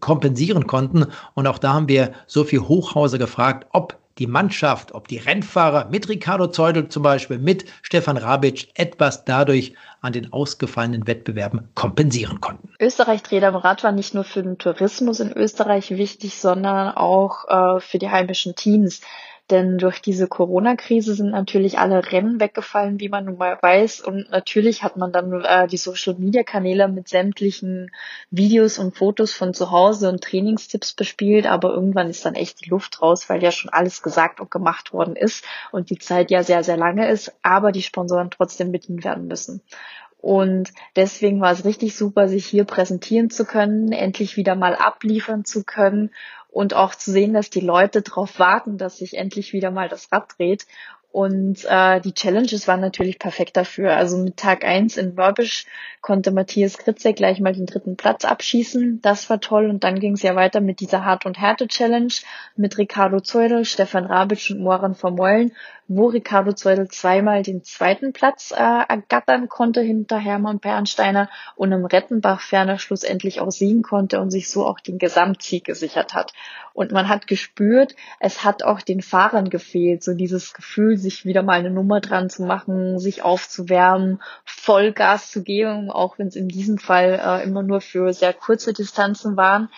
kompensieren 0.00 0.66
konnten. 0.66 1.06
Und 1.34 1.46
auch 1.46 1.58
da 1.58 1.72
haben 1.72 1.88
wir 1.88 2.12
Sophie 2.26 2.58
Hochhauser 2.58 3.18
gefragt, 3.18 3.66
ob 3.72 3.96
die 4.18 4.26
Mannschaft, 4.26 4.92
ob 4.92 5.08
die 5.08 5.18
Rennfahrer 5.18 5.88
mit 5.90 6.08
Ricardo 6.08 6.48
Zeudel 6.48 6.88
zum 6.88 7.04
Beispiel, 7.04 7.38
mit 7.38 7.64
Stefan 7.82 8.16
Rabic 8.16 8.68
etwas 8.74 9.24
dadurch 9.24 9.74
an 10.00 10.12
den 10.12 10.32
ausgefallenen 10.32 11.06
Wettbewerben 11.06 11.68
kompensieren 11.74 12.40
konnten. 12.40 12.70
Österreich 12.80 13.22
Dreht 13.22 13.44
am 13.44 13.54
Rad 13.54 13.84
war 13.84 13.92
nicht 13.92 14.14
nur 14.14 14.24
für 14.24 14.42
den 14.42 14.58
Tourismus 14.58 15.20
in 15.20 15.32
Österreich 15.32 15.90
wichtig, 15.90 16.38
sondern 16.38 16.96
auch 16.96 17.76
äh, 17.76 17.80
für 17.80 17.98
die 17.98 18.10
heimischen 18.10 18.56
Teams. 18.56 19.00
Denn 19.50 19.78
durch 19.78 20.02
diese 20.02 20.28
Corona-Krise 20.28 21.14
sind 21.14 21.30
natürlich 21.30 21.78
alle 21.78 22.12
Rennen 22.12 22.38
weggefallen, 22.38 23.00
wie 23.00 23.08
man 23.08 23.24
nun 23.24 23.38
mal 23.38 23.58
weiß. 23.60 24.02
Und 24.02 24.30
natürlich 24.30 24.82
hat 24.82 24.96
man 24.96 25.10
dann 25.10 25.32
äh, 25.42 25.66
die 25.66 25.78
Social-Media-Kanäle 25.78 26.88
mit 26.88 27.08
sämtlichen 27.08 27.90
Videos 28.30 28.78
und 28.78 28.96
Fotos 28.96 29.32
von 29.32 29.54
zu 29.54 29.70
Hause 29.70 30.10
und 30.10 30.22
Trainingstipps 30.22 30.92
bespielt. 30.92 31.46
Aber 31.46 31.72
irgendwann 31.72 32.10
ist 32.10 32.26
dann 32.26 32.34
echt 32.34 32.64
die 32.64 32.68
Luft 32.68 33.00
raus, 33.00 33.30
weil 33.30 33.42
ja 33.42 33.50
schon 33.50 33.70
alles 33.70 34.02
gesagt 34.02 34.40
und 34.40 34.50
gemacht 34.50 34.92
worden 34.92 35.16
ist 35.16 35.44
und 35.72 35.88
die 35.88 35.98
Zeit 35.98 36.30
ja 36.30 36.42
sehr, 36.42 36.62
sehr 36.62 36.76
lange 36.76 37.08
ist, 37.08 37.32
aber 37.42 37.72
die 37.72 37.82
Sponsoren 37.82 38.30
trotzdem 38.30 38.70
bedient 38.70 39.04
werden 39.04 39.28
müssen. 39.28 39.62
Und 40.20 40.72
deswegen 40.96 41.40
war 41.40 41.52
es 41.52 41.64
richtig 41.64 41.96
super, 41.96 42.28
sich 42.28 42.44
hier 42.44 42.64
präsentieren 42.64 43.30
zu 43.30 43.44
können, 43.44 43.92
endlich 43.92 44.36
wieder 44.36 44.56
mal 44.56 44.74
abliefern 44.74 45.44
zu 45.44 45.62
können 45.62 46.10
und 46.58 46.74
auch 46.74 46.96
zu 46.96 47.12
sehen, 47.12 47.34
dass 47.34 47.50
die 47.50 47.60
Leute 47.60 48.02
darauf 48.02 48.40
warten, 48.40 48.78
dass 48.78 48.98
sich 48.98 49.16
endlich 49.16 49.52
wieder 49.52 49.70
mal 49.70 49.88
das 49.88 50.10
Rad 50.10 50.34
dreht. 50.36 50.66
Und 51.12 51.64
äh, 51.68 52.00
die 52.00 52.14
Challenges 52.14 52.66
waren 52.66 52.80
natürlich 52.80 53.20
perfekt 53.20 53.56
dafür. 53.56 53.96
Also 53.96 54.18
mit 54.18 54.38
Tag 54.38 54.64
eins 54.64 54.96
in 54.96 55.14
Mörbisch 55.14 55.66
konnte 56.00 56.32
Matthias 56.32 56.76
Kritze 56.76 57.12
gleich 57.12 57.38
mal 57.38 57.52
den 57.52 57.66
dritten 57.66 57.96
Platz 57.96 58.24
abschießen. 58.24 59.00
Das 59.02 59.30
war 59.30 59.38
toll. 59.40 59.70
Und 59.70 59.84
dann 59.84 60.00
ging 60.00 60.14
es 60.14 60.22
ja 60.22 60.34
weiter 60.34 60.60
mit 60.60 60.80
dieser 60.80 61.04
Hart- 61.04 61.26
und 61.26 61.38
Härte-Challenge 61.38 62.12
mit 62.56 62.76
Ricardo 62.76 63.20
Zeudel, 63.20 63.64
Stefan 63.64 64.06
Rabitsch 64.06 64.50
und 64.50 64.58
Moran 64.58 64.96
Vermeulen 64.96 65.52
wo 65.88 66.08
Ricardo 66.08 66.52
Zeudel 66.52 66.88
zweimal 66.88 67.42
den 67.42 67.64
zweiten 67.64 68.12
Platz 68.12 68.52
äh, 68.52 68.56
ergattern 68.56 69.48
konnte 69.48 69.80
hinter 69.80 70.18
Hermann 70.18 70.60
Bernsteiner 70.60 71.30
und 71.56 71.72
im 71.72 71.86
Rettenbach 71.86 72.40
ferner 72.42 72.78
schlussendlich 72.78 73.40
auch 73.40 73.50
siegen 73.50 73.82
konnte 73.82 74.20
und 74.20 74.30
sich 74.30 74.50
so 74.50 74.66
auch 74.66 74.80
den 74.80 74.98
Gesamtsieg 74.98 75.64
gesichert 75.64 76.12
hat. 76.12 76.34
Und 76.74 76.92
man 76.92 77.08
hat 77.08 77.26
gespürt, 77.26 77.96
es 78.20 78.44
hat 78.44 78.62
auch 78.62 78.82
den 78.82 79.00
Fahrern 79.00 79.48
gefehlt, 79.48 80.04
so 80.04 80.12
dieses 80.12 80.52
Gefühl, 80.52 80.98
sich 80.98 81.24
wieder 81.24 81.42
mal 81.42 81.58
eine 81.58 81.70
Nummer 81.70 82.00
dran 82.00 82.28
zu 82.28 82.42
machen, 82.42 82.98
sich 82.98 83.22
aufzuwärmen, 83.22 84.20
Vollgas 84.44 85.30
zu 85.30 85.42
geben, 85.42 85.90
auch 85.90 86.18
wenn 86.18 86.28
es 86.28 86.36
in 86.36 86.48
diesem 86.48 86.76
Fall 86.76 87.18
äh, 87.24 87.44
immer 87.44 87.62
nur 87.62 87.80
für 87.80 88.12
sehr 88.12 88.34
kurze 88.34 88.74
Distanzen 88.74 89.38
waren. 89.38 89.70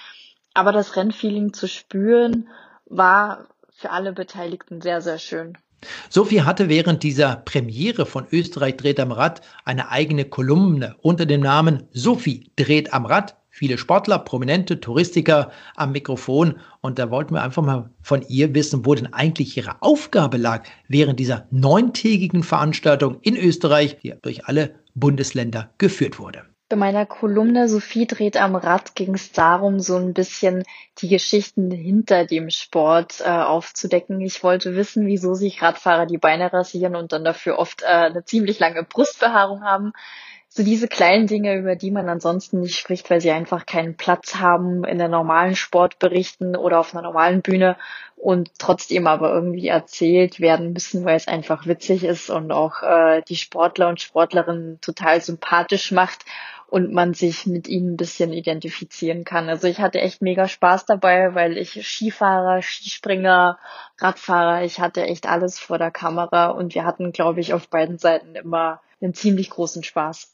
Aber 0.54 0.72
das 0.72 0.96
Rennfeeling 0.96 1.52
zu 1.52 1.68
spüren, 1.68 2.48
war 2.86 3.46
für 3.70 3.90
alle 3.90 4.12
Beteiligten 4.12 4.80
sehr, 4.80 5.00
sehr 5.00 5.18
schön. 5.18 5.56
Sophie 6.09 6.43
hatte 6.43 6.68
während 6.68 7.03
dieser 7.03 7.37
Premiere 7.37 8.05
von 8.05 8.26
Österreich 8.31 8.76
dreht 8.76 9.01
am 9.01 9.12
Rad 9.12 9.41
eine 9.64 9.91
eigene 9.91 10.24
Kolumne 10.24 10.97
unter 11.01 11.26
dem 11.26 11.41
Namen 11.41 11.85
Sophie 11.93 12.51
dreht 12.57 12.93
am 12.93 13.07
Rad. 13.07 13.37
Viele 13.53 13.78
Sportler, 13.78 14.18
prominente 14.20 14.81
Touristiker 14.81 15.51
am 15.74 15.93
Mikrofon. 15.93 16.61
Und 16.83 16.99
da 16.99 17.11
wollten 17.11 17.35
wir 17.35 17.43
einfach 17.43 17.62
mal 17.62 17.91
von 18.01 18.22
ihr 18.28 18.55
wissen, 18.55 18.87
wo 18.87 18.95
denn 18.95 19.12
eigentlich 19.12 19.57
ihre 19.57 19.83
Aufgabe 19.83 20.37
lag 20.37 20.64
während 20.89 21.18
dieser 21.18 21.47
neuntägigen 21.51 22.43
Veranstaltung 22.43 23.18
in 23.22 23.37
Österreich, 23.37 23.99
die 24.03 24.14
durch 24.22 24.47
alle 24.47 24.76
Bundesländer 24.95 25.70
geführt 25.78 26.18
wurde. 26.18 26.49
Bei 26.70 26.76
meiner 26.76 27.04
Kolumne 27.04 27.68
Sophie 27.68 28.06
dreht 28.06 28.36
am 28.36 28.54
Rad 28.54 28.94
ging 28.94 29.14
es 29.14 29.32
darum, 29.32 29.80
so 29.80 29.96
ein 29.96 30.14
bisschen 30.14 30.62
die 30.98 31.08
Geschichten 31.08 31.72
hinter 31.72 32.26
dem 32.26 32.48
Sport 32.48 33.20
äh, 33.22 33.28
aufzudecken. 33.28 34.20
Ich 34.20 34.44
wollte 34.44 34.76
wissen, 34.76 35.04
wieso 35.04 35.34
sich 35.34 35.62
Radfahrer 35.62 36.06
die 36.06 36.18
Beine 36.18 36.52
rasieren 36.52 36.94
und 36.94 37.10
dann 37.10 37.24
dafür 37.24 37.58
oft 37.58 37.82
äh, 37.82 37.86
eine 37.86 38.24
ziemlich 38.24 38.60
lange 38.60 38.84
Brustbehaarung 38.84 39.64
haben. 39.64 39.92
So 40.48 40.62
diese 40.62 40.86
kleinen 40.86 41.26
Dinge, 41.26 41.56
über 41.56 41.74
die 41.74 41.90
man 41.90 42.08
ansonsten 42.08 42.60
nicht 42.60 42.78
spricht, 42.78 43.10
weil 43.10 43.20
sie 43.20 43.30
einfach 43.32 43.66
keinen 43.66 43.96
Platz 43.96 44.36
haben 44.36 44.84
in 44.84 44.98
der 44.98 45.08
normalen 45.08 45.56
Sportberichten 45.56 46.54
oder 46.54 46.78
auf 46.78 46.94
einer 46.94 47.02
normalen 47.02 47.42
Bühne 47.42 47.76
und 48.16 48.50
trotzdem 48.58 49.06
aber 49.06 49.32
irgendwie 49.32 49.68
erzählt 49.68 50.38
werden 50.38 50.72
müssen, 50.72 51.04
weil 51.04 51.16
es 51.16 51.26
einfach 51.26 51.66
witzig 51.66 52.04
ist 52.04 52.30
und 52.30 52.52
auch 52.52 52.82
äh, 52.82 53.22
die 53.28 53.36
Sportler 53.36 53.88
und 53.88 54.00
Sportlerinnen 54.00 54.80
total 54.80 55.20
sympathisch 55.20 55.90
macht 55.90 56.24
und 56.70 56.92
man 56.92 57.14
sich 57.14 57.46
mit 57.46 57.68
ihnen 57.68 57.94
ein 57.94 57.96
bisschen 57.96 58.32
identifizieren 58.32 59.24
kann. 59.24 59.48
Also 59.48 59.66
ich 59.66 59.80
hatte 59.80 60.00
echt 60.00 60.22
mega 60.22 60.48
Spaß 60.48 60.86
dabei, 60.86 61.34
weil 61.34 61.58
ich 61.58 61.86
Skifahrer, 61.86 62.62
Skispringer, 62.62 63.58
Radfahrer, 63.98 64.64
ich 64.64 64.80
hatte 64.80 65.02
echt 65.02 65.28
alles 65.28 65.58
vor 65.58 65.78
der 65.78 65.90
Kamera 65.90 66.46
und 66.46 66.74
wir 66.74 66.84
hatten, 66.84 67.12
glaube 67.12 67.40
ich, 67.40 67.52
auf 67.54 67.68
beiden 67.68 67.98
Seiten 67.98 68.36
immer 68.36 68.80
einen 69.00 69.14
ziemlich 69.14 69.50
großen 69.50 69.82
Spaß. 69.82 70.30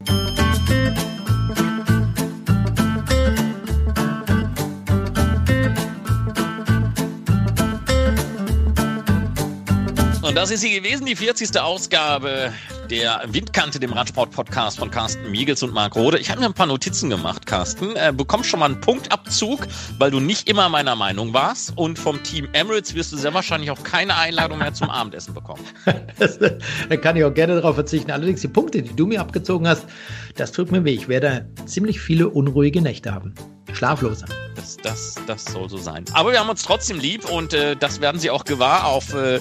Das 10.36 10.50
ist 10.50 10.60
sie 10.60 10.70
gewesen, 10.70 11.06
die 11.06 11.16
40. 11.16 11.58
Ausgabe 11.58 12.52
der 12.90 13.22
Windkante, 13.26 13.80
dem 13.80 13.94
Radsport-Podcast 13.94 14.78
von 14.78 14.90
Carsten 14.90 15.30
Miegels 15.30 15.62
und 15.62 15.72
Marc 15.72 15.96
Rode. 15.96 16.18
Ich 16.18 16.28
habe 16.28 16.40
mir 16.40 16.46
ein 16.46 16.52
paar 16.52 16.66
Notizen 16.66 17.08
gemacht, 17.08 17.46
Carsten. 17.46 17.96
Äh, 17.96 18.12
bekommst 18.14 18.50
schon 18.50 18.60
mal 18.60 18.66
einen 18.66 18.82
Punktabzug, 18.82 19.66
weil 19.96 20.10
du 20.10 20.20
nicht 20.20 20.46
immer 20.46 20.68
meiner 20.68 20.94
Meinung 20.94 21.32
warst. 21.32 21.72
Und 21.76 21.98
vom 21.98 22.22
Team 22.22 22.48
Emirates 22.52 22.94
wirst 22.94 23.14
du 23.14 23.16
sehr 23.16 23.32
wahrscheinlich 23.32 23.70
auch 23.70 23.82
keine 23.82 24.14
Einladung 24.14 24.58
mehr 24.58 24.74
zum 24.74 24.90
Abendessen 24.90 25.32
bekommen. 25.32 25.64
da 26.88 26.96
kann 26.98 27.16
ich 27.16 27.24
auch 27.24 27.32
gerne 27.32 27.54
darauf 27.54 27.76
verzichten. 27.76 28.10
Allerdings 28.10 28.42
die 28.42 28.48
Punkte, 28.48 28.82
die 28.82 28.94
du 28.94 29.06
mir 29.06 29.22
abgezogen 29.22 29.66
hast, 29.66 29.86
das 30.36 30.52
tut 30.52 30.70
mir 30.70 30.84
weh. 30.84 30.94
Ich 30.94 31.08
werde 31.08 31.48
ziemlich 31.66 32.00
viele 32.00 32.28
unruhige 32.28 32.82
Nächte 32.82 33.12
haben. 33.12 33.34
Schlafloser. 33.72 34.26
Das, 34.54 34.76
das, 34.78 35.16
das 35.26 35.44
soll 35.44 35.68
so 35.68 35.76
sein. 35.76 36.04
Aber 36.12 36.32
wir 36.32 36.40
haben 36.40 36.48
uns 36.48 36.62
trotzdem 36.62 36.98
lieb 36.98 37.28
und 37.28 37.52
äh, 37.52 37.76
das 37.76 38.00
werden 38.00 38.18
Sie 38.18 38.30
auch 38.30 38.44
gewahr 38.44 38.86
auf, 38.86 39.12
äh, 39.14 39.40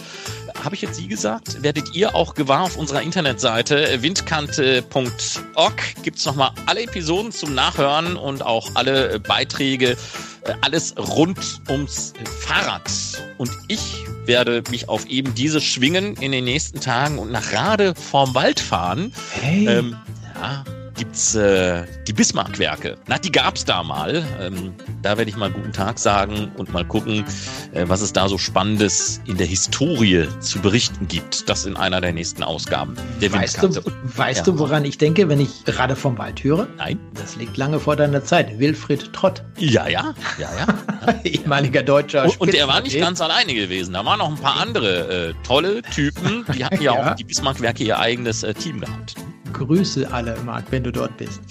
habe 0.62 0.76
ich 0.76 0.82
jetzt 0.82 0.96
Sie 0.96 1.08
gesagt, 1.08 1.64
werdet 1.64 1.96
ihr 1.96 2.16
auch 2.16 2.34
gewahr 2.34 2.64
auf 2.64 2.78
unserer 2.78 3.02
Internetseite 3.02 4.02
windkante.org. 4.02 6.04
Gibt 6.04 6.18
es 6.18 6.26
nochmal 6.26 6.52
alle 6.66 6.82
Episoden 6.82 7.32
zum 7.32 7.54
Nachhören 7.54 8.18
und 8.18 8.44
auch 8.44 8.72
alle 8.74 9.14
äh, 9.14 9.20
Beiträge, 9.20 9.96
äh, 10.44 10.54
alles 10.62 10.96
rund 10.98 11.62
ums 11.70 12.14
Fahrrad. 12.42 12.92
Und 13.38 13.52
ich 13.70 14.04
werde 14.26 14.64
mich 14.70 14.90
auf 14.90 15.06
eben 15.06 15.34
diese 15.34 15.62
schwingen 15.62 16.18
in 16.18 16.34
den 16.34 16.44
nächsten 16.44 16.82
Tagen 16.82 17.20
und 17.20 17.32
nach 17.32 17.54
Rade 17.54 17.96
vorm 17.96 18.36
Wald 18.36 18.60
fahren. 18.60 19.14
Hey. 19.32 19.68
Ähm, 19.68 19.96
ja, 20.36 20.64
gibt's 20.96 21.36
äh, 21.36 21.84
die 22.08 22.14
Bismarck-Werke. 22.14 22.98
Na, 23.08 23.18
die 23.18 23.32
gab's 23.32 23.66
da 23.66 23.84
mal. 23.84 24.24
Ähm, 24.40 24.74
da 25.02 25.18
werde 25.18 25.30
ich 25.30 25.38
mal 25.38 25.52
guten 25.52 25.72
Tag 25.72 26.00
sagen 26.00 26.52
und 26.58 26.74
mal 26.74 26.86
gucken, 26.86 27.26
äh, 27.74 27.86
was 27.88 28.02
es 28.02 28.14
da 28.14 28.28
so 28.28 28.38
Spannendes 28.38 29.22
in 29.26 29.38
der 29.38 29.48
Historie 29.48 30.28
zu 30.40 30.60
berichten 30.60 31.08
gibt. 31.08 31.50
Das 31.50 31.66
in 31.66 31.78
einer 31.78 32.02
der 32.02 32.14
nächsten 32.14 32.44
Ausgaben 32.44 32.96
der 33.22 33.34
Weißt, 33.34 33.62
du, 33.62 33.70
weißt 34.16 34.40
ja. 34.40 34.54
du, 34.54 34.60
woran 34.60 34.86
ich 34.86 34.98
denke, 34.98 35.28
wenn 35.28 35.42
ich 35.42 35.66
gerade 35.66 35.96
vom 35.96 36.18
Wald 36.18 36.44
höre? 36.44 36.68
Nein. 36.78 37.00
Das 37.14 37.36
liegt 37.36 37.58
lange 37.58 37.80
vor 37.80 37.96
deiner 37.96 38.24
Zeit. 38.24 38.58
Wilfried 38.60 39.12
Trott. 39.14 39.44
Ja, 39.58 39.88
ja, 39.88 40.14
ja, 40.38 40.50
ja. 40.58 41.16
Ehemaliger 41.24 41.84
deutscher 41.84 42.24
Und, 42.24 42.40
und 42.40 42.54
er 42.54 42.68
war 42.68 42.82
nicht 42.82 42.98
ganz 42.98 43.20
alleine 43.22 43.54
gewesen. 43.54 43.94
Da 43.94 44.06
waren 44.06 44.20
noch 44.20 44.30
ein 44.30 44.38
paar 44.38 44.60
andere 44.62 45.30
äh, 45.30 45.34
tolle 45.46 45.82
Typen. 45.82 46.46
Die 46.56 46.64
hatten 46.64 46.82
ja, 46.82 46.96
ja. 46.96 47.12
auch 47.12 47.16
die 47.16 47.24
Bismarck-Werke 47.24 47.84
ihr 47.84 48.00
eigenes 48.00 48.44
äh, 48.44 48.54
Team 48.54 48.80
gehabt. 48.80 49.16
Grüße 49.54 50.12
alle, 50.12 50.36
Marc, 50.46 50.66
wenn 50.72 50.84
du 50.84 50.92
dort 50.92 51.16
bist. 51.18 51.42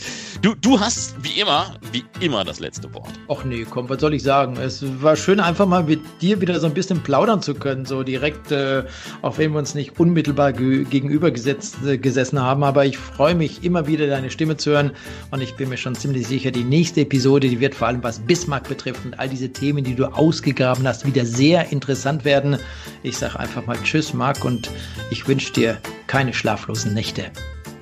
Du, 0.42 0.54
du 0.54 0.78
hast 0.78 1.14
wie 1.22 1.40
immer, 1.40 1.76
wie 1.92 2.04
immer 2.20 2.44
das 2.44 2.60
letzte 2.60 2.92
Wort. 2.92 3.08
Ach 3.28 3.44
nee, 3.44 3.64
komm, 3.68 3.88
was 3.88 4.00
soll 4.00 4.12
ich 4.12 4.22
sagen? 4.22 4.56
Es 4.56 4.84
war 5.02 5.16
schön, 5.16 5.40
einfach 5.40 5.66
mal 5.66 5.84
mit 5.84 6.00
dir 6.20 6.40
wieder 6.40 6.60
so 6.60 6.66
ein 6.66 6.74
bisschen 6.74 7.00
plaudern 7.00 7.40
zu 7.40 7.54
können, 7.54 7.86
so 7.86 8.02
direkt, 8.02 8.52
äh, 8.52 8.84
auch 9.22 9.38
wenn 9.38 9.52
wir 9.52 9.58
uns 9.58 9.74
nicht 9.74 9.98
unmittelbar 9.98 10.52
ge 10.52 10.84
gegenüber 10.84 11.30
gesetzt, 11.30 11.76
äh, 11.86 11.96
gesessen 11.96 12.40
haben. 12.40 12.62
Aber 12.62 12.84
ich 12.84 12.98
freue 12.98 13.34
mich 13.34 13.64
immer 13.64 13.86
wieder, 13.86 14.06
deine 14.06 14.30
Stimme 14.30 14.56
zu 14.56 14.72
hören. 14.72 14.90
Und 15.30 15.40
ich 15.40 15.54
bin 15.54 15.70
mir 15.70 15.78
schon 15.78 15.94
ziemlich 15.94 16.26
sicher, 16.26 16.50
die 16.50 16.64
nächste 16.64 17.02
Episode, 17.02 17.48
die 17.48 17.60
wird 17.60 17.74
vor 17.74 17.88
allem 17.88 18.02
was 18.02 18.18
Bismarck 18.18 18.68
betrifft 18.68 19.04
und 19.06 19.18
all 19.18 19.28
diese 19.28 19.48
Themen, 19.48 19.82
die 19.82 19.94
du 19.94 20.06
ausgegraben 20.06 20.86
hast, 20.86 21.06
wieder 21.06 21.24
sehr 21.24 21.72
interessant 21.72 22.24
werden. 22.24 22.58
Ich 23.02 23.16
sage 23.16 23.38
einfach 23.38 23.64
mal 23.66 23.78
Tschüss, 23.82 24.12
Marc, 24.12 24.44
und 24.44 24.70
ich 25.10 25.26
wünsche 25.26 25.52
dir 25.52 25.78
keine 26.06 26.34
schlaflosen 26.34 26.92
Nächte. 26.92 27.30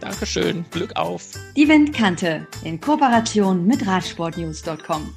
Dankeschön, 0.03 0.64
Glück 0.72 0.96
auf. 0.96 1.28
Die 1.57 1.68
Windkante 1.68 2.48
in 2.64 2.80
Kooperation 2.80 3.64
mit 3.66 3.86
Radsportnews.com. 3.86 5.14